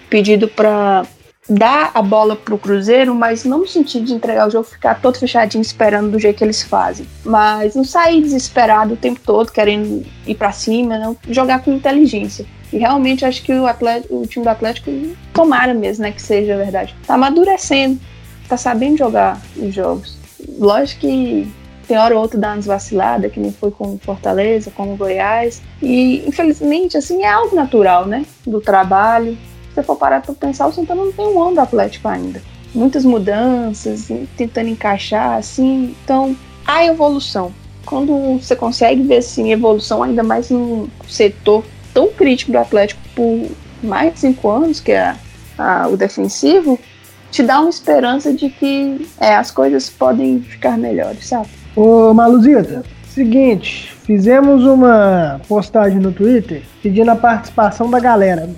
pedido 0.09 0.47
para 0.47 1.05
dar 1.49 1.91
a 1.93 2.01
bola 2.01 2.35
pro 2.35 2.57
Cruzeiro, 2.57 3.15
mas 3.15 3.43
não 3.43 3.59
no 3.59 3.67
sentido 3.67 4.05
de 4.05 4.13
entregar 4.13 4.47
o 4.47 4.51
jogo, 4.51 4.65
ficar 4.65 5.01
todo 5.01 5.17
fechadinho 5.17 5.61
esperando 5.61 6.11
do 6.11 6.19
jeito 6.19 6.37
que 6.37 6.43
eles 6.43 6.63
fazem. 6.63 7.05
Mas 7.23 7.75
não 7.75 7.83
sair 7.83 8.21
desesperado 8.21 8.93
o 8.93 8.97
tempo 8.97 9.19
todo, 9.25 9.51
querendo 9.51 10.05
ir 10.25 10.35
para 10.35 10.51
cima, 10.51 10.97
não 10.97 11.17
jogar 11.29 11.63
com 11.63 11.71
inteligência. 11.71 12.45
E 12.71 12.77
realmente 12.77 13.25
acho 13.25 13.43
que 13.43 13.51
o, 13.51 13.65
o 14.09 14.27
time 14.27 14.45
do 14.45 14.49
Atlético, 14.49 14.91
tomara 15.33 15.73
mesmo, 15.73 16.03
né, 16.03 16.11
que 16.11 16.21
seja 16.21 16.55
verdade. 16.55 16.95
Tá 17.05 17.15
amadurecendo, 17.15 17.99
tá 18.47 18.55
sabendo 18.55 18.97
jogar 18.97 19.41
os 19.57 19.73
jogos. 19.73 20.17
Lógico 20.57 21.01
que 21.01 21.51
tem 21.87 21.97
hora 21.97 22.15
ou 22.15 22.21
outra 22.21 22.39
dá 22.39 22.53
umas 22.53 22.65
vaciladas, 22.65 23.31
que 23.31 23.39
nem 23.39 23.51
foi 23.51 23.71
com 23.71 23.97
Fortaleza, 23.97 24.71
com 24.71 24.95
Goiás. 24.95 25.61
E 25.81 26.25
infelizmente, 26.25 26.95
assim, 26.95 27.23
é 27.23 27.29
algo 27.29 27.53
natural, 27.53 28.05
né? 28.05 28.25
Do 28.47 28.61
trabalho. 28.61 29.37
Se 29.71 29.75
você 29.75 29.83
for 29.83 29.95
parar 29.95 30.21
pra 30.21 30.33
pensar, 30.33 30.67
o 30.67 30.73
Santana 30.73 31.03
não 31.03 31.11
tem 31.13 31.25
um 31.25 31.41
ano 31.41 31.55
do 31.55 31.61
Atlético 31.61 32.09
ainda. 32.09 32.41
Muitas 32.75 33.05
mudanças, 33.05 34.09
tentando 34.35 34.67
encaixar, 34.67 35.37
assim. 35.37 35.95
Então, 36.03 36.35
há 36.65 36.85
evolução. 36.85 37.53
Quando 37.85 38.37
você 38.37 38.55
consegue 38.55 39.01
ver 39.01 39.17
assim, 39.17 39.51
evolução, 39.51 40.03
ainda 40.03 40.23
mais 40.23 40.49
num 40.49 40.87
setor 41.07 41.63
tão 41.93 42.09
crítico 42.09 42.51
do 42.51 42.57
Atlético 42.57 43.01
por 43.15 43.49
mais 43.81 44.13
de 44.13 44.19
cinco 44.19 44.49
anos, 44.49 44.79
que 44.79 44.91
é 44.91 45.15
a, 45.57 45.87
o 45.87 45.97
defensivo, 45.97 46.77
te 47.31 47.41
dá 47.41 47.61
uma 47.61 47.69
esperança 47.69 48.33
de 48.33 48.49
que 48.49 49.07
é, 49.19 49.35
as 49.35 49.51
coisas 49.51 49.89
podem 49.89 50.41
ficar 50.41 50.77
melhores, 50.77 51.27
sabe? 51.27 51.47
Ô 51.75 52.13
Maluzita, 52.13 52.83
seguinte, 53.07 53.93
fizemos 54.03 54.65
uma 54.65 55.39
postagem 55.47 55.99
no 55.99 56.11
Twitter 56.11 56.63
pedindo 56.83 57.09
a 57.09 57.15
participação 57.15 57.89
da 57.89 57.99
galera. 57.99 58.49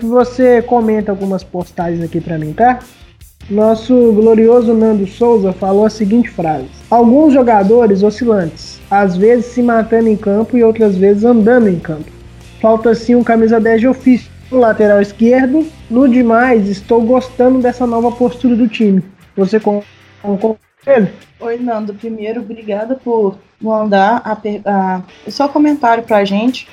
Você 0.00 0.62
comenta 0.62 1.10
algumas 1.10 1.42
postagens 1.42 2.02
aqui 2.02 2.20
para 2.20 2.38
mim, 2.38 2.52
tá? 2.52 2.78
Nosso 3.50 4.12
glorioso 4.12 4.74
Nando 4.74 5.06
Souza 5.06 5.52
falou 5.52 5.86
a 5.86 5.90
seguinte 5.90 6.28
frase: 6.28 6.66
Alguns 6.90 7.32
jogadores 7.32 8.02
oscilantes, 8.02 8.78
às 8.90 9.16
vezes 9.16 9.46
se 9.46 9.62
matando 9.62 10.08
em 10.08 10.16
campo 10.16 10.56
e 10.56 10.62
outras 10.62 10.96
vezes 10.96 11.24
andando 11.24 11.68
em 11.68 11.78
campo. 11.78 12.10
Falta 12.60 12.94
sim 12.94 13.14
um 13.14 13.24
camisa 13.24 13.58
10 13.60 13.80
de 13.80 13.88
ofício 13.88 14.30
no 14.50 14.58
lateral 14.58 15.00
esquerdo. 15.00 15.66
No 15.90 16.08
demais, 16.08 16.68
estou 16.68 17.00
gostando 17.02 17.60
dessa 17.60 17.86
nova 17.86 18.12
postura 18.12 18.54
do 18.54 18.68
time. 18.68 19.02
Você 19.36 19.58
concorda? 19.58 20.58
Oi, 21.40 21.56
Nando. 21.58 21.94
Primeiro, 21.94 22.40
obrigada 22.40 22.96
por 22.96 23.38
mandar 23.60 24.22
a, 24.24 24.32
a, 24.64 25.02
o 25.26 25.30
seu 25.30 25.48
comentário 25.48 26.02
pra 26.04 26.24
gente. 26.24 26.68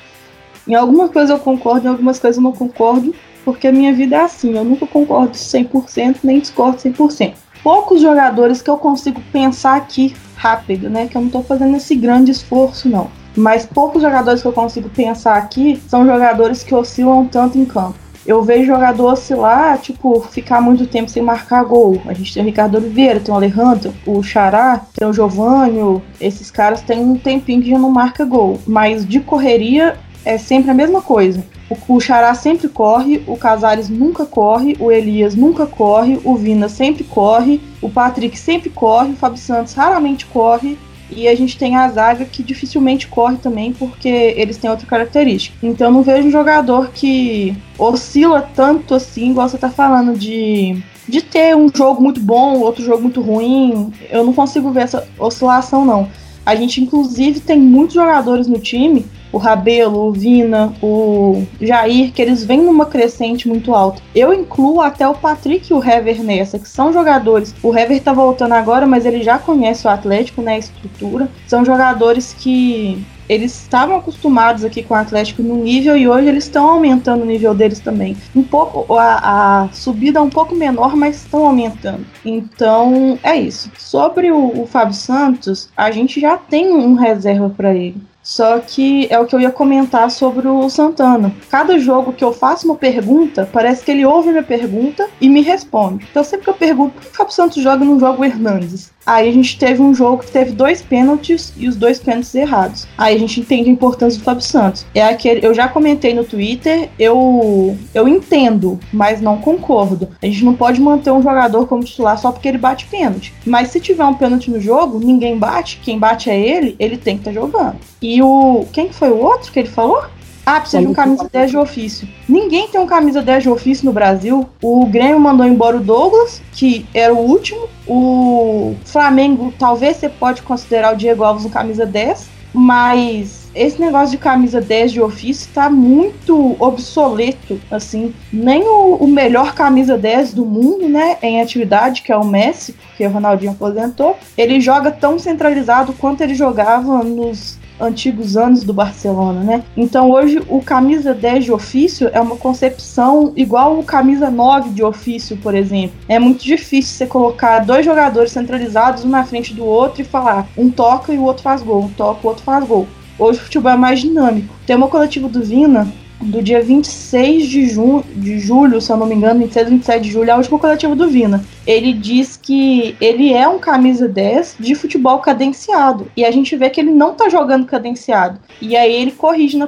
Em 0.67 0.75
algumas 0.75 1.11
coisas 1.11 1.29
eu 1.29 1.39
concordo, 1.39 1.87
em 1.87 1.91
algumas 1.91 2.19
coisas 2.19 2.37
eu 2.37 2.43
não 2.43 2.51
concordo, 2.51 3.13
porque 3.43 3.67
a 3.67 3.71
minha 3.71 3.93
vida 3.93 4.15
é 4.15 4.21
assim. 4.21 4.55
Eu 4.55 4.63
nunca 4.63 4.87
concordo 4.87 5.33
100%, 5.33 6.17
nem 6.23 6.39
discordo 6.39 6.77
100%. 6.77 7.33
Poucos 7.63 8.01
jogadores 8.01 8.61
que 8.61 8.69
eu 8.69 8.77
consigo 8.77 9.21
pensar 9.31 9.75
aqui 9.75 10.15
rápido, 10.35 10.89
né? 10.89 11.07
Que 11.07 11.17
eu 11.17 11.21
não 11.21 11.29
tô 11.29 11.41
fazendo 11.41 11.75
esse 11.77 11.95
grande 11.95 12.31
esforço, 12.31 12.87
não 12.89 13.09
mas 13.35 13.65
poucos 13.65 14.01
jogadores 14.01 14.41
que 14.41 14.47
eu 14.47 14.53
consigo 14.53 14.89
pensar 14.89 15.35
aqui 15.35 15.81
são 15.87 16.05
jogadores 16.05 16.63
que 16.63 16.73
oscilam 16.73 17.25
tanto 17.25 17.57
em 17.57 17.65
campo. 17.65 18.05
Eu 18.25 18.41
vejo 18.41 18.65
jogador 18.65 19.13
oscilar, 19.13 19.77
tipo, 19.77 20.19
ficar 20.21 20.59
muito 20.59 20.87
tempo 20.87 21.11
sem 21.11 21.21
marcar 21.21 21.63
gol. 21.63 22.01
A 22.07 22.13
gente 22.13 22.33
tem 22.33 22.41
o 22.41 22.45
Ricardo 22.45 22.75
Oliveira, 22.75 23.19
tem 23.19 23.31
o 23.31 23.37
Alejandro, 23.37 23.93
o 24.03 24.23
Xará, 24.23 24.81
tem 24.95 25.07
o 25.07 25.13
Giovanni. 25.13 26.01
Esses 26.19 26.49
caras 26.49 26.81
têm 26.81 26.97
um 26.97 27.19
tempinho 27.19 27.61
que 27.61 27.69
já 27.69 27.77
não 27.77 27.91
marca 27.91 28.25
gol. 28.25 28.59
Mas 28.65 29.05
de 29.05 29.19
correria 29.19 29.95
é 30.25 30.37
sempre 30.37 30.71
a 30.71 30.73
mesma 30.73 31.01
coisa. 31.01 31.45
O, 31.69 31.95
o 31.95 32.01
Xará 32.01 32.33
sempre 32.33 32.67
corre, 32.67 33.23
o 33.27 33.37
Casares 33.37 33.87
nunca 33.89 34.25
corre, 34.25 34.75
o 34.79 34.91
Elias 34.91 35.35
nunca 35.35 35.65
corre, 35.65 36.19
o 36.23 36.35
Vina 36.35 36.67
sempre 36.67 37.03
corre, 37.03 37.61
o 37.81 37.89
Patrick 37.89 38.37
sempre 38.37 38.69
corre, 38.69 39.11
o 39.11 39.15
Fábio 39.15 39.37
Santos 39.37 39.73
raramente 39.73 40.25
corre, 40.25 40.77
e 41.09 41.27
a 41.27 41.35
gente 41.35 41.57
tem 41.57 41.75
a 41.75 41.87
zaga 41.89 42.25
que 42.25 42.41
dificilmente 42.41 43.07
corre 43.07 43.37
também, 43.37 43.71
porque 43.71 44.07
eles 44.07 44.57
têm 44.57 44.69
outra 44.69 44.87
característica. 44.87 45.55
Então 45.61 45.91
não 45.91 46.01
vejo 46.01 46.27
um 46.27 46.31
jogador 46.31 46.89
que 46.89 47.55
oscila 47.77 48.41
tanto 48.55 48.95
assim, 48.95 49.31
igual 49.31 49.47
você 49.47 49.57
tá 49.57 49.69
falando, 49.69 50.17
de, 50.17 50.81
de 51.07 51.21
ter 51.21 51.55
um 51.55 51.69
jogo 51.73 52.01
muito 52.01 52.19
bom, 52.19 52.59
outro 52.59 52.83
jogo 52.83 53.03
muito 53.03 53.21
ruim. 53.21 53.93
Eu 54.09 54.23
não 54.23 54.33
consigo 54.33 54.71
ver 54.71 54.81
essa 54.81 55.07
oscilação, 55.19 55.85
não. 55.85 56.09
A 56.45 56.55
gente, 56.55 56.81
inclusive, 56.81 57.39
tem 57.39 57.59
muitos 57.59 57.95
jogadores 57.95 58.47
no 58.47 58.59
time. 58.59 59.05
o 59.31 59.37
Rabelo, 59.37 60.07
o 60.07 60.11
Vina, 60.13 60.73
o 60.81 61.43
Jair, 61.59 62.13
que 62.13 62.21
eles 62.21 62.45
vêm 62.45 62.61
numa 62.61 62.85
crescente 62.85 63.49
muito 63.49 63.73
alta. 63.73 64.01
Eu 64.15 64.33
incluo 64.33 64.79
até 64.79 65.05
o 65.05 65.13
Patrick 65.13 65.69
e 65.69 65.73
o 65.73 65.83
Hever 65.83 66.23
nessa, 66.23 66.57
que 66.57 66.69
são 66.69 66.93
jogadores. 66.93 67.53
O 67.61 67.75
Hever 67.75 68.01
tá 68.01 68.13
voltando 68.13 68.53
agora, 68.53 68.87
mas 68.87 69.05
ele 69.05 69.21
já 69.21 69.37
conhece 69.37 69.85
o 69.85 69.89
Atlético, 69.89 70.41
né? 70.41 70.53
A 70.53 70.59
estrutura. 70.59 71.29
São 71.47 71.65
jogadores 71.65 72.33
que 72.33 73.05
eles 73.27 73.61
estavam 73.61 73.97
acostumados 73.97 74.63
aqui 74.63 74.83
com 74.83 74.93
o 74.93 74.97
Atlético 74.97 75.41
no 75.41 75.55
nível 75.55 75.97
e 75.97 76.07
hoje 76.07 76.27
eles 76.27 76.43
estão 76.45 76.69
aumentando 76.69 77.23
o 77.23 77.25
nível 77.25 77.53
deles 77.53 77.79
também. 77.79 78.15
Um 78.35 78.43
pouco, 78.43 78.93
a, 78.97 79.63
a 79.63 79.69
subida 79.73 80.19
é 80.19 80.21
um 80.21 80.29
pouco 80.29 80.55
menor, 80.55 80.95
mas 80.95 81.17
estão 81.17 81.45
aumentando. 81.45 82.05
Então 82.23 83.17
é 83.23 83.35
isso. 83.35 83.71
Sobre 83.77 84.31
o, 84.31 84.61
o 84.61 84.67
Fábio 84.67 84.93
Santos, 84.93 85.69
a 85.75 85.91
gente 85.91 86.19
já 86.19 86.37
tem 86.37 86.71
um 86.73 86.93
reserva 86.93 87.49
para 87.49 87.73
ele. 87.73 88.01
Só 88.25 88.57
que 88.57 89.05
é 89.11 89.19
o 89.19 89.27
que 89.27 89.35
eu 89.35 89.39
ia 89.39 89.51
comentar 89.51 90.09
sobre 90.09 90.47
o 90.47 90.67
Santana. 90.67 91.31
Cada 91.47 91.77
jogo 91.77 92.11
que 92.11 92.23
eu 92.23 92.33
faço 92.33 92.65
uma 92.65 92.75
pergunta, 92.75 93.47
parece 93.53 93.85
que 93.85 93.91
ele 93.91 94.03
ouve 94.03 94.31
minha 94.31 94.41
pergunta 94.41 95.07
e 95.21 95.29
me 95.29 95.41
responde. 95.41 96.07
Então 96.09 96.23
sempre 96.23 96.45
que 96.45 96.49
eu 96.49 96.55
pergunto 96.55 96.95
por 96.95 97.03
que 97.03 97.09
o 97.09 97.13
Fábio 97.13 97.33
Santos 97.33 97.61
joga 97.61 97.85
no 97.85 97.99
jogo 97.99 98.25
Hernandes? 98.25 98.95
Aí 99.05 99.29
a 99.29 99.31
gente 99.31 99.59
teve 99.59 99.81
um 99.81 99.93
jogo 99.93 100.23
que 100.23 100.31
teve 100.31 100.51
dois 100.51 100.81
pênaltis 100.81 101.53
e 101.55 101.67
os 101.67 101.75
dois 101.75 101.99
pênaltis 101.99 102.33
errados. 102.33 102.87
Aí 102.97 103.15
a 103.15 103.19
gente 103.19 103.39
entende 103.39 103.69
a 103.69 103.73
importância 103.73 104.17
do 104.17 104.23
Fábio 104.25 104.41
Santos. 104.41 104.85
É 104.95 105.03
aquele, 105.03 105.45
eu 105.45 105.53
já 105.53 105.67
comentei 105.67 106.13
no 106.13 106.23
Twitter, 106.23 106.89
eu 106.97 107.77
eu 107.93 108.07
entendo, 108.07 108.79
mas 108.91 109.21
não 109.21 109.37
concordo. 109.37 110.09
A 110.21 110.25
gente 110.25 110.43
não 110.43 110.55
pode 110.55 110.81
manter 110.81 111.11
um 111.11 111.21
jogador 111.21 111.67
como 111.67 111.83
titular 111.83 112.17
só 112.17 112.31
porque 112.31 112.47
ele 112.47 112.57
bate 112.57 112.87
pênalti. 112.87 113.31
Mas 113.45 113.67
se 113.67 113.79
tiver 113.79 114.05
um 114.05 114.15
pênalti 114.15 114.49
no 114.49 114.59
jogo, 114.59 114.99
ninguém 114.99 115.37
bate, 115.37 115.79
quem 115.83 115.99
bate 115.99 116.31
é 116.31 116.39
ele, 116.39 116.75
ele 116.79 116.97
tem 116.97 117.17
que 117.17 117.29
estar 117.29 117.39
tá 117.39 117.45
jogando. 117.47 117.77
E 118.01 118.14
o 118.21 118.65
quem 118.71 118.91
foi 118.91 119.09
o 119.09 119.17
outro 119.17 119.51
que 119.51 119.59
ele 119.59 119.69
falou? 119.69 120.03
Ah, 120.45 120.59
precisa 120.59 120.81
de 120.83 120.87
um 120.87 120.93
camisa 120.93 121.27
10 121.31 121.51
de 121.51 121.57
ofício. 121.57 122.07
Ninguém 122.29 122.67
tem 122.67 122.79
um 122.79 122.85
camisa 122.85 123.19
10 123.19 123.43
de 123.43 123.49
ofício 123.49 123.85
no 123.85 123.91
Brasil. 123.91 124.47
O 124.61 124.85
Grêmio 124.85 125.19
mandou 125.19 125.45
embora 125.45 125.77
o 125.77 125.79
Douglas, 125.79 126.39
que 126.51 126.85
era 126.93 127.11
o 127.11 127.17
último. 127.17 127.67
O 127.87 128.75
Flamengo, 128.85 129.51
talvez 129.57 129.97
você 129.97 130.07
pode 130.07 130.43
considerar 130.43 130.93
o 130.93 130.97
Diego 130.97 131.23
Alves 131.23 131.45
um 131.45 131.49
camisa 131.49 131.83
10, 131.83 132.29
mas 132.53 133.49
esse 133.55 133.81
negócio 133.81 134.11
de 134.11 134.17
camisa 134.17 134.61
10 134.61 134.91
de 134.91 135.01
ofício 135.01 135.49
tá 135.51 135.67
muito 135.67 136.55
obsoleto, 136.59 137.59
assim. 137.71 138.13
Nem 138.31 138.63
o, 138.63 138.97
o, 138.97 139.07
melhor 139.07 139.55
camisa 139.55 139.97
10 139.97 140.33
do 140.33 140.45
mundo, 140.45 140.87
né, 140.87 141.17
em 141.23 141.41
atividade, 141.41 142.03
que 142.03 142.11
é 142.11 142.17
o 142.17 142.25
Messi, 142.25 142.73
porque 142.73 143.07
o 143.07 143.09
Ronaldinho 143.09 143.53
aposentou, 143.53 144.15
ele 144.37 144.59
joga 144.59 144.91
tão 144.91 145.17
centralizado 145.17 145.93
quanto 145.93 146.21
ele 146.21 146.35
jogava 146.35 147.03
nos 147.03 147.57
antigos 147.79 148.37
anos 148.37 148.63
do 148.63 148.73
Barcelona, 148.73 149.41
né? 149.41 149.63
Então 149.75 150.09
hoje 150.11 150.41
o 150.47 150.61
camisa 150.61 151.13
10 151.13 151.45
de 151.45 151.51
ofício 151.51 152.09
é 152.13 152.21
uma 152.21 152.35
concepção 152.35 153.33
igual 153.35 153.79
o 153.79 153.83
camisa 153.83 154.29
9 154.29 154.69
de 154.69 154.83
ofício, 154.83 155.37
por 155.37 155.53
exemplo. 155.53 155.95
É 156.07 156.19
muito 156.19 156.43
difícil 156.43 156.95
você 156.95 157.05
colocar 157.05 157.59
dois 157.59 157.85
jogadores 157.85 158.31
centralizados 158.31 159.03
um 159.03 159.09
na 159.09 159.23
frente 159.23 159.53
do 159.53 159.65
outro 159.65 160.01
e 160.01 160.05
falar 160.05 160.47
um 160.57 160.69
toca 160.69 161.13
e 161.13 161.17
o 161.17 161.23
outro 161.23 161.43
faz 161.43 161.61
gol, 161.61 161.83
um 161.83 161.89
toca 161.89 162.19
o 162.23 162.29
outro 162.29 162.43
faz 162.43 162.65
gol. 162.65 162.87
Hoje 163.17 163.39
o 163.39 163.43
futebol 163.43 163.71
é 163.71 163.77
mais 163.77 163.99
dinâmico. 163.99 164.53
Tem 164.65 164.75
uma 164.75 164.87
coletiva 164.87 165.29
do 165.29 165.41
Vina 165.41 165.87
do 166.25 166.41
dia 166.41 166.61
26 166.61 167.47
de, 167.47 167.67
ju 167.67 168.03
de 168.15 168.39
julho, 168.39 168.81
se 168.81 168.91
eu 168.91 168.97
não 168.97 169.05
me 169.05 169.15
engano, 169.15 169.39
26 169.39 169.69
27 169.69 170.01
de 170.01 170.11
julho, 170.11 170.29
é 170.29 170.33
a 170.33 170.37
última 170.37 170.59
coletiva 170.59 170.95
do 170.95 171.07
Vina. 171.07 171.43
Ele 171.65 171.93
diz 171.93 172.37
que 172.37 172.95
ele 173.01 173.33
é 173.33 173.47
um 173.47 173.57
camisa 173.57 174.07
10 174.07 174.57
de 174.59 174.75
futebol 174.75 175.19
cadenciado. 175.19 176.11
E 176.15 176.23
a 176.23 176.31
gente 176.31 176.55
vê 176.55 176.69
que 176.69 176.79
ele 176.79 176.91
não 176.91 177.13
tá 177.13 177.29
jogando 177.29 177.65
cadenciado. 177.65 178.39
E 178.61 178.75
aí 178.75 178.93
ele 178.93 179.11
corrige 179.11 179.57
na, 179.57 179.67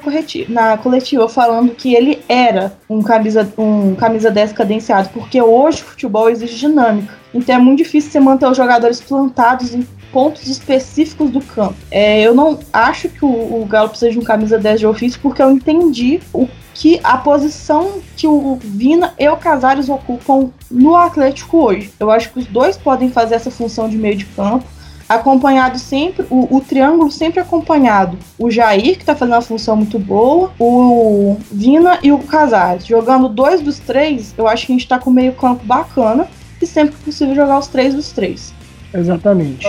na 0.50 0.78
coletiva 0.78 1.28
falando 1.28 1.74
que 1.74 1.94
ele 1.94 2.20
era 2.28 2.74
um 2.90 3.02
camisa, 3.02 3.52
um 3.58 3.96
camisa 3.96 4.30
10 4.30 4.54
cadenciado, 4.54 5.10
porque 5.10 5.42
hoje 5.42 5.82
o 5.82 5.86
futebol 5.86 6.30
exige 6.30 6.56
dinâmica. 6.56 7.14
Então 7.34 7.56
é 7.56 7.60
muito 7.60 7.80
difícil 7.80 8.12
você 8.12 8.20
manter 8.20 8.48
os 8.48 8.58
jogadores 8.58 9.02
plantados 9.02 9.74
em 9.74 9.86
pontos 10.18 10.48
específicos 10.48 11.30
do 11.30 11.40
campo. 11.40 11.76
É, 11.92 12.24
eu 12.24 12.34
não 12.34 12.58
acho 12.74 13.08
que 13.08 13.24
o, 13.24 13.62
o 13.62 13.66
Galo 13.70 13.90
precisa 13.90 14.10
de 14.10 14.18
um 14.18 14.24
camisa 14.24 14.58
10 14.58 14.80
de 14.80 14.88
ofício, 14.88 15.20
porque 15.22 15.44
eu 15.44 15.52
entendi 15.52 16.20
o 16.34 16.48
que 16.74 17.00
a 17.04 17.20
posição 17.20 18.00
que 18.16 18.26
o 18.26 18.58
Vina 18.60 19.14
e 19.20 19.30
o 19.30 19.38
Casares 19.38 19.88
ocupam 19.90 20.50
no 20.72 20.96
Atlético 20.96 21.58
hoje. 21.58 21.92
Eu 22.00 22.10
acho 22.10 22.32
que 22.34 22.40
os 22.40 22.48
dois 22.48 22.76
podem 22.76 23.12
fazer 23.12 23.36
essa 23.36 23.52
função 23.52 23.88
de 23.88 23.96
meio 23.96 24.16
de 24.16 24.26
campo 24.26 24.66
acompanhado 25.08 25.78
sempre, 25.78 26.26
o, 26.32 26.58
o, 26.58 26.62
triângulo 26.62 27.12
sempre 27.12 27.40
acompanhado. 27.40 28.18
O 28.40 28.50
Jair, 28.50 28.98
que 28.98 29.06
tá 29.06 29.16
fazendo 29.16 29.36
uma 29.36 29.42
função 29.44 29.76
muito 29.76 30.00
boa, 30.00 30.52
o 30.58 31.38
Vina 31.52 32.00
e 32.02 32.12
o 32.12 32.18
Casares. 32.18 32.88
Jogando 32.88 33.30
dois 33.30 33.62
dos 33.62 33.78
três, 33.78 34.34
eu 34.36 34.48
acho 34.48 34.66
que 34.66 34.72
a 34.72 34.76
gente 34.76 34.88
tá 34.88 34.98
com 34.98 35.12
meio 35.12 35.34
campo 35.34 35.64
bacana 35.64 36.28
e 36.60 36.66
sempre 36.66 36.96
que 36.96 37.04
possível 37.04 37.36
jogar 37.36 37.60
os 37.60 37.68
três 37.68 37.94
dos 37.94 38.12
três. 38.12 38.52
Exatamente. 38.92 39.68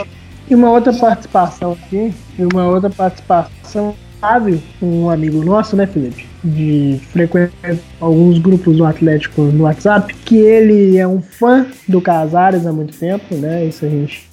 E 0.50 0.54
uma 0.54 0.70
outra 0.70 0.92
participação 0.92 1.72
aqui, 1.72 2.14
e 2.38 2.42
uma 2.42 2.66
outra 2.66 2.88
participação, 2.88 3.94
Fábio, 4.20 4.60
um 4.82 5.08
amigo 5.10 5.44
nosso, 5.44 5.76
né, 5.76 5.86
Felipe? 5.86 6.26
De 6.42 6.98
frequentar 7.12 7.76
alguns 8.00 8.38
grupos 8.38 8.76
do 8.76 8.84
Atlético 8.84 9.42
no 9.42 9.64
WhatsApp, 9.64 10.12
que 10.24 10.36
ele 10.36 10.96
é 10.96 11.06
um 11.06 11.20
fã 11.20 11.66
do 11.86 12.00
Casares 12.00 12.66
há 12.66 12.72
muito 12.72 12.98
tempo, 12.98 13.34
né? 13.36 13.64
Isso 13.66 13.84
a 13.84 13.88
gente 13.88 14.28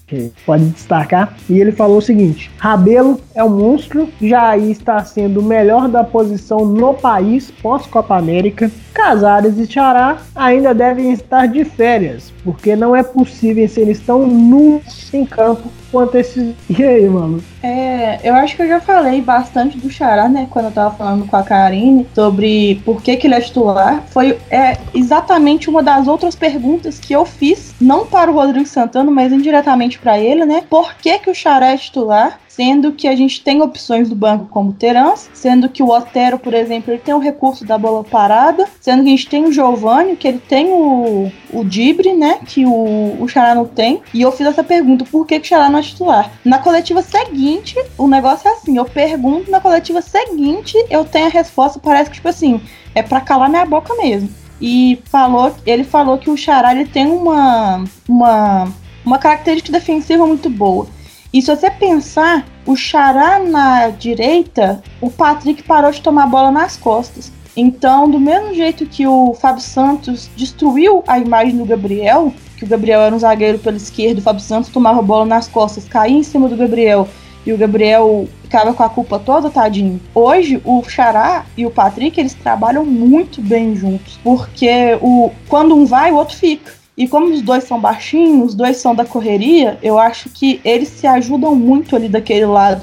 pode 0.46 0.66
destacar. 0.66 1.36
E 1.50 1.60
ele 1.60 1.72
falou 1.72 1.98
o 1.98 2.02
seguinte: 2.02 2.52
Rabelo 2.58 3.20
é 3.34 3.44
um 3.44 3.50
monstro, 3.50 4.10
Jair 4.22 4.70
está 4.70 5.04
sendo 5.04 5.40
o 5.40 5.44
melhor 5.44 5.88
da 5.88 6.04
posição 6.04 6.66
no 6.66 6.94
país 6.94 7.52
pós-Copa 7.62 8.18
América. 8.18 8.72
Casares 8.94 9.58
e 9.58 9.68
Xará 9.68 10.18
ainda 10.34 10.74
devem 10.74 11.12
estar 11.12 11.48
de 11.48 11.66
férias, 11.66 12.32
porque 12.44 12.76
não 12.76 12.96
é 12.96 13.04
possível 13.04 13.68
se 13.68 13.82
eles 13.82 14.00
estão 14.00 14.26
nus 14.26 15.14
em 15.14 15.26
campo 15.26 15.70
quanto 15.96 16.18
esses. 16.18 16.54
E 16.70 16.84
aí, 16.84 17.08
mano? 17.08 17.42
É, 17.64 18.20
eu 18.22 18.36
acho 18.36 18.54
que 18.58 18.64
eu 18.64 18.68
já 18.68 18.82
falei 18.82 19.22
bastante 19.22 19.78
do 19.78 19.90
Xará, 19.90 20.28
né? 20.28 20.46
Quando 20.52 20.66
eu 20.66 20.72
tava 20.72 20.94
falando 20.94 21.26
com 21.26 21.38
a 21.38 21.42
Karine 21.42 22.06
sobre 22.14 22.82
por 22.84 23.02
que, 23.02 23.16
que 23.16 23.28
ele 23.28 23.36
é 23.36 23.40
titular. 23.40 24.04
Foi 24.10 24.38
é, 24.52 24.78
exatamente 24.94 25.70
uma 25.70 25.82
das 25.82 26.06
outras 26.06 26.36
perguntas 26.36 27.00
que 27.00 27.14
eu 27.14 27.26
fiz, 27.26 27.74
não 27.80 28.06
para 28.06 28.30
o 28.30 28.34
Rodrigo 28.34 28.68
Santana, 28.68 29.10
mas 29.10 29.32
indiretamente 29.32 29.98
para 29.98 30.20
ele, 30.20 30.46
né? 30.46 30.64
Por 30.70 30.96
que, 30.96 31.18
que 31.18 31.30
o 31.30 31.36
Xará 31.36 31.68
é 31.68 31.78
titular? 31.78 32.42
Sendo 32.56 32.94
que 32.94 33.08
a 33.08 33.16
gente 33.16 33.44
tem 33.44 33.62
opções 33.62 34.08
do 34.08 34.16
banco 34.16 34.46
como 34.46 34.72
Terans, 34.72 35.30
sendo 35.34 35.68
que 35.68 35.84
o 35.84 35.90
Otero, 35.90 36.40
por 36.40 36.54
exemplo, 36.54 36.94
ele 36.94 37.02
tem 37.02 37.14
o 37.14 37.20
recurso 37.20 37.66
da 37.66 37.78
bola 37.78 38.04
parada, 38.04 38.66
sendo 38.80 39.04
que 39.04 39.10
a 39.10 39.12
gente 39.12 39.28
tem 39.28 39.46
o 39.46 39.52
Giovanni, 39.52 40.16
que 40.16 40.28
ele 40.28 40.40
tem 40.40 40.68
o, 40.68 41.30
o 41.52 41.66
Dibre, 41.66 42.14
né, 42.14 42.40
que 42.46 42.66
o, 42.66 43.18
o 43.22 43.28
Xará 43.28 43.54
não 43.54 43.66
tem, 43.66 44.02
e 44.14 44.22
eu 44.22 44.32
fiz 44.32 44.48
essa 44.48 44.64
pergunta, 44.64 45.04
por 45.04 45.28
que, 45.28 45.40
que 45.40 45.46
o 45.46 45.50
Xará 45.50 45.70
não 45.70 45.80
é 45.80 45.82
titular? 45.82 46.32
Na 46.46 46.60
coletiva 46.60 47.02
seguinte, 47.02 47.76
o 47.98 48.08
negócio 48.08 48.48
é 48.48 48.54
assim, 48.54 48.78
eu 48.78 48.86
pergunto, 48.86 49.52
na 49.52 49.60
coletiva 49.60 50.02
seguinte, 50.02 50.78
eu 50.90 51.04
tenho 51.04 51.28
a 51.28 51.30
resposta, 51.30 51.78
parece 51.78 52.10
que, 52.10 52.16
tipo 52.16 52.30
assim, 52.30 52.62
é 52.94 53.04
para 53.04 53.20
calar 53.20 53.50
minha 53.50 53.66
boca 53.66 53.94
mesmo. 53.96 54.30
E 54.62 55.02
falou, 55.06 55.54
ele 55.66 55.84
falou 55.84 56.18
que 56.18 56.30
o 56.30 56.38
Xará 56.38 56.74
ele 56.74 56.86
tem 56.86 57.06
uma, 57.08 57.84
uma, 58.08 58.74
uma 59.06 59.18
característica 59.18 59.78
defensiva 59.78 60.26
muito 60.26 60.50
boa. 60.50 60.88
E 61.36 61.42
se 61.42 61.54
você 61.54 61.70
pensar, 61.70 62.46
o 62.66 62.78
Xará 62.78 63.40
na 63.40 63.90
direita, 63.90 64.82
o 65.02 65.10
Patrick 65.10 65.64
parou 65.64 65.92
de 65.92 66.02
tomar 66.02 66.28
bola 66.28 66.50
nas 66.50 66.78
costas. 66.78 67.30
Então, 67.58 68.10
do 68.10 68.18
mesmo 68.18 68.54
jeito 68.54 68.86
que 68.86 69.06
o 69.06 69.34
Fábio 69.34 69.62
Santos 69.62 70.30
destruiu 70.38 71.04
a 71.06 71.20
imagem 71.20 71.58
do 71.58 71.66
Gabriel, 71.66 72.34
que 72.56 72.64
o 72.64 72.68
Gabriel 72.68 73.02
era 73.02 73.14
um 73.14 73.20
zagueiro 73.20 73.60
pela 73.60 73.76
esquerda, 73.76 74.22
o 74.22 74.24
Fábio 74.24 74.42
Santos 74.42 74.70
tomava 74.70 75.02
bola 75.02 75.26
nas 75.26 75.46
costas, 75.46 75.84
caía 75.84 76.18
em 76.18 76.24
cima 76.24 76.48
do 76.48 76.56
Gabriel 76.56 77.06
e 77.46 77.52
o 77.52 77.58
Gabriel 77.58 78.30
ficava 78.44 78.74
com 78.74 78.84
a 78.84 78.90
culpa 78.90 79.20
toda, 79.20 79.50
tadinho. 79.50 80.00
Hoje, 80.14 80.62
o 80.64 80.82
Xará 80.84 81.46
e 81.58 81.66
o 81.66 81.70
Patrick, 81.70 82.18
eles 82.18 82.34
trabalham 82.34 82.86
muito 82.86 83.42
bem 83.42 83.76
juntos, 83.76 84.18
porque 84.24 84.98
o 85.02 85.30
quando 85.50 85.76
um 85.76 85.86
vai, 85.86 86.14
o 86.14 86.16
outro 86.16 86.38
fica. 86.38 86.85
E 86.98 87.08
como 87.08 87.28
os 87.28 87.42
dois 87.42 87.66
são 87.66 87.80
baixinhos, 87.80 88.50
os 88.50 88.56
dois 88.56 88.78
são 88.78 88.96
da 88.96 89.04
correria, 89.04 89.78
eu 89.84 90.00
acho 90.00 90.30
que 90.30 90.62
eles 90.64 90.88
se 90.88 91.06
ajudam 91.06 91.54
muito 91.54 91.96
ali 91.96 92.08
daquele 92.08 92.46
lado. 92.46 92.82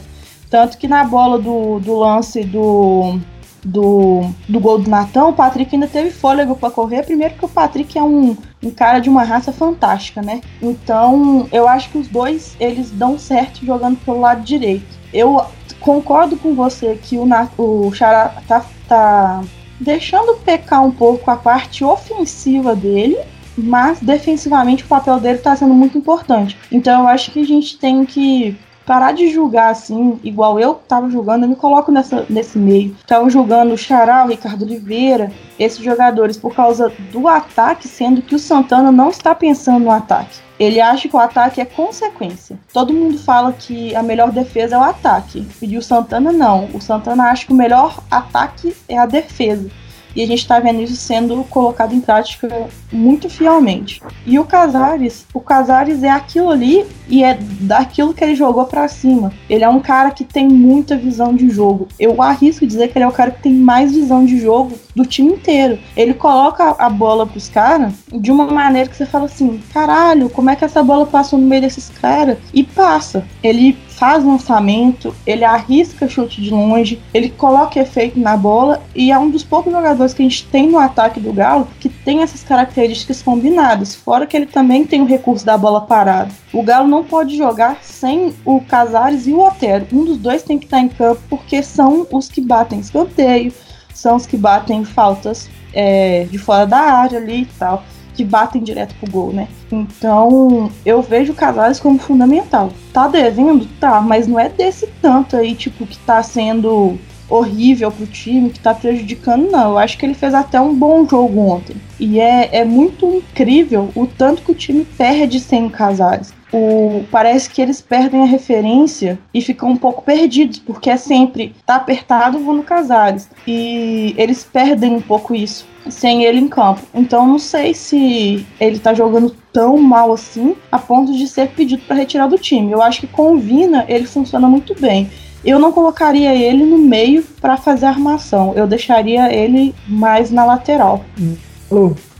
Tanto 0.51 0.77
que 0.77 0.87
na 0.87 1.03
bola 1.03 1.39
do, 1.39 1.81
do 1.81 1.99
lance 1.99 2.45
do, 2.45 3.19
do, 3.65 4.31
do 4.47 4.61
gol 4.61 4.79
do 4.79 4.91
Natão, 4.91 5.31
o 5.31 5.33
Patrick 5.33 5.75
ainda 5.75 5.87
teve 5.87 6.11
fôlego 6.11 6.55
para 6.55 6.71
correr. 6.71 7.05
Primeiro 7.05 7.35
que 7.35 7.45
o 7.45 7.49
Patrick 7.49 7.97
é 7.97 8.03
um, 8.03 8.37
um 8.63 8.71
cara 8.71 8.99
de 8.99 9.09
uma 9.09 9.23
raça 9.23 9.51
fantástica, 9.51 10.21
né? 10.21 10.43
Então, 10.61 11.49
eu 11.51 11.67
acho 11.67 11.89
que 11.89 11.97
os 11.97 12.09
dois, 12.09 12.55
eles 12.61 12.91
dão 12.91 13.19
certo 13.19 13.65
jogando 13.65 13.97
pelo 14.05 14.21
lado 14.21 14.43
direito. 14.43 14.85
Eu 15.11 15.43
concordo 15.81 16.37
com 16.37 16.55
você 16.55 16.99
que 17.03 17.17
o, 17.17 17.27
o 17.57 17.93
Xará 17.95 18.43
tá, 18.47 18.65
tá 18.87 19.43
deixando 19.81 20.39
pecar 20.41 20.85
um 20.85 20.91
pouco 20.91 21.31
a 21.31 21.37
parte 21.37 21.83
ofensiva 21.83 22.77
dele, 22.77 23.19
mas 23.57 24.01
defensivamente 24.01 24.85
o 24.85 24.89
papel 24.89 25.19
dele 25.21 25.39
está 25.39 25.55
sendo 25.55 25.75
muito 25.75 25.99
importante. 25.99 26.57
Então 26.71 27.03
eu 27.03 27.09
acho 27.09 27.31
que 27.31 27.41
a 27.41 27.47
gente 27.47 27.79
tem 27.79 28.05
que 28.05 28.57
parar 28.85 29.13
de 29.13 29.29
julgar 29.29 29.71
assim, 29.71 30.19
igual 30.23 30.59
eu 30.59 30.75
tava 30.75 31.09
julgando, 31.09 31.45
eu 31.45 31.49
me 31.49 31.57
coloco 31.57 31.91
nessa, 31.93 32.27
nesse 32.29 32.59
meio. 32.59 32.97
Tava 33.07 33.29
julgando 33.31 33.75
o 33.75 33.79
Xará, 33.79 34.25
o 34.25 34.29
Ricardo 34.29 34.65
Oliveira, 34.65 35.33
esses 35.59 35.83
jogadores 35.83 36.37
por 36.37 36.55
causa 36.55 36.93
do 37.13 37.29
ataque, 37.29 37.89
sendo 37.89 38.23
que 38.23 38.35
o 38.35 38.39
Santana 38.39 38.91
não 38.91 39.09
está 39.09 39.35
pensando 39.35 39.85
no 39.85 39.91
ataque. 39.91 40.41
Ele 40.59 40.81
acha 40.81 41.09
que 41.09 41.17
o 41.17 41.19
ataque 41.19 41.61
é 41.61 41.65
consequência. 41.65 42.59
Todo 42.73 42.93
mundo 42.93 43.19
fala 43.19 43.53
que 43.53 43.97
a 43.97 44.03
melhor 44.03 44.31
defesa 44.31 44.77
é 44.77 44.79
o 44.79 44.83
ataque. 44.83 45.45
E 45.61 45.77
o 45.77 45.83
Santana 45.83 46.31
não. 46.31 46.69
O 46.73 46.81
Santana 46.81 47.25
acha 47.25 47.47
que 47.47 47.53
o 47.53 47.57
melhor 47.57 47.99
ataque 48.09 48.77
é 48.89 48.97
a 48.97 49.07
defesa. 49.07 49.69
E 50.15 50.23
a 50.23 50.27
gente 50.27 50.41
está 50.41 50.61
vendo 50.61 50.83
isso 50.83 50.97
sendo 50.97 51.43
colocado 51.45 51.95
em 51.95 52.01
prática 52.01 52.69
muito 52.93 53.29
fielmente. 53.29 54.03
E 54.27 54.39
o 54.39 54.45
Casares, 54.45 55.27
o 55.33 55.41
Casares 55.41 56.03
é 56.03 56.11
aquilo 56.11 56.51
ali 56.51 56.85
e 57.09 57.25
é 57.25 57.39
daquilo 57.61 58.15
que 58.15 58.23
ele 58.23 58.35
jogou 58.35 58.65
para 58.67 58.89
cima. 58.89 59.33
Ele 59.49 59.65
é 59.65 59.69
um 59.69 59.81
cara 59.81 60.11
que 60.11 60.25
tem 60.25 60.49
muita 60.49 60.97
visão 60.97 61.35
de 61.35 61.49
jogo. 61.51 61.89
Eu 61.99 62.21
arrisco 62.21 62.67
dizer 62.67 62.89
que 62.89 62.99
ele 62.99 63.05
é 63.05 63.09
o 63.09 63.13
cara 63.13 63.31
que 63.31 63.43
tem 63.43 63.55
mais 63.55 63.93
visão 63.93 64.25
de 64.25 64.39
jogo 64.39 64.79
do 64.95 65.05
time 65.05 65.33
inteiro. 65.33 65.79
Ele 65.97 66.15
coloca 66.15 66.75
a 66.79 66.89
bola 66.89 67.27
pros 67.27 67.49
caras 67.49 67.93
de 68.13 68.31
uma 68.31 68.47
maneira 68.47 68.89
que 68.89 68.97
você 68.97 69.07
fala 69.07 69.27
assim: 69.27 69.61
caralho, 69.73 70.29
como 70.29 70.51
é 70.51 70.57
que 70.57 70.65
essa 70.65 70.83
bola 70.83 71.07
passou 71.07 71.39
no 71.39 71.47
meio 71.47 71.63
desses 71.63 71.89
caras? 71.89 72.39
E 72.53 72.63
passa. 72.63 73.25
Ele 73.43 73.77
faz 73.93 74.25
lançamento, 74.25 75.15
ele 75.27 75.45
arrisca 75.45 76.09
chute 76.09 76.41
de 76.41 76.51
longe, 76.51 77.01
ele 77.13 77.29
coloca 77.29 77.79
efeito 77.79 78.19
na 78.19 78.37
bola 78.37 78.83
e 78.95 79.13
é 79.13 79.19
um 79.19 79.31
dos 79.31 79.45
poucos 79.45 79.73
jogadores 79.73 80.15
que 80.15 80.23
a 80.23 80.25
gente 80.25 80.47
tem 80.47 80.69
no 80.69 80.79
ataque 80.79 81.21
do 81.21 81.33
Galo 81.33 81.69
que 81.79 81.89
tem 81.89 82.23
essas 82.23 82.43
características 82.43 83.23
combinadas. 83.23 83.95
Fora 83.95 84.27
que 84.27 84.37
ele 84.37 84.47
também 84.47 84.85
tem 84.85 85.01
o 85.01 85.07
recurso 85.07 85.45
da 85.45 85.57
bola 85.57 85.83
parada. 85.83 86.31
O 86.53 86.63
Galo 86.63 86.89
não 86.89 87.05
pode 87.05 87.37
jogar 87.37 87.79
sem 87.83 88.35
o 88.45 88.61
Casares 88.61 89.27
e 89.27 89.33
o 89.33 89.41
Otero. 89.41 89.87
Um 89.93 90.05
dos 90.05 90.19
dois 90.19 90.43
tem 90.43 90.59
que 90.59 90.65
estar 90.65 90.81
em 90.81 90.89
campo 90.89 91.21
porque 91.29 91.63
são 91.63 92.07
os 92.11 92.29
que 92.29 92.41
batem 92.41 92.81
escanteio, 92.81 93.53
são 93.95 94.17
os 94.17 94.27
que 94.27 94.37
batem 94.37 94.85
faltas 94.85 95.49
é, 95.73 96.25
de 96.25 96.39
fora 96.39 96.67
da 96.67 96.79
área 96.79 97.19
ali 97.19 97.43
e 97.43 97.47
tal 97.59 97.85
que 98.15 98.25
batem 98.25 98.63
direto 98.63 98.95
pro 98.97 99.11
gol, 99.11 99.33
né? 99.33 99.49
Então, 99.71 100.71
eu 100.85 101.01
vejo 101.03 101.33
o 101.33 101.37
Casares 101.37 101.81
como 101.81 101.99
fundamental. 101.99 102.71
Tá 102.93 103.09
devendo? 103.09 103.67
Tá, 103.81 104.01
mas 104.01 104.27
não 104.27 104.39
é 104.39 104.49
desse 104.49 104.87
tanto 105.01 105.37
aí, 105.37 105.55
tipo, 105.55 105.87
que 105.87 105.99
tá 105.99 106.23
sendo 106.23 106.99
horrível 107.33 107.91
pro 107.91 108.07
time, 108.07 108.51
que 108.51 108.61
tá 108.61 108.75
prejudicando, 108.75 109.51
não. 109.51 109.71
Eu 109.71 109.79
acho 109.79 109.97
que 109.97 110.05
ele 110.05 110.15
fez 110.15 110.35
até 110.35 110.61
um 110.61 110.75
bom 110.75 111.09
jogo 111.09 111.41
ontem. 111.41 111.77
E 111.99 112.21
é, 112.21 112.51
é 112.53 112.65
muito 112.65 113.07
incrível 113.07 113.91
o 113.95 114.07
tanto 114.07 114.43
que 114.43 114.53
o 114.53 114.55
time 114.55 114.85
perde 114.85 115.41
sem 115.41 115.69
Casares. 115.69 116.33
O, 116.53 117.05
parece 117.11 117.49
que 117.49 117.63
eles 117.63 117.81
perdem 117.81 118.21
a 118.21 118.27
referência 118.27 119.19
e 119.33 119.41
ficam 119.41 119.71
um 119.71 119.77
pouco 119.77 120.03
perdidos, 120.03 120.59
porque 120.59 120.91
é 120.91 120.99
sempre 120.99 121.55
tá 121.65 121.77
apertado, 121.77 122.39
vou 122.39 122.55
no 122.55 122.63
Casares. 122.63 123.31
E 123.47 124.15
eles 124.19 124.45
perdem 124.45 124.95
um 124.95 125.01
pouco 125.01 125.35
isso 125.35 125.67
sem 125.89 126.25
ele 126.25 126.39
em 126.39 126.49
campo. 126.49 126.83
Então 126.95 127.27
não 127.27 127.39
sei 127.39 127.73
se 127.73 128.47
ele 128.61 128.79
tá 128.79 128.93
jogando 128.93 129.35
tão 129.53 129.79
mal 129.79 130.13
assim 130.13 130.55
a 130.71 130.79
ponto 130.79 131.13
de 131.17 131.27
ser 131.27 131.49
pedido 131.49 131.83
para 131.87 131.97
retirar 131.97 132.27
do 132.27 132.39
time. 132.39 132.73
Eu 132.73 132.83
acho 132.83 133.01
que 133.01 133.07
com 133.07 133.33
o 133.33 133.39
Vina 133.39 133.87
ele 133.89 134.07
funciona 134.07 134.47
muito 134.47 134.79
bem. 134.79 135.11
Eu 135.45 135.59
não 135.59 135.73
colocaria 135.73 136.35
ele 136.35 136.65
no 136.65 136.79
meio 136.79 137.25
para 137.41 137.57
fazer 137.57 137.87
armação. 137.87 138.53
Eu 138.55 138.67
deixaria 138.67 139.33
ele 139.33 139.75
mais 139.89 140.31
na 140.31 140.45
lateral. 140.45 141.05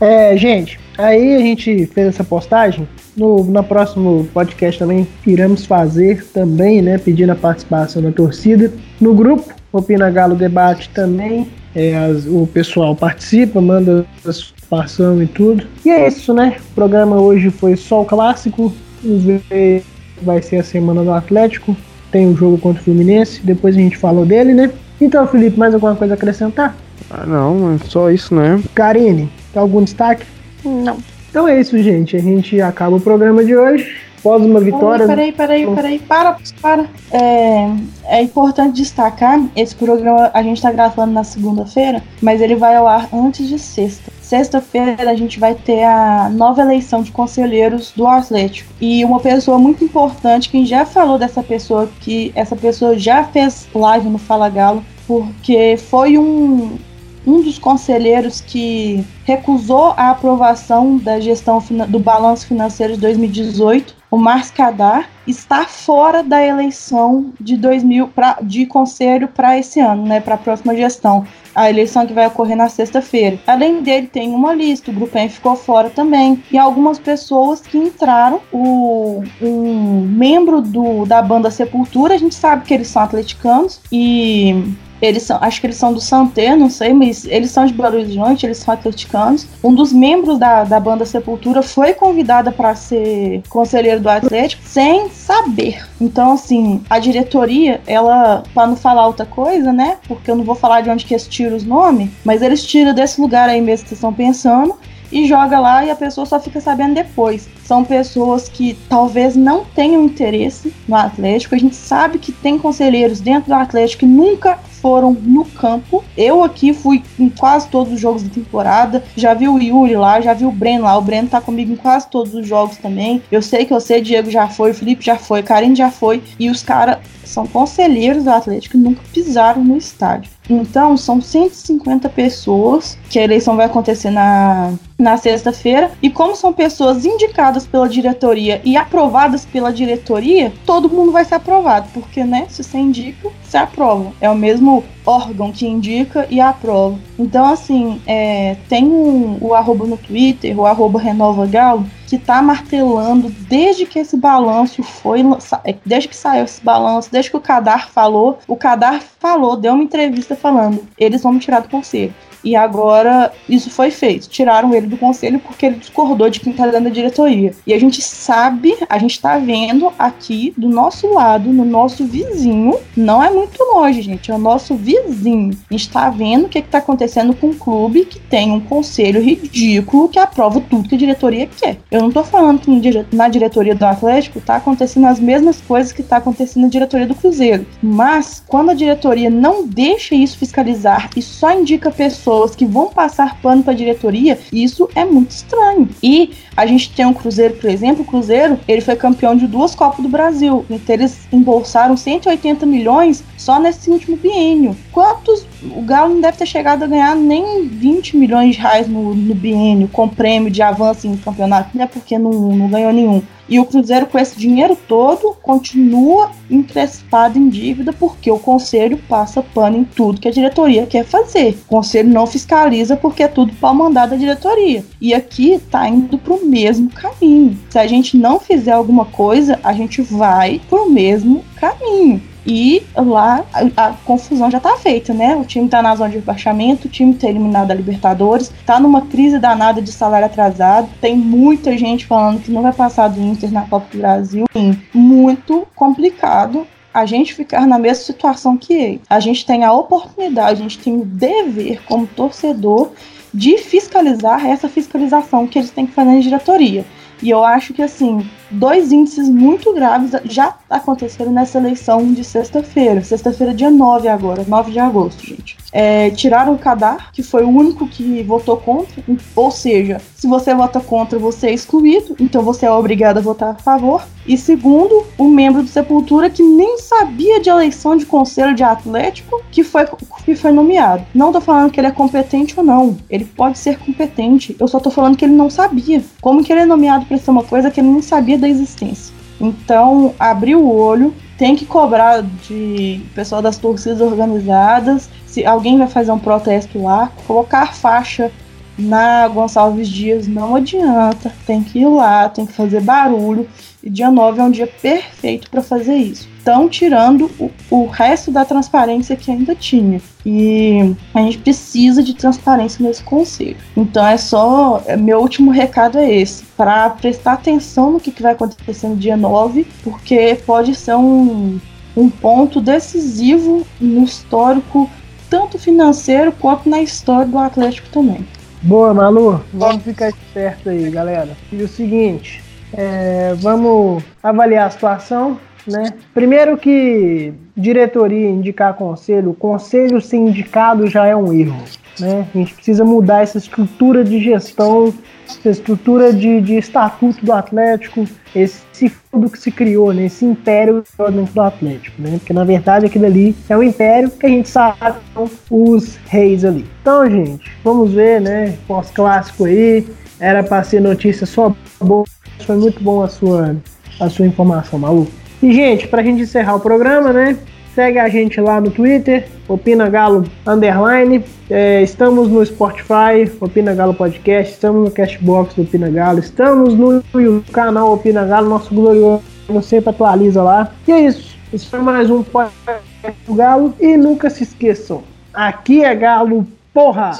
É, 0.01 0.35
gente, 0.35 0.79
aí 0.97 1.35
a 1.35 1.39
gente 1.39 1.85
fez 1.87 2.07
essa 2.07 2.23
postagem. 2.23 2.87
No, 3.15 3.43
no 3.43 3.63
próximo 3.63 4.27
podcast 4.33 4.79
também 4.79 5.07
iremos 5.25 5.65
fazer 5.65 6.25
também, 6.33 6.81
né? 6.81 6.97
Pedindo 6.97 7.31
a 7.31 7.35
participação 7.35 8.01
da 8.01 8.11
torcida. 8.11 8.73
No 8.99 9.13
grupo, 9.13 9.53
Opina 9.71 10.09
Galo 10.09 10.35
Debate 10.35 10.89
também. 10.89 11.47
É, 11.75 11.95
as, 11.95 12.25
o 12.25 12.47
pessoal 12.51 12.95
participa, 12.95 13.61
manda 13.61 14.05
participação 14.23 15.21
e 15.21 15.27
tudo. 15.27 15.65
E 15.85 15.89
é 15.89 16.07
isso, 16.07 16.33
né? 16.33 16.57
O 16.71 16.75
programa 16.75 17.19
hoje 17.19 17.49
foi 17.49 17.75
só 17.75 18.01
o 18.01 18.05
clássico. 18.05 18.73
Vamos 19.03 19.23
ver 19.23 19.83
vai 20.23 20.41
ser 20.41 20.57
a 20.57 20.63
semana 20.63 21.03
do 21.03 21.11
Atlético. 21.11 21.75
Tem 22.13 22.27
o 22.27 22.29
um 22.29 22.35
jogo 22.37 22.59
contra 22.59 22.79
o 22.79 22.85
Fluminense. 22.85 23.41
Depois 23.43 23.75
a 23.75 23.79
gente 23.79 23.97
falou 23.97 24.23
dele, 24.25 24.53
né? 24.53 24.71
Então, 25.01 25.27
Felipe, 25.27 25.57
mais 25.57 25.73
alguma 25.73 25.95
coisa 25.95 26.13
a 26.13 26.15
acrescentar? 26.15 26.77
Ah, 27.09 27.25
não, 27.25 27.73
é 27.73 27.77
só 27.79 28.09
isso, 28.11 28.33
né? 28.35 28.61
Karine, 28.73 29.29
tem 29.51 29.61
algum 29.61 29.83
destaque? 29.83 30.23
Não. 30.63 30.97
Então 31.29 31.47
é 31.47 31.59
isso, 31.59 31.75
gente. 31.79 32.15
A 32.15 32.19
gente 32.19 32.61
acaba 32.61 32.95
o 32.95 33.01
programa 33.01 33.43
de 33.43 33.55
hoje 33.55 33.91
após 34.19 34.41
uma 34.43 34.59
vitória. 34.59 35.05
Peraí, 35.05 35.31
peraí, 35.31 35.65
peraí, 35.75 35.99
para, 35.99 36.37
para. 36.61 36.85
É, 37.11 37.69
é 38.05 38.21
importante 38.21 38.75
destacar: 38.75 39.43
esse 39.55 39.75
programa 39.75 40.31
a 40.33 40.41
gente 40.41 40.57
está 40.57 40.71
gravando 40.71 41.11
na 41.11 41.23
segunda-feira, 41.23 42.01
mas 42.21 42.39
ele 42.39 42.55
vai 42.55 42.75
ao 42.75 42.87
ar 42.87 43.09
antes 43.11 43.47
de 43.47 43.59
sexta. 43.59 44.11
Sexta-feira 44.33 45.11
a 45.11 45.15
gente 45.15 45.39
vai 45.39 45.53
ter 45.53 45.83
a 45.83 46.27
nova 46.27 46.63
eleição 46.63 47.03
de 47.03 47.11
conselheiros 47.11 47.91
do 47.95 48.07
Atlético. 48.07 48.73
E 48.81 49.05
uma 49.05 49.19
pessoa 49.19 49.59
muito 49.59 49.83
importante, 49.83 50.49
quem 50.49 50.65
já 50.65 50.87
falou 50.87 51.19
dessa 51.19 51.43
pessoa, 51.43 51.87
que 52.01 52.31
essa 52.33 52.55
pessoa 52.55 52.97
já 52.97 53.23
fez 53.25 53.67
live 53.75 54.09
no 54.09 54.17
Fala 54.17 54.49
Galo, 54.49 54.83
porque 55.05 55.77
foi 55.77 56.17
um, 56.17 56.79
um 57.27 57.43
dos 57.43 57.59
conselheiros 57.59 58.41
que 58.41 59.05
recusou 59.23 59.93
a 59.95 60.09
aprovação 60.09 60.97
da 60.97 61.19
gestão 61.19 61.63
do 61.87 61.99
balanço 61.99 62.47
financeiro 62.47 62.95
de 62.95 63.01
2018 63.01 64.01
o 64.13 64.17
Marscadar 64.17 65.09
está 65.25 65.65
fora 65.65 66.21
da 66.21 66.39
eleição 66.45 67.33
de 67.41 67.57
2000 67.57 68.09
pra, 68.09 68.37
de 68.43 68.63
conselho 68.67 69.27
para 69.27 69.57
esse 69.57 69.79
ano, 69.79 70.05
né, 70.05 70.19
para 70.19 70.35
a 70.35 70.37
próxima 70.37 70.75
gestão. 70.75 71.25
A 71.55 71.69
eleição 71.69 72.05
que 72.05 72.13
vai 72.13 72.27
ocorrer 72.27 72.55
na 72.55 72.69
sexta-feira. 72.69 73.39
Além 73.45 73.81
dele, 73.81 74.07
tem 74.07 74.33
uma 74.33 74.53
lista, 74.53 74.91
o 74.91 74.93
Grupo 74.93 75.17
M 75.17 75.29
ficou 75.29 75.55
fora 75.55 75.89
também. 75.89 76.43
E 76.51 76.57
algumas 76.57 76.99
pessoas 76.99 77.61
que 77.61 77.77
entraram. 77.77 78.41
O, 78.51 79.23
um 79.41 80.01
membro 80.01 80.61
do, 80.61 81.05
da 81.05 81.21
banda 81.21 81.51
Sepultura, 81.51 82.15
a 82.15 82.17
gente 82.17 82.35
sabe 82.35 82.65
que 82.65 82.73
eles 82.73 82.87
são 82.87 83.01
atleticanos. 83.01 83.79
E 83.91 84.75
eles 85.03 85.23
são, 85.23 85.37
acho 85.41 85.59
que 85.59 85.67
eles 85.67 85.75
são 85.75 85.93
do 85.93 85.99
Santé, 85.99 86.55
não 86.55 86.69
sei, 86.69 86.93
mas 86.93 87.25
eles 87.25 87.51
são 87.51 87.65
de 87.65 87.73
Belo 87.73 87.97
Horizonte, 87.97 88.45
eles 88.45 88.59
são 88.59 88.73
atleticanos. 88.73 89.45
Um 89.61 89.75
dos 89.75 89.91
membros 89.91 90.39
da, 90.39 90.63
da 90.63 90.79
banda 90.79 91.05
Sepultura 91.05 91.61
foi 91.61 91.93
convidada 91.93 92.53
para 92.53 92.73
ser 92.73 93.43
conselheiro 93.49 93.99
do 93.99 94.07
Atlético 94.07 94.63
sem 94.65 95.09
saber. 95.09 95.85
Então, 95.99 96.31
assim, 96.31 96.81
a 96.89 96.99
diretoria, 96.99 97.81
ela, 97.85 98.43
para 98.53 98.65
não 98.65 98.77
falar 98.77 99.05
outra 99.05 99.25
coisa, 99.25 99.73
né? 99.73 99.97
Porque 100.07 100.31
eu 100.31 100.37
não 100.37 100.45
vou 100.45 100.55
falar 100.55 100.79
de 100.79 100.89
onde 100.89 101.03
que 101.03 101.13
eles 101.13 101.27
tiram 101.27 101.57
os 101.57 101.65
nomes, 101.65 102.09
mas 102.23 102.41
eles 102.41 102.63
tiram 102.63 102.93
desse 102.93 103.19
lugar 103.19 103.49
aí 103.49 103.59
mesmo 103.59 103.83
que 103.83 103.89
vocês 103.89 103.97
estão 103.97 104.13
pensando 104.13 104.73
e 105.11 105.27
joga 105.27 105.59
lá 105.59 105.85
e 105.85 105.91
a 105.91 105.95
pessoa 105.95 106.25
só 106.25 106.39
fica 106.39 106.61
sabendo 106.61 106.95
depois. 106.95 107.49
São 107.65 107.83
pessoas 107.83 108.47
que 108.47 108.77
talvez 108.87 109.35
não 109.35 109.65
tenham 109.65 110.03
interesse 110.03 110.73
no 110.87 110.95
Atlético. 110.95 111.55
A 111.55 111.57
gente 111.57 111.75
sabe 111.75 112.17
que 112.17 112.31
tem 112.31 112.57
conselheiros 112.57 113.19
dentro 113.19 113.49
do 113.49 113.53
Atlético 113.53 113.99
que 113.99 114.05
nunca 114.05 114.57
foram 114.83 115.13
no 115.13 115.45
campo. 115.45 116.03
Eu 116.17 116.43
aqui 116.43 116.73
fui 116.73 117.01
em 117.17 117.29
quase 117.29 117.69
todos 117.69 117.93
os 117.93 117.99
jogos 118.01 118.21
da 118.21 118.29
temporada. 118.29 119.01
Já 119.15 119.33
vi 119.33 119.47
o 119.47 119.57
Yuri 119.57 119.95
lá, 119.95 120.19
já 120.19 120.33
vi 120.33 120.45
o 120.45 120.51
Breno 120.51 120.83
lá. 120.83 120.97
O 120.97 121.01
Breno 121.01 121.29
tá 121.29 121.39
comigo 121.39 121.71
em 121.71 121.77
quase 121.77 122.09
todos 122.09 122.35
os 122.35 122.45
jogos 122.45 122.75
também. 122.75 123.23
Eu 123.31 123.41
sei 123.41 123.63
que 123.63 123.73
eu 123.73 123.79
sei, 123.79 124.01
Diego 124.01 124.29
já 124.29 124.49
foi, 124.49 124.73
Felipe 124.73 125.05
já 125.05 125.15
foi, 125.15 125.41
Karine 125.41 125.73
já 125.73 125.89
foi. 125.89 126.21
E 126.37 126.49
os 126.49 126.61
caras 126.61 126.97
são 127.25 127.47
conselheiros 127.47 128.23
do 128.23 128.29
Atlético 128.29 128.77
e 128.77 128.79
nunca 128.79 129.01
pisaram 129.13 129.63
no 129.63 129.77
estádio. 129.77 130.31
Então, 130.49 130.97
são 130.97 131.21
150 131.21 132.09
pessoas 132.09 132.97
que 133.09 133.17
a 133.17 133.23
eleição 133.23 133.55
vai 133.55 133.65
acontecer 133.65 134.09
na, 134.09 134.73
na 134.99 135.15
sexta-feira. 135.17 135.91
E 136.01 136.09
como 136.09 136.35
são 136.35 136.51
pessoas 136.51 137.05
indicadas 137.05 137.65
pela 137.65 137.87
diretoria 137.87 138.61
e 138.63 138.75
aprovadas 138.75 139.45
pela 139.45 139.71
diretoria, 139.71 140.51
todo 140.65 140.89
mundo 140.89 141.11
vai 141.11 141.23
ser 141.23 141.35
aprovado. 141.35 141.87
Porque, 141.93 142.23
né, 142.23 142.45
se 142.49 142.63
você 142.63 142.77
indica, 142.77 143.29
você 143.41 143.57
aprova. 143.57 144.11
É 144.19 144.29
o 144.29 144.35
mesmo 144.35 144.83
órgão 145.05 145.51
que 145.51 145.65
indica 145.65 146.27
e 146.29 146.41
aprova. 146.41 146.99
Então, 147.17 147.45
assim, 147.45 148.01
é, 148.05 148.57
tem 148.67 148.85
um, 148.85 149.37
o 149.39 149.53
arroba 149.53 149.85
no 149.85 149.97
Twitter, 149.97 150.59
o 150.59 150.65
arroba 150.65 150.99
Renova 150.99 151.45
Galo, 151.45 151.85
que 152.13 152.19
tá 152.19 152.43
martelando 152.43 153.27
desde 153.49 153.87
que 153.87 153.97
esse 153.97 154.15
balanço 154.15 154.83
foi. 154.83 155.21
É, 155.63 155.75
desde 155.83 156.07
que 156.07 156.15
saiu 156.15 156.45
esse 156.45 156.63
balanço, 156.63 157.11
desde 157.11 157.31
que 157.31 157.37
o 157.37 157.41
Cadar 157.41 157.89
falou, 157.89 158.37
o 158.47 158.55
Cadar 158.55 159.01
falou, 159.19 159.57
deu 159.57 159.73
uma 159.73 159.83
entrevista 159.83 160.35
falando, 160.35 160.85
eles 160.95 161.23
vão 161.23 161.33
me 161.33 161.39
tirar 161.39 161.61
do 161.61 161.69
conselho. 161.69 162.13
E 162.43 162.55
agora 162.55 163.31
isso 163.47 163.69
foi 163.69 163.89
feito. 163.89 164.27
Tiraram 164.27 164.73
ele 164.73 164.87
do 164.87 164.97
conselho 164.97 165.39
porque 165.39 165.65
ele 165.65 165.77
discordou 165.77 166.29
de 166.29 166.39
quem 166.39 166.51
está 166.51 166.65
dentro 166.65 166.83
da 166.83 166.89
diretoria. 166.89 167.53
E 167.65 167.73
a 167.73 167.79
gente 167.79 168.01
sabe, 168.01 168.75
a 168.89 168.97
gente 168.97 169.11
está 169.11 169.37
vendo 169.37 169.91
aqui 169.97 170.53
do 170.57 170.67
nosso 170.67 171.13
lado, 171.13 171.51
no 171.51 171.63
nosso 171.63 172.05
vizinho, 172.05 172.77
não 172.95 173.23
é 173.23 173.29
muito 173.29 173.57
longe, 173.63 174.01
gente, 174.01 174.29
é 174.29 174.35
o 174.35 174.39
nosso 174.39 174.75
vizinho. 174.75 175.57
A 175.69 175.73
gente 175.73 175.87
está 175.87 176.09
vendo 176.09 176.45
o 176.45 176.49
que 176.49 176.59
está 176.59 176.79
acontecendo 176.79 177.33
com 177.33 177.47
um 177.47 177.53
clube 177.53 178.05
que 178.05 178.19
tem 178.19 178.51
um 178.51 178.59
conselho 178.59 179.21
ridículo 179.21 180.09
que 180.09 180.19
aprova 180.19 180.61
tudo 180.61 180.89
que 180.89 180.95
a 180.95 180.97
diretoria 180.97 181.47
quer. 181.47 181.77
Eu 181.89 182.01
não 182.01 182.07
estou 182.09 182.23
falando 182.23 182.59
que 182.59 183.05
na 183.15 183.27
diretoria 183.29 183.75
do 183.75 183.85
Atlético 183.85 184.39
está 184.39 184.55
acontecendo 184.57 185.05
as 185.05 185.19
mesmas 185.19 185.61
coisas 185.61 185.91
que 185.91 186.01
está 186.01 186.17
acontecendo 186.17 186.63
na 186.63 186.69
diretoria 186.69 187.07
do 187.07 187.15
Cruzeiro. 187.15 187.65
Mas 187.81 188.43
quando 188.47 188.71
a 188.71 188.73
diretoria 188.73 189.29
não 189.29 189.65
deixa 189.65 190.15
isso 190.15 190.37
fiscalizar 190.37 191.09
e 191.15 191.21
só 191.21 191.53
indica 191.53 191.91
pessoas 191.91 192.32
que 192.55 192.65
vão 192.65 192.89
passar 192.89 193.39
pano 193.41 193.63
para 193.63 193.73
a 193.73 193.75
diretoria, 193.75 194.37
isso 194.51 194.89
é 194.95 195.05
muito 195.05 195.31
estranho. 195.31 195.87
E 196.01 196.31
a 196.55 196.65
gente 196.65 196.91
tem 196.91 197.05
um 197.05 197.13
Cruzeiro, 197.13 197.55
por 197.55 197.69
exemplo, 197.69 198.03
o 198.03 198.05
Cruzeiro, 198.05 198.59
ele 198.67 198.81
foi 198.81 198.95
campeão 198.95 199.35
de 199.35 199.47
duas 199.47 199.73
Copas 199.73 200.03
do 200.03 200.09
Brasil, 200.09 200.65
então 200.69 200.93
eles 200.93 201.27
embolsaram 201.31 201.95
180 201.95 202.65
milhões 202.65 203.23
só 203.37 203.59
nesse 203.59 203.89
último 203.89 204.17
biênio. 204.17 204.75
Quantos 204.91 205.45
o 205.63 205.81
Galo 205.81 206.13
não 206.13 206.21
deve 206.21 206.37
ter 206.37 206.45
chegado 206.45 206.83
a 206.83 206.87
ganhar 206.87 207.15
nem 207.15 207.67
20 207.67 208.17
milhões 208.17 208.55
de 208.55 208.61
reais 208.61 208.87
no, 208.87 209.13
no 209.15 209.35
biênio, 209.35 209.87
com 209.87 210.07
prêmio 210.07 210.51
de 210.51 210.61
avanço 210.61 211.07
em 211.07 211.15
campeonato, 211.15 211.69
não 211.73 211.83
é 211.83 211.87
porque 211.87 212.17
não, 212.17 212.31
não 212.31 212.67
ganhou 212.67 212.91
nenhum. 212.91 213.21
E 213.47 213.59
o 213.59 213.65
Cruzeiro, 213.65 214.07
com 214.07 214.17
esse 214.17 214.37
dinheiro 214.37 214.77
todo, 214.87 215.35
continua 215.41 216.31
encrespado 216.49 217.37
em 217.37 217.49
dívida 217.49 217.91
porque 217.91 218.31
o 218.31 218.39
conselho 218.39 218.97
passa 219.09 219.41
pano 219.41 219.77
em 219.77 219.83
tudo 219.83 220.21
que 220.21 220.27
a 220.27 220.31
diretoria 220.31 220.85
quer 220.85 221.05
fazer. 221.05 221.57
O 221.65 221.69
conselho 221.69 222.09
não 222.09 222.25
fiscaliza 222.25 222.95
porque 222.95 223.23
é 223.23 223.27
tudo 223.27 223.53
para 223.53 223.73
mandar 223.73 224.07
da 224.07 224.15
diretoria. 224.15 224.85
E 224.99 225.13
aqui 225.13 225.53
está 225.53 225.87
indo 225.87 226.17
para 226.17 226.33
o 226.33 226.45
mesmo 226.45 226.89
caminho. 226.89 227.57
Se 227.69 227.77
a 227.77 227.85
gente 227.85 228.17
não 228.17 228.39
fizer 228.39 228.71
alguma 228.71 229.05
coisa, 229.05 229.59
a 229.63 229.73
gente 229.73 230.01
vai 230.01 230.61
para 230.69 230.81
o 230.81 230.89
mesmo 230.89 231.43
caminho. 231.55 232.32
E 232.45 232.83
lá 232.95 233.43
a, 233.53 233.87
a 233.87 233.93
confusão 233.93 234.51
já 234.51 234.59
tá 234.59 234.75
feita, 234.77 235.13
né? 235.13 235.35
O 235.35 235.45
time 235.45 235.69
tá 235.69 235.81
na 235.81 235.95
zona 235.95 236.09
de 236.09 236.17
rebaixamento, 236.17 236.87
o 236.87 236.91
time 236.91 237.13
tá 237.13 237.27
eliminado 237.27 237.67
da 237.67 237.73
Libertadores, 237.73 238.51
tá 238.65 238.79
numa 238.79 239.01
crise 239.01 239.39
danada 239.39 239.81
de 239.81 239.91
salário 239.91 240.25
atrasado, 240.25 240.89
tem 240.99 241.15
muita 241.15 241.77
gente 241.77 242.05
falando 242.05 242.41
que 242.41 242.51
não 242.51 242.61
vai 242.61 242.73
passar 242.73 243.07
do 243.07 243.21
Inter 243.21 243.51
na 243.51 243.61
Copa 243.61 243.87
do 243.91 243.97
Brasil. 243.97 244.45
Sim, 244.51 244.77
muito 244.93 245.67
complicado 245.75 246.67
a 246.93 247.05
gente 247.05 247.33
ficar 247.33 247.65
na 247.65 247.79
mesma 247.79 248.03
situação 248.03 248.55
que 248.55 248.73
ele. 248.73 249.01
A 249.09 249.19
gente 249.19 249.45
tem 249.45 249.63
a 249.63 249.73
oportunidade, 249.73 250.59
a 250.59 250.63
gente 250.63 250.77
tem 250.77 250.95
o 250.95 251.05
dever 251.05 251.81
como 251.87 252.05
torcedor 252.05 252.91
de 253.33 253.57
fiscalizar 253.57 254.45
essa 254.45 254.69
fiscalização 254.69 255.47
que 255.47 255.57
eles 255.57 255.71
têm 255.71 255.87
que 255.87 255.93
fazer 255.93 256.11
na 256.11 256.19
diretoria. 256.19 256.85
E 257.21 257.29
eu 257.29 257.43
acho 257.43 257.73
que, 257.73 257.81
assim, 257.81 258.29
dois 258.53 258.91
índices 258.91 259.29
muito 259.29 259.73
graves 259.73 260.11
já 260.25 260.55
aconteceram 260.69 261.31
nessa 261.31 261.57
eleição 261.57 262.13
de 262.13 262.23
sexta-feira. 262.23 263.03
Sexta-feira, 263.03 263.53
dia 263.53 263.69
9 263.69 264.07
agora, 264.07 264.45
9 264.47 264.71
de 264.71 264.79
agosto, 264.79 265.25
gente. 265.25 265.57
É, 265.71 266.11
tiraram 266.11 266.53
o 266.53 266.57
Kadar, 266.57 267.11
que 267.11 267.23
foi 267.23 267.43
o 267.43 267.49
único 267.49 267.87
que 267.87 268.21
votou 268.23 268.57
contra. 268.57 269.03
Ou 269.35 269.49
seja, 269.49 269.99
se 270.15 270.27
você 270.27 270.53
vota 270.53 270.79
contra, 270.79 271.17
você 271.17 271.47
é 271.47 271.53
excluído, 271.53 272.15
então 272.19 272.43
você 272.43 272.65
é 272.65 272.71
obrigado 272.71 273.17
a 273.17 273.21
votar 273.21 273.49
a 273.51 273.55
favor. 273.55 274.03
E 274.25 274.37
segundo, 274.37 275.03
o 275.17 275.25
membro 275.25 275.61
do 275.61 275.67
Sepultura 275.67 276.29
que 276.29 276.41
nem 276.41 276.77
sabia 276.77 277.41
de 277.41 277.49
eleição 277.49 277.97
de 277.97 278.05
conselho 278.05 278.55
de 278.55 278.63
Atlético 278.63 279.43
que 279.51 279.63
foi, 279.63 279.85
que 280.23 280.35
foi 280.35 280.51
nomeado. 280.51 281.05
Não 281.13 281.31
tô 281.31 281.41
falando 281.41 281.71
que 281.71 281.79
ele 281.79 281.87
é 281.87 281.91
competente 281.91 282.53
ou 282.57 282.63
não. 282.63 282.95
Ele 283.09 283.25
pode 283.25 283.57
ser 283.57 283.77
competente. 283.79 284.55
Eu 284.59 284.67
só 284.67 284.79
tô 284.79 284.89
falando 284.89 285.17
que 285.17 285.25
ele 285.25 285.33
não 285.33 285.49
sabia. 285.49 286.01
Como 286.21 286.43
que 286.43 286.53
ele 286.53 286.61
é 286.61 286.65
nomeado 286.65 287.05
para 287.05 287.17
ser 287.17 287.31
uma 287.31 287.43
coisa 287.43 287.69
que 287.69 287.81
ele 287.81 287.89
nem 287.89 288.01
sabia 288.01 288.37
da 288.43 288.49
existência? 288.49 289.13
Então, 289.39 290.13
abrir 290.19 290.55
o 290.55 290.69
olho, 290.69 291.13
tem 291.37 291.55
que 291.55 291.65
cobrar 291.65 292.21
de 292.21 293.01
pessoal 293.15 293.41
das 293.41 293.57
torcidas 293.57 294.01
organizadas. 294.01 295.09
Se 295.25 295.45
alguém 295.45 295.77
vai 295.77 295.87
fazer 295.87 296.11
um 296.11 296.19
protesto 296.19 296.81
lá, 296.81 297.11
colocar 297.25 297.73
faixa 297.73 298.31
na 298.77 299.27
Gonçalves 299.27 299.87
Dias 299.87 300.27
não 300.27 300.55
adianta, 300.55 301.31
tem 301.45 301.63
que 301.63 301.79
ir 301.79 301.87
lá, 301.87 302.29
tem 302.29 302.45
que 302.45 302.53
fazer 302.53 302.81
barulho. 302.81 303.47
E 303.83 303.89
dia 303.89 304.09
9 304.09 304.39
é 304.39 304.43
um 304.43 304.49
dia 304.49 304.67
perfeito 304.67 305.49
para 305.49 305.61
fazer 305.61 305.95
isso. 305.95 306.29
Estão 306.37 306.69
tirando 306.69 307.29
o, 307.37 307.51
o 307.69 307.85
resto 307.85 308.31
da 308.31 308.45
transparência 308.45 309.15
que 309.15 309.29
ainda 309.29 309.53
tinha. 309.53 310.01
E 310.25 310.95
a 311.13 311.21
gente 311.21 311.39
precisa 311.39 312.01
de 312.01 312.13
transparência 312.13 312.85
nesse 312.85 313.03
conselho. 313.03 313.57
Então 313.75 314.07
é 314.07 314.15
só. 314.15 314.81
É, 314.85 314.95
meu 314.95 315.19
último 315.19 315.51
recado 315.51 315.97
é 315.97 316.09
esse: 316.09 316.45
para 316.55 316.91
prestar 316.91 317.33
atenção 317.33 317.91
no 317.91 317.99
que, 317.99 318.09
que 318.09 318.23
vai 318.23 318.31
acontecer 318.31 318.87
no 318.87 318.95
dia 318.95 319.17
9, 319.17 319.67
porque 319.83 320.37
pode 320.45 320.75
ser 320.75 320.95
um, 320.95 321.59
um 321.95 322.09
ponto 322.09 322.61
decisivo 322.61 323.67
no 323.81 324.03
histórico, 324.05 324.89
tanto 325.29 325.59
financeiro 325.59 326.31
quanto 326.31 326.69
na 326.69 326.81
história 326.81 327.27
do 327.27 327.37
Atlético 327.37 327.89
também. 327.89 328.25
Boa, 328.63 328.93
Malu. 328.93 329.43
Vamos 329.53 329.83
ficar 329.83 330.07
esperto 330.07 330.69
aí, 330.69 330.89
galera. 330.89 331.35
E 331.51 331.61
o 331.61 331.67
seguinte, 331.67 332.41
é, 332.71 333.33
vamos 333.35 334.01
avaliar 334.23 334.67
a 334.67 334.69
situação, 334.69 335.37
né? 335.67 335.93
Primeiro 336.13 336.55
que 336.57 337.33
diretoria 337.57 338.29
indicar 338.29 338.73
conselho, 338.75 339.33
conselho 339.33 339.99
ser 339.99 340.15
indicado 340.15 340.87
já 340.87 341.05
é 341.05 341.13
um 341.13 341.33
erro. 341.33 341.61
Né? 341.99 342.27
A 342.33 342.37
gente 342.37 342.53
precisa 342.53 342.83
mudar 342.83 343.21
essa 343.21 343.37
estrutura 343.37 344.03
de 344.03 344.19
gestão, 344.19 344.93
essa 345.27 345.49
estrutura 345.49 346.11
de, 346.11 346.41
de 346.41 346.55
estatuto 346.57 347.23
do 347.25 347.31
Atlético, 347.31 348.07
esse 348.35 348.63
tudo 349.11 349.29
que 349.29 349.37
se 349.37 349.51
criou, 349.51 349.93
né? 349.93 350.05
esse 350.05 350.25
império 350.25 350.83
dentro 351.11 351.33
do 351.33 351.41
Atlético, 351.41 352.01
né? 352.01 352.17
Porque 352.17 352.33
na 352.33 352.43
verdade 352.43 352.87
aquilo 352.87 353.05
ali 353.05 353.35
é 353.47 353.55
um 353.55 353.61
império 353.61 354.09
que 354.09 354.25
a 354.25 354.29
gente 354.29 354.49
sabe 354.49 354.97
são 355.13 355.29
os 355.49 355.97
reis 356.07 356.43
ali. 356.43 356.65
Então, 356.81 357.09
gente, 357.09 357.51
vamos 357.63 357.93
ver, 357.93 358.19
né? 358.19 358.57
Pós-clássico 358.67 359.45
aí, 359.45 359.85
era 360.19 360.43
para 360.43 360.63
ser 360.63 360.81
notícia 360.81 361.25
só 361.25 361.55
boa. 361.79 362.05
Foi 362.45 362.57
muito 362.57 362.83
bom 362.83 363.03
a 363.03 363.07
sua, 363.07 363.55
a 363.99 364.09
sua 364.09 364.25
informação, 364.25 364.79
maluco. 364.79 365.11
E, 365.41 365.53
gente, 365.53 365.87
pra 365.87 366.01
gente 366.01 366.23
encerrar 366.23 366.55
o 366.55 366.59
programa, 366.59 367.13
né? 367.13 367.37
Segue 367.75 367.97
a 367.97 368.07
gente 368.07 368.39
lá 368.39 368.61
no 368.61 368.69
Twitter, 368.69 369.27
Opina 369.47 369.89
Galo 369.89 370.25
Underline. 370.45 371.23
É, 371.49 371.81
estamos 371.81 372.29
no 372.29 372.45
Spotify, 372.45 373.31
Opina 373.41 373.73
Galo 373.73 373.95
Podcast. 373.95 374.53
Estamos 374.53 374.85
no 374.85 374.91
Cashbox 374.91 375.55
do 375.55 375.63
Opina 375.63 375.89
Galo. 375.89 376.19
Estamos 376.19 376.75
no, 376.75 377.03
canal 377.51 377.91
Opina 377.93 378.25
Galo, 378.25 378.47
nosso 378.47 378.73
glorioso. 378.73 379.23
Sempre 379.63 379.89
atualiza 379.89 380.43
lá. 380.43 380.71
E 380.87 380.91
é 380.91 381.01
isso. 381.01 381.35
Esse 381.51 381.65
foi 381.65 381.79
mais 381.79 382.11
um 382.11 382.21
podcast 382.21 382.83
do 383.25 383.33
Galo. 383.33 383.73
E 383.79 383.97
nunca 383.97 384.29
se 384.29 384.43
esqueçam: 384.43 385.03
aqui 385.33 385.83
é 385.83 385.95
Galo, 385.95 386.45
porra! 386.71 387.19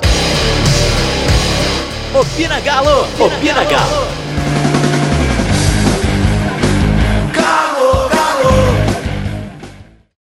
Opina 2.13 2.59
Galo! 2.59 3.07
Opina 3.19 3.63
Galo! 3.63 4.22